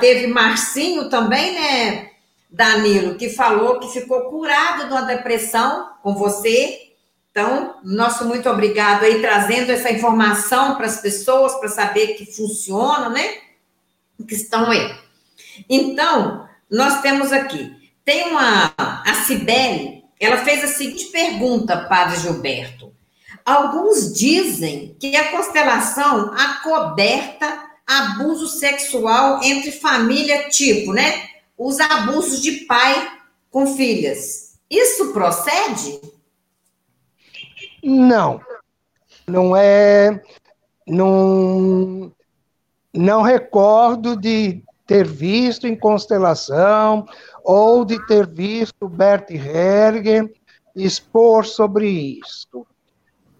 Teve 0.00 0.26
Marcinho 0.26 1.08
também, 1.08 1.54
né, 1.54 2.10
Danilo, 2.50 3.14
que 3.14 3.30
falou 3.30 3.80
que 3.80 3.88
ficou 3.88 4.28
curado 4.28 4.86
de 4.86 4.92
uma 4.92 5.02
depressão 5.02 5.90
com 6.02 6.14
você. 6.14 6.92
Então, 7.30 7.76
nosso 7.82 8.26
muito 8.26 8.50
obrigado 8.50 9.04
aí, 9.04 9.22
trazendo 9.22 9.72
essa 9.72 9.90
informação 9.90 10.76
para 10.76 10.84
as 10.84 11.00
pessoas, 11.00 11.54
para 11.54 11.68
saber 11.68 12.08
que 12.08 12.26
funciona, 12.26 13.08
né? 13.08 13.36
Que 14.28 14.34
estão 14.34 14.70
aí. 14.70 14.94
Então, 15.68 16.46
nós 16.70 17.00
temos 17.00 17.32
aqui, 17.32 17.74
tem 18.04 18.28
uma, 18.28 18.74
a 18.76 19.14
Cibele, 19.26 20.04
ela 20.20 20.38
fez 20.38 20.62
a 20.62 20.68
seguinte 20.68 21.06
pergunta, 21.06 21.86
Padre 21.88 22.20
Gilberto. 22.20 22.92
Alguns 23.44 24.12
dizem 24.12 24.96
que 24.98 25.16
a 25.16 25.30
constelação 25.30 26.32
acoberta 26.34 27.70
abuso 27.86 28.46
sexual 28.46 29.42
entre 29.42 29.72
família, 29.72 30.48
tipo, 30.48 30.92
né? 30.92 31.28
Os 31.58 31.80
abusos 31.80 32.40
de 32.40 32.64
pai 32.66 33.18
com 33.50 33.66
filhas. 33.66 34.58
Isso 34.70 35.12
procede? 35.12 36.00
Não. 37.82 38.40
não 39.26 39.56
é. 39.56 40.22
Não, 40.86 42.12
não 42.92 43.22
recordo 43.22 44.16
de 44.16 44.62
ter 44.86 45.06
visto 45.06 45.66
em 45.66 45.76
Constelação 45.76 47.06
ou 47.44 47.84
de 47.84 48.04
ter 48.06 48.26
visto 48.26 48.88
Bert 48.88 49.30
Hellinger 49.30 50.32
expor 50.74 51.46
sobre 51.46 51.88
isso. 51.88 52.66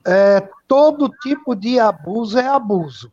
É, 0.05 0.49
todo 0.67 1.09
tipo 1.23 1.55
de 1.55 1.79
abuso 1.79 2.39
é 2.39 2.47
abuso. 2.47 3.13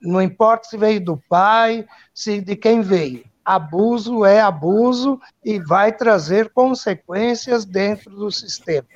Não 0.00 0.20
importa 0.20 0.68
se 0.68 0.76
veio 0.76 1.04
do 1.04 1.16
pai, 1.28 1.86
se 2.12 2.40
de 2.40 2.56
quem 2.56 2.80
veio. 2.80 3.24
Abuso 3.44 4.24
é 4.24 4.40
abuso 4.40 5.20
e 5.44 5.58
vai 5.58 5.92
trazer 5.92 6.50
consequências 6.50 7.64
dentro 7.64 8.10
do 8.10 8.30
sistema. 8.30 8.88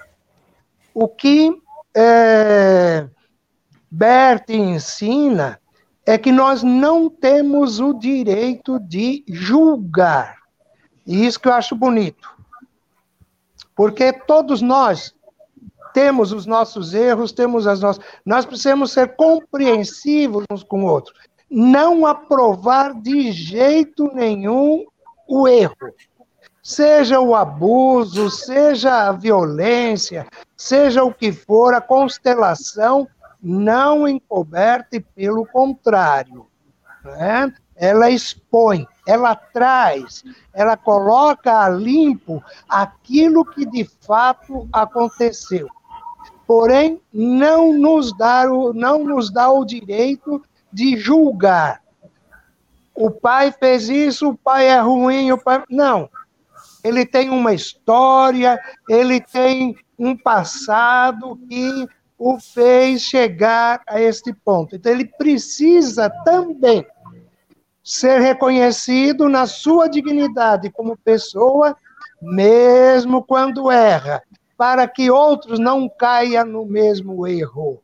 O 0.93 1.07
que 1.07 1.57
é, 1.95 3.09
Bert 3.91 4.51
ensina 4.51 5.61
é 6.05 6.19
que 6.19 6.33
nós 6.33 6.63
não 6.63 7.09
temos 7.09 7.79
o 7.79 7.93
direito 7.93 8.79
de 8.81 9.25
julgar. 9.29 10.39
E 11.07 11.25
isso 11.25 11.39
que 11.39 11.49
eu 11.49 11.53
acho 11.53 11.77
bonito. 11.77 12.29
Porque 13.75 14.13
todos 14.13 14.61
nós 14.61 15.15
temos 15.93 16.33
os 16.33 16.47
nossos 16.47 16.95
erros, 16.95 17.33
temos 17.33 17.67
as 17.67 17.81
nossas. 17.81 18.05
Nós 18.25 18.45
precisamos 18.45 18.93
ser 18.93 19.15
compreensivos 19.17 20.45
uns 20.51 20.63
com 20.63 20.85
o 20.85 20.87
outro. 20.87 21.15
Não 21.51 22.07
aprovar 22.07 22.95
de 22.95 23.33
jeito 23.33 24.11
nenhum 24.15 24.87
o 25.27 25.49
erro. 25.49 25.75
Seja 26.63 27.19
o 27.21 27.35
abuso, 27.35 28.31
seja 28.31 29.09
a 29.09 29.13
violência, 29.13 30.27
seja 30.57 31.03
o 31.03 31.13
que 31.13 31.33
for, 31.33 31.75
a 31.75 31.81
constelação 31.81 33.09
não 33.43 34.07
encoberta 34.07 34.97
e 34.97 35.01
pelo 35.01 35.47
contrário. 35.47 36.47
Né? 37.03 37.53
Ela 37.75 38.11
expõe, 38.11 38.87
ela 39.07 39.35
traz, 39.35 40.23
ela 40.53 40.77
coloca 40.77 41.65
a 41.65 41.69
limpo 41.69 42.45
aquilo 42.69 43.45
que 43.45 43.65
de 43.65 43.89
fato 44.03 44.69
aconteceu. 44.71 45.67
Porém, 46.51 47.01
não 47.15 47.73
nos 47.73 48.13
dá 48.13 48.51
o, 48.53 48.73
não 48.73 49.05
nos 49.05 49.33
dá 49.33 49.49
o 49.53 49.65
direito 49.65 50.43
de 50.73 50.97
julgar. 50.97 51.81
O 52.93 53.09
pai 53.09 53.53
fez 53.53 53.89
isso, 53.89 54.31
o 54.31 54.37
pai 54.37 54.67
é 54.67 54.81
ruim, 54.81 55.31
o 55.31 55.39
pai. 55.39 55.63
Não. 55.71 56.11
Ele 56.83 57.07
tem 57.07 57.31
uma 57.31 57.55
história, 57.55 58.59
ele 58.89 59.21
tem 59.21 59.77
um 59.97 60.17
passado 60.17 61.39
que 61.49 61.87
o 62.19 62.41
fez 62.41 63.03
chegar 63.03 63.81
a 63.87 64.01
este 64.01 64.33
ponto. 64.33 64.75
Então, 64.75 64.91
ele 64.91 65.05
precisa 65.05 66.11
também 66.25 66.85
ser 67.81 68.21
reconhecido 68.21 69.29
na 69.29 69.47
sua 69.47 69.89
dignidade 69.89 70.69
como 70.69 70.99
pessoa, 70.99 71.77
mesmo 72.21 73.23
quando 73.23 73.71
erra, 73.71 74.21
para 74.61 74.87
que 74.87 75.11
outros 75.11 75.59
não 75.59 75.89
caiam 75.89 76.45
no 76.45 76.67
mesmo 76.67 77.27
erro. 77.27 77.83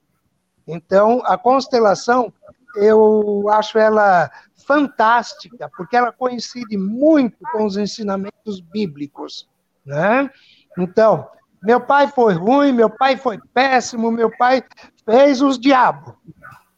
Então, 0.68 1.22
a 1.24 1.38
constelação, 1.38 2.30
eu 2.74 3.48
acho 3.48 3.78
ela 3.78 4.30
fantástica, 4.66 5.70
porque 5.74 5.96
ela 5.96 6.12
coincide 6.12 6.76
muito 6.76 7.38
com 7.50 7.64
os 7.64 7.78
ensinamentos 7.78 8.60
bíblicos, 8.60 9.48
né? 9.86 10.30
Então, 10.76 11.26
meu 11.62 11.80
pai 11.80 12.08
foi 12.08 12.34
ruim, 12.34 12.72
meu 12.72 12.90
pai 12.90 13.16
foi 13.16 13.40
péssimo, 13.54 14.10
meu 14.10 14.30
pai 14.36 14.62
fez 15.06 15.40
os 15.40 15.58
diabos, 15.58 16.12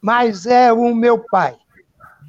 mas 0.00 0.46
é 0.46 0.72
o 0.72 0.94
meu 0.94 1.24
pai. 1.28 1.56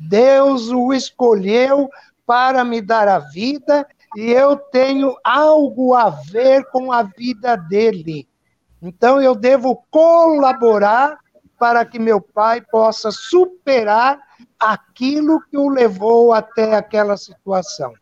Deus 0.09 0.69
o 0.69 0.91
escolheu 0.91 1.87
para 2.25 2.63
me 2.63 2.81
dar 2.81 3.07
a 3.07 3.19
vida 3.19 3.87
e 4.15 4.31
eu 4.31 4.57
tenho 4.57 5.15
algo 5.23 5.93
a 5.93 6.09
ver 6.09 6.65
com 6.71 6.91
a 6.91 7.03
vida 7.03 7.55
dele. 7.55 8.27
Então 8.81 9.21
eu 9.21 9.35
devo 9.35 9.83
colaborar 9.91 11.17
para 11.57 11.85
que 11.85 11.99
meu 11.99 12.21
pai 12.21 12.61
possa 12.61 13.11
superar 13.11 14.19
aquilo 14.59 15.41
que 15.49 15.57
o 15.57 15.69
levou 15.69 16.33
até 16.33 16.75
aquela 16.75 17.17
situação. 17.17 17.93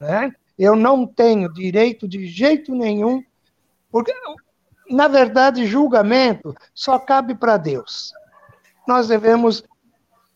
Né? 0.00 0.32
Eu 0.58 0.74
não 0.74 1.06
tenho 1.06 1.52
direito 1.52 2.08
de 2.08 2.26
jeito 2.26 2.74
nenhum 2.74 3.22
porque, 3.92 4.14
na 4.88 5.06
verdade, 5.06 5.66
julgamento 5.66 6.54
só 6.74 6.98
cabe 6.98 7.34
para 7.34 7.58
Deus. 7.58 8.12
Nós 8.88 9.08
devemos. 9.08 9.62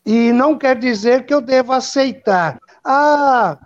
E 0.05 0.31
não 0.31 0.57
quer 0.57 0.77
dizer 0.77 1.25
que 1.25 1.33
eu 1.33 1.41
devo 1.41 1.73
aceitar. 1.73 2.59
Ah, 2.85 3.57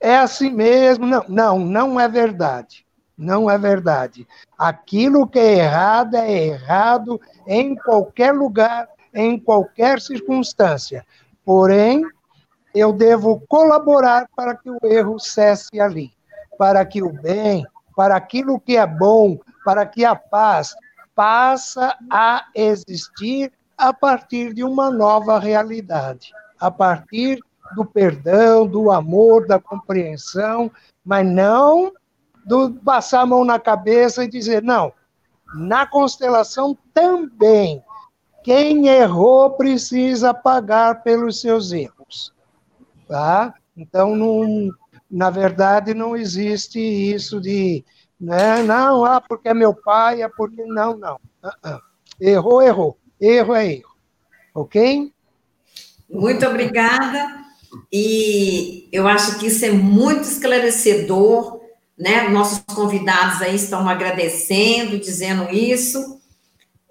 é 0.00 0.16
assim 0.16 0.50
mesmo. 0.50 1.06
Não, 1.06 1.24
não, 1.28 1.58
não 1.58 2.00
é 2.00 2.08
verdade. 2.08 2.86
Não 3.16 3.50
é 3.50 3.58
verdade. 3.58 4.26
Aquilo 4.58 5.26
que 5.26 5.38
é 5.38 5.58
errado 5.58 6.16
é 6.16 6.46
errado 6.46 7.20
em 7.46 7.74
qualquer 7.74 8.32
lugar, 8.32 8.88
em 9.12 9.38
qualquer 9.38 10.00
circunstância. 10.00 11.04
Porém, 11.44 12.02
eu 12.74 12.92
devo 12.92 13.42
colaborar 13.46 14.26
para 14.34 14.56
que 14.56 14.70
o 14.70 14.78
erro 14.84 15.18
cesse 15.18 15.78
ali, 15.80 16.10
para 16.56 16.84
que 16.86 17.02
o 17.02 17.12
bem, 17.12 17.66
para 17.94 18.16
aquilo 18.16 18.58
que 18.58 18.76
é 18.76 18.86
bom, 18.86 19.38
para 19.64 19.84
que 19.84 20.04
a 20.04 20.14
paz 20.14 20.74
passa 21.14 21.96
a 22.10 22.46
existir 22.54 23.52
a 23.76 23.92
partir 23.92 24.54
de 24.54 24.64
uma 24.64 24.90
nova 24.90 25.38
realidade, 25.38 26.32
a 26.58 26.70
partir 26.70 27.40
do 27.74 27.84
perdão, 27.84 28.66
do 28.66 28.90
amor, 28.90 29.46
da 29.46 29.58
compreensão, 29.58 30.70
mas 31.04 31.26
não 31.26 31.92
do 32.44 32.72
passar 32.72 33.20
a 33.20 33.26
mão 33.26 33.44
na 33.44 33.58
cabeça 33.58 34.24
e 34.24 34.28
dizer 34.28 34.62
não. 34.62 34.92
Na 35.54 35.86
constelação 35.86 36.76
também 36.94 37.82
quem 38.42 38.88
errou 38.88 39.50
precisa 39.50 40.32
pagar 40.32 41.02
pelos 41.02 41.40
seus 41.40 41.72
erros, 41.72 42.32
tá? 43.06 43.54
Então 43.76 44.16
não 44.16 44.70
na 45.10 45.28
verdade, 45.28 45.92
não 45.92 46.16
existe 46.16 46.78
isso 46.78 47.40
de, 47.40 47.84
né, 48.20 48.62
não, 48.62 49.04
ah, 49.04 49.20
porque 49.20 49.48
é 49.48 49.54
meu 49.54 49.74
pai, 49.74 50.22
é 50.22 50.28
porque. 50.28 50.64
Não, 50.66 50.96
não. 50.96 51.16
Uh 51.42 51.68
-uh. 51.68 51.80
Errou, 52.20 52.62
errou. 52.62 52.98
Erro 53.20 53.54
é 53.54 53.72
erro. 53.74 53.96
Ok? 54.54 55.12
Muito 56.08 56.46
obrigada. 56.46 57.40
E 57.92 58.88
eu 58.92 59.06
acho 59.06 59.38
que 59.38 59.46
isso 59.46 59.64
é 59.64 59.70
muito 59.70 60.22
esclarecedor, 60.22 61.60
né? 61.98 62.28
Nossos 62.28 62.60
convidados 62.74 63.40
aí 63.42 63.54
estão 63.54 63.88
agradecendo, 63.88 64.98
dizendo 64.98 65.50
isso 65.52 66.20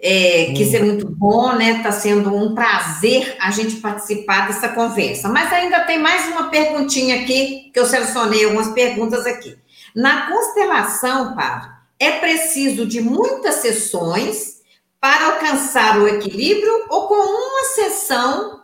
é, 0.02 0.54
que 0.56 0.64
isso 0.64 0.78
é 0.78 0.80
muito 0.80 1.10
bom, 1.10 1.54
né? 1.54 1.78
Está 1.78 1.92
sendo 1.92 2.34
um 2.34 2.56
prazer 2.56 3.36
a 3.40 3.52
gente 3.52 3.78
participar 3.78 4.48
dessa 4.48 4.70
conversa. 4.70 5.28
Mas 5.28 5.52
ainda 5.52 5.82
tem 5.82 6.00
mais 6.00 6.28
uma 6.30 6.50
perguntinha 6.50 7.22
aqui, 7.22 7.70
que 7.74 7.80
eu 7.80 7.86
selecionei 7.86 8.46
algumas 8.46 8.70
perguntas 8.70 9.26
aqui. 9.26 9.58
Na 9.94 10.28
constelação, 10.28 11.36
Padre, 11.36 11.70
é 12.00 12.12
preciso 12.12 12.86
de 12.86 13.02
muitas 13.02 13.56
sessões 13.56 14.60
para 15.02 15.34
alcançar 15.34 16.00
o 16.00 16.08
equilíbrio 16.08 16.86
ou 16.90 17.08
com 17.08 17.16
uma 17.16 17.64
sessão, 17.76 18.59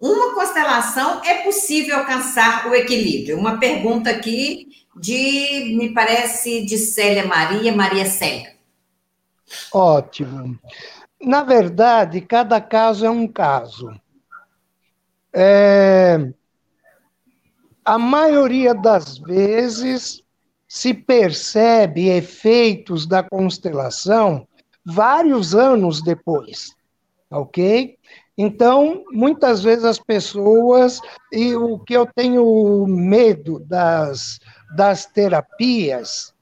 uma 0.00 0.34
constelação, 0.34 1.22
é 1.24 1.42
possível 1.42 1.96
alcançar 1.96 2.68
o 2.68 2.74
equilíbrio? 2.74 3.38
Uma 3.38 3.58
pergunta 3.58 4.10
aqui 4.10 4.68
de, 4.94 5.74
me 5.76 5.92
parece, 5.92 6.64
de 6.64 6.78
Célia 6.78 7.26
Maria, 7.26 7.74
Maria 7.74 8.06
Célia. 8.06 8.54
Ótimo. 9.72 10.58
Na 11.20 11.42
verdade, 11.42 12.20
cada 12.20 12.60
caso 12.60 13.06
é 13.06 13.10
um 13.10 13.26
caso. 13.26 13.90
É, 15.32 16.32
a 17.84 17.98
maioria 17.98 18.74
das 18.74 19.18
vezes 19.18 20.22
se 20.68 20.92
percebe 20.92 22.08
efeitos 22.08 23.06
da 23.06 23.22
constelação 23.22 24.46
vários 24.84 25.54
anos 25.54 26.02
depois, 26.02 26.74
ok? 27.30 27.95
Então, 28.38 29.04
muitas 29.10 29.62
vezes 29.62 29.84
as 29.84 29.98
pessoas, 29.98 31.00
e 31.32 31.54
o 31.54 31.78
que 31.78 31.94
eu 31.94 32.06
tenho 32.06 32.86
medo 32.86 33.60
das, 33.60 34.38
das 34.76 35.06
terapias, 35.06 36.34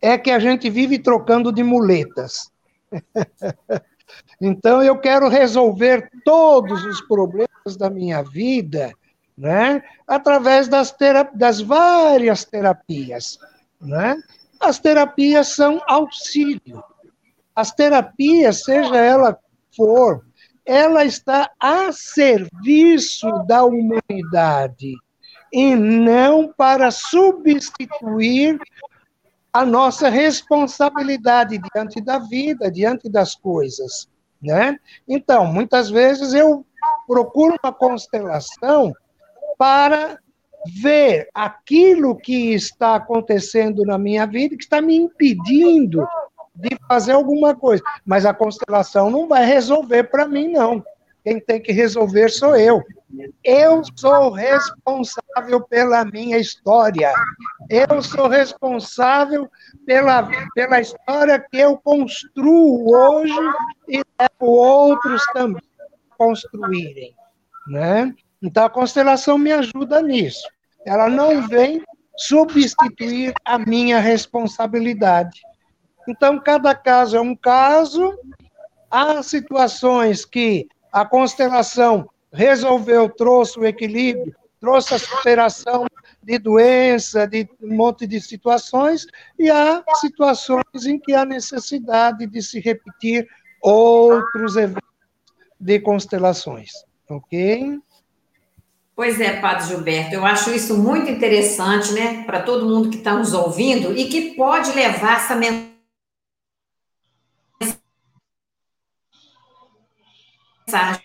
é 0.00 0.16
que 0.16 0.30
a 0.30 0.38
gente 0.38 0.70
vive 0.70 0.98
trocando 0.98 1.52
de 1.52 1.62
muletas. 1.62 2.50
então, 4.40 4.82
eu 4.82 4.98
quero 4.98 5.28
resolver 5.28 6.10
todos 6.24 6.82
os 6.84 7.02
problemas 7.02 7.76
da 7.76 7.90
minha 7.90 8.22
vida 8.22 8.92
né, 9.36 9.82
através 10.06 10.66
das, 10.66 10.94
das 11.34 11.60
várias 11.60 12.44
terapias. 12.44 13.38
Né? 13.80 14.16
As 14.58 14.78
terapias 14.78 15.48
são 15.48 15.80
auxílio. 15.86 16.82
As 17.54 17.72
terapias, 17.72 18.62
seja 18.62 18.96
ela 18.96 19.38
for, 19.76 20.24
ela 20.68 21.02
está 21.02 21.50
a 21.58 21.90
serviço 21.92 23.26
da 23.46 23.64
humanidade 23.64 24.94
e 25.50 25.74
não 25.74 26.52
para 26.54 26.90
substituir 26.90 28.60
a 29.50 29.64
nossa 29.64 30.10
responsabilidade 30.10 31.58
diante 31.72 32.02
da 32.02 32.18
vida, 32.18 32.70
diante 32.70 33.08
das 33.08 33.34
coisas, 33.34 34.10
né? 34.42 34.78
Então, 35.08 35.46
muitas 35.46 35.88
vezes 35.88 36.34
eu 36.34 36.66
procuro 37.06 37.56
uma 37.64 37.72
constelação 37.72 38.92
para 39.56 40.18
ver 40.82 41.30
aquilo 41.32 42.14
que 42.14 42.52
está 42.52 42.96
acontecendo 42.96 43.86
na 43.86 43.96
minha 43.96 44.26
vida 44.26 44.54
que 44.54 44.64
está 44.64 44.82
me 44.82 44.96
impedindo 44.96 46.06
de 46.58 46.76
fazer 46.88 47.12
alguma 47.12 47.54
coisa. 47.54 47.82
Mas 48.04 48.26
a 48.26 48.34
constelação 48.34 49.10
não 49.10 49.28
vai 49.28 49.44
resolver 49.44 50.04
para 50.04 50.26
mim, 50.26 50.48
não. 50.48 50.82
Quem 51.24 51.40
tem 51.40 51.60
que 51.60 51.72
resolver 51.72 52.28
sou 52.30 52.56
eu. 52.56 52.82
Eu 53.42 53.82
sou 53.96 54.30
responsável 54.30 55.60
pela 55.68 56.04
minha 56.04 56.38
história. 56.38 57.12
Eu 57.68 58.02
sou 58.02 58.28
responsável 58.28 59.48
pela, 59.86 60.28
pela 60.54 60.80
história 60.80 61.38
que 61.38 61.58
eu 61.58 61.76
construo 61.78 62.94
hoje 62.94 63.40
e 63.88 64.02
levo 64.20 64.52
outros 64.52 65.22
também 65.32 65.62
a 65.80 66.16
construírem. 66.16 67.14
Né? 67.66 68.14
Então, 68.42 68.64
a 68.64 68.70
constelação 68.70 69.36
me 69.36 69.52
ajuda 69.52 70.00
nisso. 70.02 70.48
Ela 70.86 71.08
não 71.08 71.46
vem 71.46 71.82
substituir 72.16 73.32
a 73.44 73.58
minha 73.58 74.00
responsabilidade. 74.00 75.40
Então, 76.08 76.40
cada 76.40 76.74
caso 76.74 77.18
é 77.18 77.20
um 77.20 77.36
caso. 77.36 78.18
Há 78.90 79.22
situações 79.22 80.24
que 80.24 80.66
a 80.90 81.04
constelação 81.04 82.08
resolveu, 82.32 83.10
trouxe 83.10 83.58
o 83.60 83.66
equilíbrio, 83.66 84.34
trouxe 84.58 84.94
a 84.94 84.98
superação 84.98 85.86
de 86.22 86.38
doença, 86.38 87.26
de 87.26 87.46
um 87.62 87.76
monte 87.76 88.06
de 88.06 88.20
situações, 88.20 89.06
e 89.38 89.50
há 89.50 89.84
situações 90.00 90.86
em 90.86 90.98
que 90.98 91.14
há 91.14 91.26
necessidade 91.26 92.26
de 92.26 92.42
se 92.42 92.58
repetir 92.58 93.28
outros 93.62 94.56
eventos 94.56 94.88
de 95.60 95.78
constelações. 95.80 96.70
Ok? 97.10 97.78
Pois 98.96 99.20
é, 99.20 99.40
Padre 99.40 99.68
Gilberto, 99.68 100.14
eu 100.14 100.24
acho 100.24 100.50
isso 100.50 100.76
muito 100.76 101.10
interessante, 101.10 101.92
né, 101.92 102.24
para 102.24 102.42
todo 102.42 102.66
mundo 102.66 102.90
que 102.90 102.96
está 102.96 103.14
nos 103.14 103.32
ouvindo 103.32 103.96
e 103.96 104.08
que 104.08 104.34
pode 104.34 104.72
levar 104.72 105.18
essa 105.18 105.36
mensagem 105.36 105.67
mensagem 110.68 111.02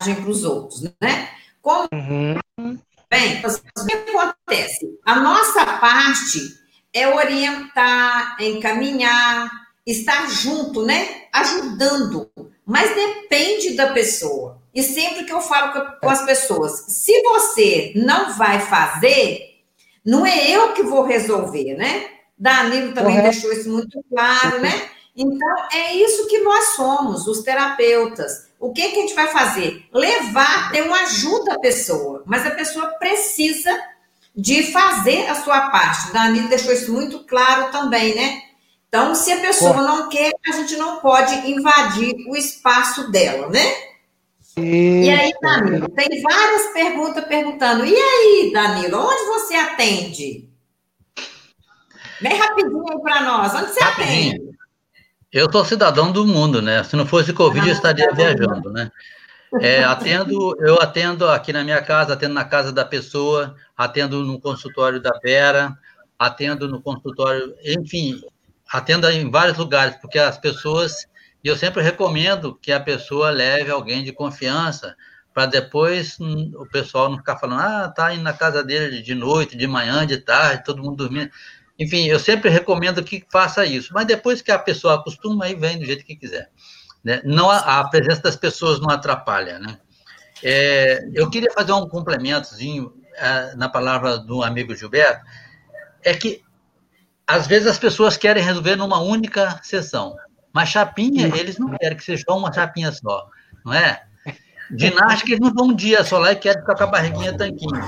para 0.00 0.30
os 0.30 0.44
outros, 0.44 0.82
né? 1.00 1.30
Como 1.62 1.88
uhum. 1.92 2.34
bem, 3.08 3.42
o 3.44 3.86
que 3.86 3.92
acontece? 3.92 4.98
A 5.06 5.20
nossa 5.20 5.64
parte 5.78 6.58
é 6.92 7.06
orientar, 7.06 8.36
encaminhar, 8.40 9.48
estar 9.86 10.28
junto, 10.28 10.84
né? 10.84 11.26
Ajudando, 11.32 12.30
mas 12.66 12.94
depende 12.94 13.74
da 13.74 13.92
pessoa. 13.92 14.60
E 14.74 14.82
sempre 14.82 15.24
que 15.24 15.32
eu 15.32 15.40
falo 15.40 15.98
com 16.00 16.08
as 16.08 16.24
pessoas, 16.24 16.86
se 16.88 17.22
você 17.22 17.92
não 17.96 18.32
vai 18.36 18.60
fazer, 18.60 19.60
não 20.04 20.24
é 20.24 20.50
eu 20.50 20.72
que 20.72 20.82
vou 20.82 21.04
resolver, 21.04 21.74
né? 21.74 22.08
Danilo 22.38 22.94
também 22.94 23.16
Correto. 23.16 23.32
deixou 23.32 23.52
isso 23.52 23.68
muito 23.68 24.02
claro, 24.08 24.60
né? 24.60 24.90
Então, 25.20 25.54
é 25.70 25.94
isso 25.96 26.26
que 26.28 26.38
nós 26.38 26.76
somos, 26.76 27.26
os 27.26 27.42
terapeutas. 27.42 28.48
O 28.58 28.72
que, 28.72 28.88
que 28.88 28.98
a 28.98 29.00
gente 29.02 29.14
vai 29.14 29.28
fazer? 29.28 29.84
Levar, 29.92 30.72
ter 30.72 30.82
uma 30.82 31.02
ajuda 31.02 31.54
à 31.54 31.58
pessoa, 31.58 32.22
mas 32.24 32.46
a 32.46 32.50
pessoa 32.52 32.86
precisa 32.98 33.70
de 34.34 34.72
fazer 34.72 35.26
a 35.26 35.34
sua 35.34 35.68
parte. 35.68 36.16
A 36.16 36.22
Anitta 36.22 36.48
deixou 36.48 36.72
isso 36.72 36.90
muito 36.90 37.26
claro 37.26 37.70
também, 37.70 38.14
né? 38.14 38.42
Então, 38.88 39.14
se 39.14 39.30
a 39.30 39.40
pessoa 39.40 39.82
não 39.82 40.08
quer, 40.08 40.32
a 40.48 40.52
gente 40.52 40.74
não 40.76 41.00
pode 41.00 41.34
invadir 41.50 42.14
o 42.26 42.34
espaço 42.34 43.10
dela, 43.10 43.48
né? 43.50 43.74
E 44.56 45.10
aí, 45.10 45.32
Danilo, 45.40 45.88
tem 45.90 46.22
várias 46.22 46.72
perguntas 46.72 47.24
perguntando. 47.26 47.84
E 47.84 47.94
aí, 47.94 48.50
Danilo, 48.52 48.98
onde 48.98 49.24
você 49.26 49.54
atende? 49.54 50.48
Bem 52.20 52.36
rapidinho 52.36 53.00
para 53.02 53.22
nós, 53.22 53.54
onde 53.54 53.72
você 53.72 53.80
rapidinho. 53.80 54.34
atende? 54.34 54.59
Eu 55.32 55.50
sou 55.50 55.64
cidadão 55.64 56.10
do 56.10 56.26
mundo, 56.26 56.60
né? 56.60 56.82
Se 56.82 56.96
não 56.96 57.06
fosse 57.06 57.32
Covid, 57.32 57.66
eu 57.66 57.72
estaria 57.72 58.08
tá 58.08 58.14
viajando, 58.14 58.72
né? 58.72 58.90
É, 59.60 59.82
atendo, 59.84 60.56
eu 60.60 60.80
atendo 60.80 61.28
aqui 61.28 61.52
na 61.52 61.62
minha 61.62 61.80
casa, 61.82 62.14
atendo 62.14 62.34
na 62.34 62.44
casa 62.44 62.72
da 62.72 62.84
pessoa, 62.84 63.54
atendo 63.76 64.24
no 64.24 64.40
consultório 64.40 65.00
da 65.00 65.12
Vera, 65.22 65.76
atendo 66.18 66.68
no 66.68 66.80
consultório, 66.82 67.54
enfim, 67.64 68.20
atendo 68.72 69.08
em 69.08 69.30
vários 69.30 69.56
lugares, 69.56 69.96
porque 69.96 70.18
as 70.18 70.36
pessoas, 70.36 71.06
e 71.42 71.48
eu 71.48 71.56
sempre 71.56 71.82
recomendo 71.82 72.54
que 72.60 72.70
a 72.72 72.80
pessoa 72.80 73.30
leve 73.30 73.70
alguém 73.70 74.04
de 74.04 74.12
confiança, 74.12 74.96
para 75.32 75.46
depois 75.46 76.18
o 76.20 76.66
pessoal 76.66 77.08
não 77.08 77.18
ficar 77.18 77.38
falando, 77.38 77.60
ah, 77.60 77.88
tá 77.88 78.12
indo 78.12 78.22
na 78.22 78.32
casa 78.32 78.64
dele 78.64 79.00
de 79.00 79.14
noite, 79.14 79.56
de 79.56 79.66
manhã, 79.66 80.04
de 80.04 80.18
tarde, 80.18 80.64
todo 80.64 80.82
mundo 80.82 80.96
dormindo. 80.96 81.30
Enfim, 81.80 82.04
eu 82.04 82.18
sempre 82.18 82.50
recomendo 82.50 83.02
que 83.02 83.24
faça 83.32 83.64
isso, 83.64 83.94
mas 83.94 84.06
depois 84.06 84.42
que 84.42 84.52
a 84.52 84.58
pessoa 84.58 84.96
acostuma, 84.96 85.46
aí 85.46 85.54
vem 85.54 85.78
do 85.78 85.86
jeito 85.86 86.04
que 86.04 86.14
quiser. 86.14 86.50
Né? 87.02 87.22
Não 87.24 87.50
a, 87.50 87.80
a, 87.80 87.88
presença 87.88 88.20
das 88.20 88.36
pessoas 88.36 88.78
não 88.78 88.90
atrapalha, 88.90 89.58
né? 89.58 89.78
É, 90.44 91.08
eu 91.14 91.30
queria 91.30 91.50
fazer 91.52 91.72
um 91.72 91.88
complementozinho 91.88 92.92
é, 93.16 93.54
na 93.56 93.66
palavra 93.66 94.18
do 94.18 94.42
amigo 94.42 94.76
Gilberto, 94.76 95.24
é 96.04 96.12
que 96.12 96.42
às 97.26 97.46
vezes 97.46 97.66
as 97.66 97.78
pessoas 97.78 98.18
querem 98.18 98.42
resolver 98.42 98.76
numa 98.76 99.00
única 99.00 99.58
sessão, 99.62 100.14
mas 100.52 100.68
chapinha 100.68 101.34
eles 101.34 101.58
não 101.58 101.74
querem 101.78 101.96
que 101.96 102.04
seja 102.04 102.24
uma 102.28 102.52
chapinha 102.52 102.92
só, 102.92 103.26
não 103.64 103.72
é? 103.72 104.02
Ginástica, 104.76 105.32
eles 105.32 105.40
não 105.40 105.52
vão 105.52 105.68
um 105.68 105.74
dia 105.74 106.04
só 106.04 106.18
lá 106.18 106.32
e 106.32 106.36
querem 106.36 106.60
ficar 106.60 106.74
com 106.76 106.84
a 106.84 106.86
barriguinha 106.86 107.36
tanquinho. 107.36 107.80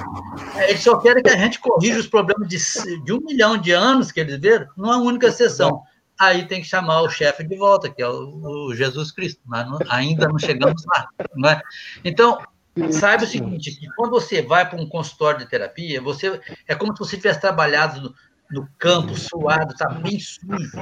É, 0.57 0.71
eles 0.71 0.83
só 0.83 0.99
querem 0.99 1.23
que 1.23 1.31
a 1.31 1.37
gente 1.37 1.59
corrija 1.61 2.01
os 2.01 2.07
problemas 2.07 2.49
de, 2.49 2.59
de 3.05 3.13
um 3.13 3.21
milhão 3.21 3.57
de 3.57 3.73
anos 3.73 4.11
que 4.11 4.21
eles 4.21 4.39
viram 4.39 4.67
numa 4.77 4.99
única 4.99 5.31
sessão. 5.31 5.83
Aí 6.19 6.47
tem 6.47 6.61
que 6.61 6.69
chamar 6.69 7.03
o 7.03 7.11
chefe 7.11 7.45
de 7.45 7.57
volta, 7.57 7.91
que 7.91 8.03
é 8.03 8.09
o, 8.09 8.69
o 8.69 8.75
Jesus 8.75 9.11
Cristo, 9.11 9.41
mas 9.45 9.69
não, 9.69 9.79
ainda 9.89 10.29
não 10.29 10.39
chegamos 10.39 10.85
lá. 10.87 11.09
Não 11.35 11.51
é? 11.51 11.61
Então, 12.05 12.39
saiba 12.91 13.25
o 13.25 13.27
seguinte, 13.27 13.79
quando 13.97 14.11
você 14.11 14.43
vai 14.43 14.69
para 14.69 14.81
um 14.81 14.89
consultório 14.89 15.41
de 15.41 15.47
terapia, 15.47 16.01
você 16.01 16.41
é 16.67 16.75
como 16.75 16.93
se 16.93 16.99
você 16.99 17.17
tivesse 17.17 17.41
trabalhado 17.41 18.15
no, 18.53 18.69
campo, 18.79 19.15
suado, 19.17 19.73
está 19.73 19.89
bem 19.89 20.19
sujo. 20.19 20.81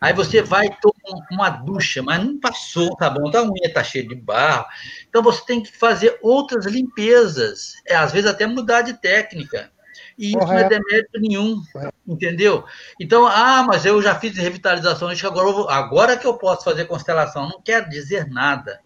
Aí 0.00 0.12
você 0.12 0.42
vai 0.42 0.68
tomar 0.80 1.26
uma 1.30 1.48
ducha, 1.48 2.02
mas 2.02 2.24
não 2.24 2.40
passou, 2.40 2.96
tá 2.96 3.08
bom, 3.08 3.30
tá 3.30 3.42
unha 3.42 3.72
tá 3.72 3.84
cheia 3.84 4.06
de 4.06 4.14
barro. 4.14 4.64
Então 5.08 5.22
você 5.22 5.44
tem 5.44 5.62
que 5.62 5.76
fazer 5.76 6.18
outras 6.22 6.66
limpezas, 6.66 7.74
é, 7.86 7.94
às 7.94 8.12
vezes 8.12 8.28
até 8.28 8.46
mudar 8.46 8.82
de 8.82 8.94
técnica. 8.94 9.70
E 10.18 10.30
isso 10.30 10.38
Correto. 10.38 10.54
não 10.54 10.66
é 10.66 10.68
demérito 10.68 11.20
nenhum, 11.20 11.62
entendeu? 12.06 12.64
Então, 13.00 13.26
ah, 13.26 13.62
mas 13.66 13.84
eu 13.84 14.02
já 14.02 14.14
fiz 14.14 14.36
revitalização, 14.36 15.08
acho 15.08 15.20
que 15.20 15.26
agora, 15.26 15.52
vou, 15.52 15.68
agora 15.68 16.16
que 16.16 16.26
eu 16.26 16.34
posso 16.34 16.64
fazer 16.64 16.84
constelação, 16.86 17.48
não 17.48 17.62
quer 17.62 17.88
dizer 17.88 18.28
nada. 18.28 18.80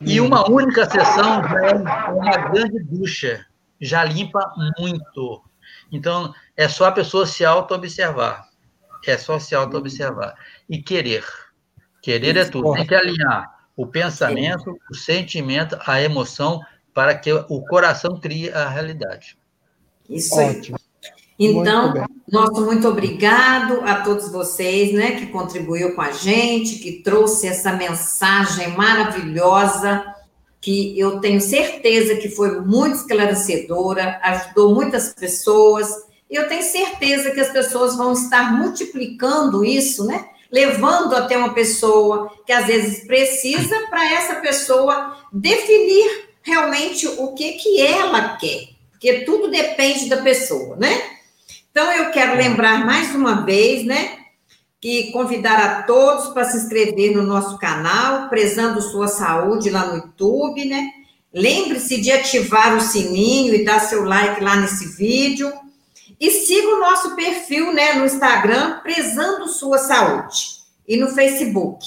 E 0.00 0.20
hum. 0.20 0.26
uma 0.26 0.50
única 0.50 0.88
sessão 0.88 1.42
já 1.42 1.66
é 1.66 1.74
uma 2.12 2.36
grande 2.50 2.82
ducha, 2.82 3.46
já 3.80 4.04
limpa 4.04 4.52
muito. 4.78 5.42
Então, 5.90 6.34
é 6.56 6.68
só 6.68 6.86
a 6.86 6.92
pessoa 6.92 7.26
se 7.26 7.44
auto-observar 7.44 8.46
é 9.10 9.16
só 9.16 9.38
se 9.38 9.54
auto-observar. 9.54 10.34
E 10.68 10.82
querer. 10.82 11.24
Querer 12.02 12.36
é 12.36 12.44
tudo. 12.44 12.72
Tem 12.72 12.86
que 12.86 12.94
alinhar 12.94 13.56
o 13.76 13.86
pensamento, 13.86 14.76
o 14.90 14.94
sentimento, 14.94 15.78
a 15.86 16.00
emoção, 16.00 16.60
para 16.94 17.14
que 17.14 17.32
o 17.32 17.62
coração 17.66 18.18
crie 18.18 18.50
a 18.50 18.68
realidade. 18.68 19.38
Isso 20.08 20.38
aí. 20.38 20.72
Então, 21.38 21.92
muito 21.92 22.10
nosso 22.32 22.64
muito 22.64 22.88
obrigado 22.88 23.82
a 23.82 24.00
todos 24.00 24.32
vocês, 24.32 24.94
né, 24.94 25.12
que 25.12 25.26
contribuiu 25.26 25.94
com 25.94 26.00
a 26.00 26.10
gente, 26.10 26.78
que 26.78 27.02
trouxe 27.02 27.46
essa 27.46 27.72
mensagem 27.74 28.68
maravilhosa, 28.68 30.02
que 30.60 30.98
eu 30.98 31.20
tenho 31.20 31.40
certeza 31.40 32.16
que 32.16 32.28
foi 32.28 32.60
muito 32.60 32.96
esclarecedora, 32.96 34.20
ajudou 34.22 34.74
muitas 34.74 35.12
pessoas 35.12 35.88
e 36.30 36.34
eu 36.34 36.48
tenho 36.48 36.62
certeza 36.62 37.30
que 37.30 37.40
as 37.40 37.50
pessoas 37.50 37.96
vão 37.96 38.12
estar 38.12 38.52
multiplicando 38.52 39.64
isso, 39.64 40.04
né? 40.04 40.26
Levando 40.50 41.14
até 41.14 41.36
uma 41.36 41.54
pessoa 41.54 42.32
que 42.44 42.52
às 42.52 42.66
vezes 42.66 43.04
precisa 43.06 43.86
para 43.88 44.12
essa 44.12 44.36
pessoa 44.36 45.16
definir 45.32 46.26
realmente 46.42 47.06
o 47.06 47.32
que 47.34 47.52
que 47.52 47.80
ela 47.80 48.36
quer, 48.36 48.68
porque 48.90 49.20
tudo 49.24 49.50
depende 49.50 50.08
da 50.08 50.18
pessoa, 50.18 50.76
né? 50.76 51.16
Então 51.70 51.90
eu 51.92 52.10
quero 52.10 52.36
lembrar 52.36 52.84
mais 52.86 53.14
uma 53.14 53.44
vez, 53.44 53.84
né? 53.84 54.25
Que 54.80 55.10
convidar 55.10 55.58
a 55.58 55.82
todos 55.82 56.28
para 56.28 56.44
se 56.44 56.58
inscrever 56.58 57.16
no 57.16 57.22
nosso 57.22 57.58
canal, 57.58 58.28
prezando 58.28 58.80
sua 58.80 59.08
saúde 59.08 59.70
lá 59.70 59.86
no 59.86 59.96
YouTube, 59.96 60.64
né? 60.64 60.90
Lembre-se 61.32 62.00
de 62.00 62.10
ativar 62.10 62.76
o 62.76 62.80
sininho 62.80 63.54
e 63.54 63.64
dar 63.64 63.80
seu 63.80 64.04
like 64.04 64.42
lá 64.42 64.56
nesse 64.56 64.96
vídeo. 64.96 65.52
E 66.18 66.30
siga 66.30 66.68
o 66.68 66.80
nosso 66.80 67.14
perfil 67.14 67.72
né, 67.74 67.92
no 67.94 68.06
Instagram, 68.06 68.80
prezando 68.80 69.48
sua 69.48 69.76
saúde, 69.76 70.62
e 70.88 70.96
no 70.96 71.08
Facebook. 71.08 71.84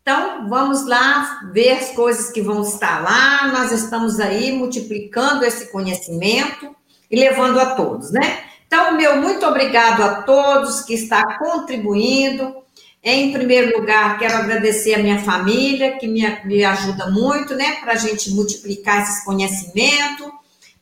Então, 0.00 0.48
vamos 0.48 0.86
lá 0.86 1.40
ver 1.52 1.72
as 1.72 1.90
coisas 1.90 2.30
que 2.30 2.40
vão 2.40 2.62
estar 2.62 3.02
lá. 3.02 3.52
Nós 3.52 3.72
estamos 3.72 4.18
aí 4.18 4.52
multiplicando 4.52 5.44
esse 5.44 5.70
conhecimento 5.70 6.74
e 7.10 7.16
levando 7.16 7.60
a 7.60 7.74
todos, 7.74 8.10
né? 8.10 8.47
Então, 8.68 8.94
meu 8.98 9.16
muito 9.16 9.46
obrigado 9.46 10.02
a 10.02 10.22
todos 10.22 10.82
que 10.82 10.92
está 10.92 11.38
contribuindo. 11.38 12.54
Em 13.02 13.32
primeiro 13.32 13.78
lugar, 13.78 14.18
quero 14.18 14.36
agradecer 14.36 14.92
a 14.92 14.98
minha 14.98 15.18
família, 15.20 15.96
que 15.96 16.06
me, 16.06 16.20
me 16.44 16.62
ajuda 16.62 17.10
muito, 17.10 17.54
né, 17.54 17.76
para 17.80 17.94
a 17.94 17.96
gente 17.96 18.30
multiplicar 18.30 19.02
esses 19.02 19.24
conhecimentos. 19.24 20.30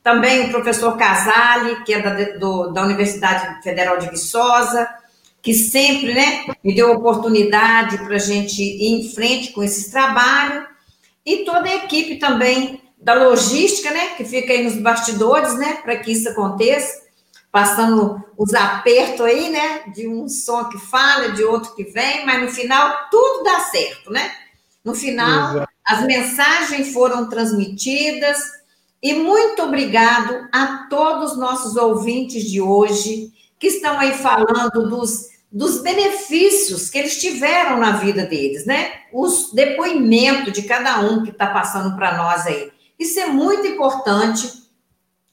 Também 0.03 0.47
o 0.47 0.51
professor 0.51 0.97
Casale, 0.97 1.85
que 1.85 1.95
é 1.95 2.03
da, 2.03 2.39
do, 2.39 2.73
da 2.73 2.83
Universidade 2.83 3.63
Federal 3.63 3.99
de 3.99 4.11
Viçosa, 4.11 4.89
que 5.41 5.55
sempre 5.55 6.13
né, 6.13 6.45
me 6.65 6.75
deu 6.75 6.91
oportunidade 6.91 7.99
para 7.99 8.17
a 8.17 8.19
gente 8.19 8.61
ir 8.61 8.99
em 8.99 9.09
frente 9.15 9.53
com 9.53 9.63
esse 9.63 9.93
trabalho, 9.93 10.67
e 11.25 11.45
toda 11.45 11.69
a 11.69 11.77
equipe 11.77 12.17
também 12.17 12.81
da 12.99 13.15
logística, 13.15 13.93
né, 13.93 14.15
que 14.17 14.25
fica 14.25 14.53
aí 14.53 14.65
nos 14.65 14.77
bastidores, 14.77 15.57
né, 15.57 15.79
para 15.85 15.97
que 15.99 16.11
isso 16.11 16.29
aconteça, 16.29 17.06
passando 17.57 18.23
os 18.37 18.53
apertos 18.53 19.25
aí, 19.25 19.49
né, 19.49 19.85
de 19.95 20.07
um 20.07 20.29
som 20.29 20.65
que 20.65 20.77
fala, 20.77 21.31
de 21.31 21.43
outro 21.43 21.75
que 21.75 21.85
vem, 21.85 22.27
mas 22.27 22.43
no 22.43 22.49
final 22.51 23.09
tudo 23.11 23.45
dá 23.45 23.61
certo, 23.61 24.11
né? 24.11 24.31
No 24.85 24.95
final, 24.95 25.57
Exato. 25.57 25.73
as 25.83 26.05
mensagens 26.05 26.93
foram 26.93 27.31
transmitidas, 27.31 28.37
e 29.03 29.15
muito 29.15 29.63
obrigado 29.63 30.47
a 30.53 30.87
todos 30.91 31.33
os 31.33 31.39
nossos 31.39 31.77
ouvintes 31.77 32.45
de 32.45 32.61
hoje, 32.61 33.33
que 33.59 33.69
estão 33.69 33.99
aí 33.99 34.13
falando 34.13 34.91
dos 34.91 35.35
dos 35.51 35.81
benefícios 35.81 36.91
que 36.91 36.99
eles 36.99 37.19
tiveram 37.19 37.79
na 37.79 37.93
vida 37.93 38.27
deles, 38.27 38.67
né? 38.67 38.93
Os 39.11 39.51
depoimentos 39.55 40.53
de 40.53 40.65
cada 40.65 41.01
um 41.01 41.23
que 41.23 41.31
está 41.31 41.47
passando 41.47 41.97
para 41.97 42.19
nós 42.19 42.47
aí. 42.47 42.71
Isso 42.99 43.19
é 43.19 43.27
muito 43.27 43.67
importante 43.67 44.53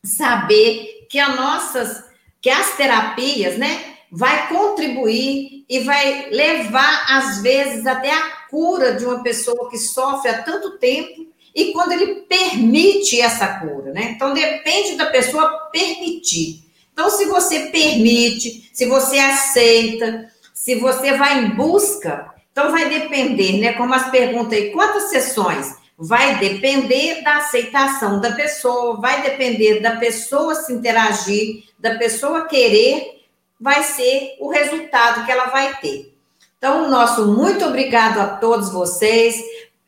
saber 0.02 1.06
que 1.10 1.20
as 1.20 1.36
nossas, 1.36 2.12
que 2.44 2.50
as 2.50 2.76
terapias, 2.76 3.58
né, 3.58 3.96
vai 4.12 4.50
contribuir 4.50 5.64
e 5.68 5.80
vai 5.80 6.30
levar 6.30 7.06
às 7.10 7.41
vezes 7.41 7.88
até 7.88 8.12
a 8.12 8.30
cura 8.50 8.94
de 8.94 9.06
uma 9.06 9.24
pessoa 9.24 9.70
que 9.70 9.78
sofre 9.78 10.30
há 10.30 10.44
tanto 10.44 10.78
tempo 10.78 11.26
e 11.56 11.72
quando 11.72 11.94
ele 11.94 12.22
permite 12.28 13.20
essa 13.22 13.48
cura, 13.60 13.94
né? 13.94 14.12
Então 14.16 14.34
depende 14.34 14.96
da 14.96 15.06
pessoa 15.06 15.70
permitir. 15.72 16.64
Então, 16.91 17.10
se 17.10 17.26
você 17.26 17.68
permite, 17.68 18.70
se 18.74 18.86
você 18.86 19.18
aceita, 19.18 20.30
se 20.54 20.76
você 20.76 21.18
vai 21.18 21.46
em 21.46 21.50
busca, 21.52 22.30
então 22.52 22.72
vai 22.72 22.89
depender, 22.89 23.60
né? 23.60 23.74
Como 23.74 23.94
as 23.94 24.12
perguntas 24.12 24.54
aí, 24.54 24.72
quantas 24.72 25.10
sessões? 25.10 25.76
Vai 25.98 26.39
depender 26.39 27.22
da 27.24 27.38
aceitação 27.38 28.20
da 28.20 28.32
pessoa, 28.32 29.00
vai 29.00 29.22
depender 29.22 29.80
da 29.80 29.98
pessoa 29.98 30.56
se 30.56 30.74
interagir, 30.74 31.64
da 31.78 31.96
pessoa 31.96 32.48
querer, 32.48 33.24
vai 33.60 33.84
ser 33.84 34.36
o 34.39 34.50
resultado 34.50 35.26
que 35.26 35.32
ela 35.32 35.46
vai 35.46 35.76
ter. 35.78 36.14
Então, 36.58 36.89
nosso 36.89 37.28
muito 37.28 37.66
obrigado 37.66 38.20
a 38.20 38.28
todos 38.38 38.72
vocês, 38.72 39.36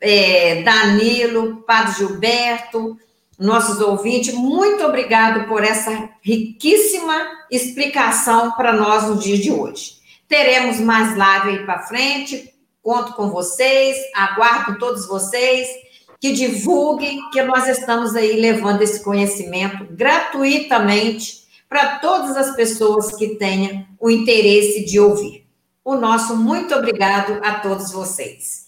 é, 0.00 0.62
Danilo, 0.62 1.62
Padre 1.62 1.94
Gilberto, 1.94 2.98
nossos 3.38 3.80
ouvintes, 3.80 4.32
muito 4.34 4.84
obrigado 4.84 5.46
por 5.46 5.62
essa 5.62 6.08
riquíssima 6.22 7.14
explicação 7.50 8.52
para 8.52 8.72
nós 8.72 9.04
no 9.04 9.16
dia 9.16 9.36
de 9.36 9.50
hoje. 9.50 9.96
Teremos 10.28 10.80
mais 10.80 11.16
live 11.16 11.50
aí 11.50 11.64
para 11.64 11.86
frente, 11.86 12.54
conto 12.82 13.12
com 13.12 13.30
vocês, 13.30 13.96
aguardo 14.14 14.78
todos 14.78 15.06
vocês 15.06 15.85
que 16.20 16.32
divulguem 16.32 17.30
que 17.30 17.42
nós 17.42 17.68
estamos 17.68 18.14
aí 18.14 18.40
levando 18.40 18.82
esse 18.82 19.02
conhecimento 19.02 19.86
gratuitamente 19.90 21.46
para 21.68 21.98
todas 21.98 22.36
as 22.36 22.54
pessoas 22.54 23.14
que 23.16 23.36
tenham 23.36 23.86
o 24.00 24.10
interesse 24.10 24.84
de 24.84 24.98
ouvir. 24.98 25.46
O 25.84 25.94
nosso 25.94 26.36
muito 26.36 26.74
obrigado 26.74 27.40
a 27.44 27.60
todos 27.60 27.92
vocês. 27.92 28.66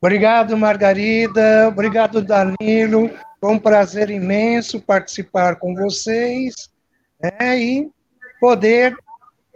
Obrigado, 0.00 0.56
Margarida. 0.56 1.68
Obrigado, 1.68 2.20
Danilo. 2.20 3.10
Foi 3.40 3.50
um 3.50 3.58
prazer 3.58 4.10
imenso 4.10 4.80
participar 4.80 5.56
com 5.56 5.74
vocês 5.74 6.68
né, 7.20 7.58
e 7.58 7.90
poder 8.40 8.96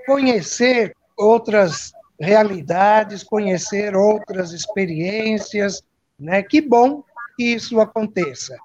conhecer 0.07 0.95
outras 1.17 1.93
realidades, 2.21 3.23
conhecer 3.23 3.95
outras 3.95 4.53
experiências. 4.53 5.83
Né? 6.19 6.43
Que 6.43 6.61
bom 6.61 7.03
que 7.37 7.45
isso 7.45 7.81
aconteça. 7.81 8.57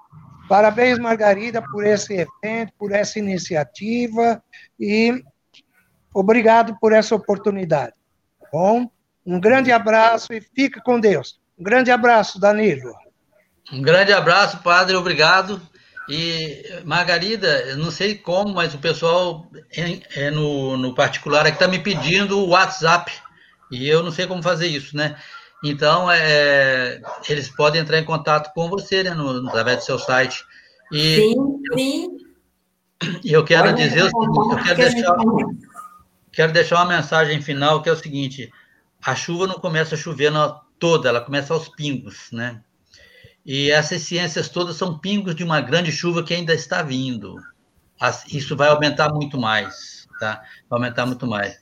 Parabéns, 0.48 0.98
Margarida, 0.98 1.62
por 1.62 1.84
esse 1.84 2.12
evento, 2.14 2.72
por 2.78 2.92
essa 2.92 3.18
iniciativa 3.18 4.42
e 4.78 5.22
obrigado 6.12 6.76
por 6.80 6.92
essa 6.92 7.14
oportunidade. 7.14 7.94
Tá 8.40 8.48
bom, 8.52 8.90
um 9.24 9.40
grande 9.40 9.70
abraço 9.70 10.32
e 10.32 10.40
fique 10.40 10.80
com 10.82 11.00
Deus. 11.00 11.40
Um 11.58 11.62
grande 11.62 11.90
abraço, 11.90 12.40
Danilo. 12.40 12.92
Um 13.72 13.80
grande 13.80 14.12
abraço, 14.12 14.58
padre, 14.58 14.96
obrigado. 14.96 15.60
E, 16.08 16.82
Margarida, 16.84 17.76
não 17.76 17.90
sei 17.90 18.16
como, 18.16 18.52
mas 18.52 18.74
o 18.74 18.78
pessoal 18.78 19.46
é, 19.74 20.26
é 20.26 20.30
no, 20.30 20.76
no 20.76 20.94
particular 20.94 21.46
aqui 21.46 21.56
está 21.56 21.68
me 21.68 21.78
pedindo 21.78 22.38
o 22.38 22.48
WhatsApp. 22.48 23.12
E 23.72 23.88
eu 23.88 24.02
não 24.02 24.10
sei 24.10 24.26
como 24.26 24.42
fazer 24.42 24.66
isso, 24.66 24.94
né? 24.94 25.16
Então, 25.64 26.10
é, 26.10 27.00
eles 27.28 27.48
podem 27.48 27.80
entrar 27.80 27.98
em 27.98 28.04
contato 28.04 28.52
com 28.52 28.68
você, 28.68 29.02
né, 29.02 29.14
no, 29.14 29.48
através 29.48 29.78
do 29.78 29.84
seu 29.84 29.98
site. 29.98 30.44
E 30.92 31.16
sim, 31.16 31.34
sim. 31.74 32.08
E 33.24 33.32
eu 33.32 33.44
quero 33.44 33.74
dizer 33.74 34.02
o 34.02 34.10
seguinte, 34.10 34.38
eu 34.50 34.62
quero 34.62 34.76
deixar, 34.76 35.16
quero 36.32 36.52
deixar 36.52 36.76
uma 36.76 36.96
mensagem 36.96 37.40
final, 37.40 37.82
que 37.82 37.88
é 37.88 37.92
o 37.92 37.96
seguinte, 37.96 38.52
a 39.04 39.14
chuva 39.14 39.46
não 39.46 39.54
começa 39.54 39.94
a 39.94 39.98
chover 39.98 40.30
na, 40.30 40.60
toda, 40.78 41.08
ela 41.08 41.20
começa 41.20 41.54
aos 41.54 41.68
pingos, 41.68 42.28
né? 42.32 42.60
E 43.46 43.70
essas 43.70 44.02
ciências 44.02 44.48
todas 44.48 44.76
são 44.76 44.98
pingos 44.98 45.34
de 45.34 45.42
uma 45.42 45.60
grande 45.60 45.90
chuva 45.90 46.22
que 46.22 46.34
ainda 46.34 46.52
está 46.52 46.82
vindo. 46.82 47.36
Isso 48.28 48.56
vai 48.56 48.68
aumentar 48.68 49.08
muito 49.12 49.38
mais, 49.38 50.06
tá? 50.20 50.42
Vai 50.68 50.78
aumentar 50.78 51.06
muito 51.06 51.26
mais. 51.26 51.56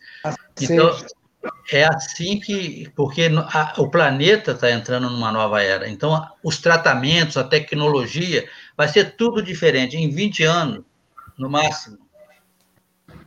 Então, 0.61 0.94
é 1.76 1.84
assim 1.84 2.38
que, 2.40 2.90
porque 2.94 3.30
a, 3.52 3.74
o 3.78 3.90
planeta 3.90 4.52
está 4.52 4.70
entrando 4.70 5.08
numa 5.10 5.32
nova 5.32 5.62
era. 5.62 5.88
Então, 5.88 6.26
os 6.42 6.58
tratamentos, 6.58 7.36
a 7.36 7.44
tecnologia, 7.44 8.48
vai 8.76 8.88
ser 8.88 9.16
tudo 9.16 9.42
diferente. 9.42 9.96
Em 9.96 10.10
20 10.10 10.44
anos, 10.44 10.84
no 11.38 11.48
máximo, 11.48 11.98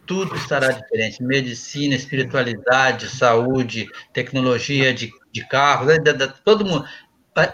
tudo 0.06 0.36
estará 0.36 0.72
diferente. 0.72 1.24
Medicina, 1.24 1.96
espiritualidade, 1.96 3.08
saúde, 3.10 3.90
tecnologia 4.12 4.94
de 4.94 5.12
de 5.34 5.46
carros, 5.48 5.88
né, 5.88 5.98
todo 6.46 6.64
mundo. 6.64 6.88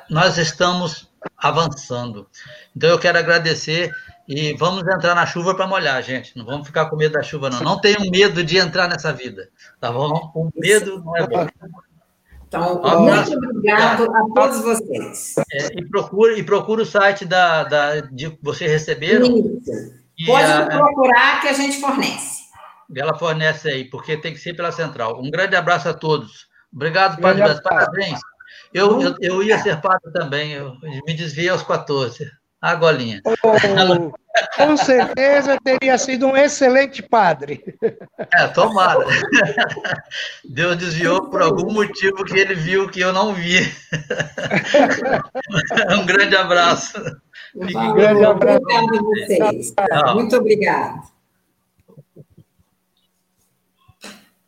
Nós 0.10 0.38
estamos 0.38 1.10
avançando. 1.38 2.28
Então 2.76 2.90
eu 2.90 3.00
quero 3.00 3.18
agradecer 3.18 3.92
e 4.30 4.54
vamos 4.54 4.88
entrar 4.88 5.16
na 5.16 5.26
chuva 5.26 5.56
para 5.56 5.66
molhar, 5.66 6.04
gente. 6.04 6.38
Não 6.38 6.46
vamos 6.46 6.68
ficar 6.68 6.86
com 6.86 6.96
medo 6.96 7.14
da 7.14 7.24
chuva, 7.24 7.50
não. 7.50 7.62
Não 7.62 7.82
tenham 7.82 8.08
medo 8.12 8.44
de 8.44 8.60
entrar 8.60 8.88
nessa 8.88 9.12
vida, 9.12 9.50
tá 9.82 9.92
bom? 9.92 10.32
O 10.36 10.52
medo 10.56 11.04
não 11.04 11.18
é 11.18 11.26
bom. 11.26 11.48
Então, 12.48 12.80
um 12.80 13.02
muito 13.02 13.34
obrigado 13.34 14.04
a 14.04 14.24
todos 14.36 14.62
vocês. 14.62 15.34
É, 15.52 15.80
e 15.80 15.86
procura 15.90 16.38
e 16.38 16.44
procura 16.44 16.84
o 16.84 16.86
site 16.86 17.26
da, 17.26 17.64
da 17.64 18.02
de 18.02 18.38
você 18.40 18.68
receberam. 18.68 19.26
Isso. 19.26 20.28
Pode 20.28 20.52
a, 20.52 20.66
procurar 20.68 21.42
que 21.42 21.48
a 21.48 21.54
gente 21.54 21.82
fornece. 21.82 22.44
Ela 22.96 23.18
fornece 23.18 23.68
aí, 23.68 23.86
porque 23.86 24.16
tem 24.16 24.34
que 24.34 24.40
ser 24.40 24.56
pela 24.56 24.72
central. 24.72 25.20
Um 25.20 25.32
grande 25.32 25.56
abraço 25.56 25.90
a 25.90 25.94
todos. 25.94 26.48
Obrigado, 26.72 27.20
Padre. 27.20 27.62
Parabéns. 27.64 28.20
Eu, 28.72 29.02
eu, 29.02 29.16
eu, 29.20 29.44
ia 29.44 29.58
ser 29.58 29.82
padre 29.82 30.12
também, 30.14 30.52
eu 30.52 30.76
me 31.08 31.16
desviei 31.16 31.50
aos 31.50 31.64
14. 31.64 32.30
A 32.62 32.76
golinha. 32.76 33.22
Oh, 33.26 34.12
com 34.56 34.78
certeza 34.78 35.58
teria 35.64 35.98
sido 35.98 36.28
um 36.28 36.38
excelente 36.38 37.02
padre. 37.02 37.64
É, 38.34 38.48
tomara. 38.48 39.06
Deus 40.44 40.78
desviou 40.78 41.30
por 41.30 41.42
algum 41.42 41.72
motivo 41.72 42.24
que 42.26 42.38
ele 42.38 42.56
viu 42.56 42.90
que 42.90 43.00
eu 43.00 43.14
não 43.14 43.34
vi. 43.34 43.60
Um 45.98 46.06
grande 46.06 46.36
abraço. 46.36 46.98
Um 47.56 47.94
grande 47.94 48.26
abraço. 48.26 48.60
Obrigado 48.60 48.96
a 48.96 49.02
vocês. 49.02 49.74
Muito 50.14 50.36
obrigado. 50.36 51.19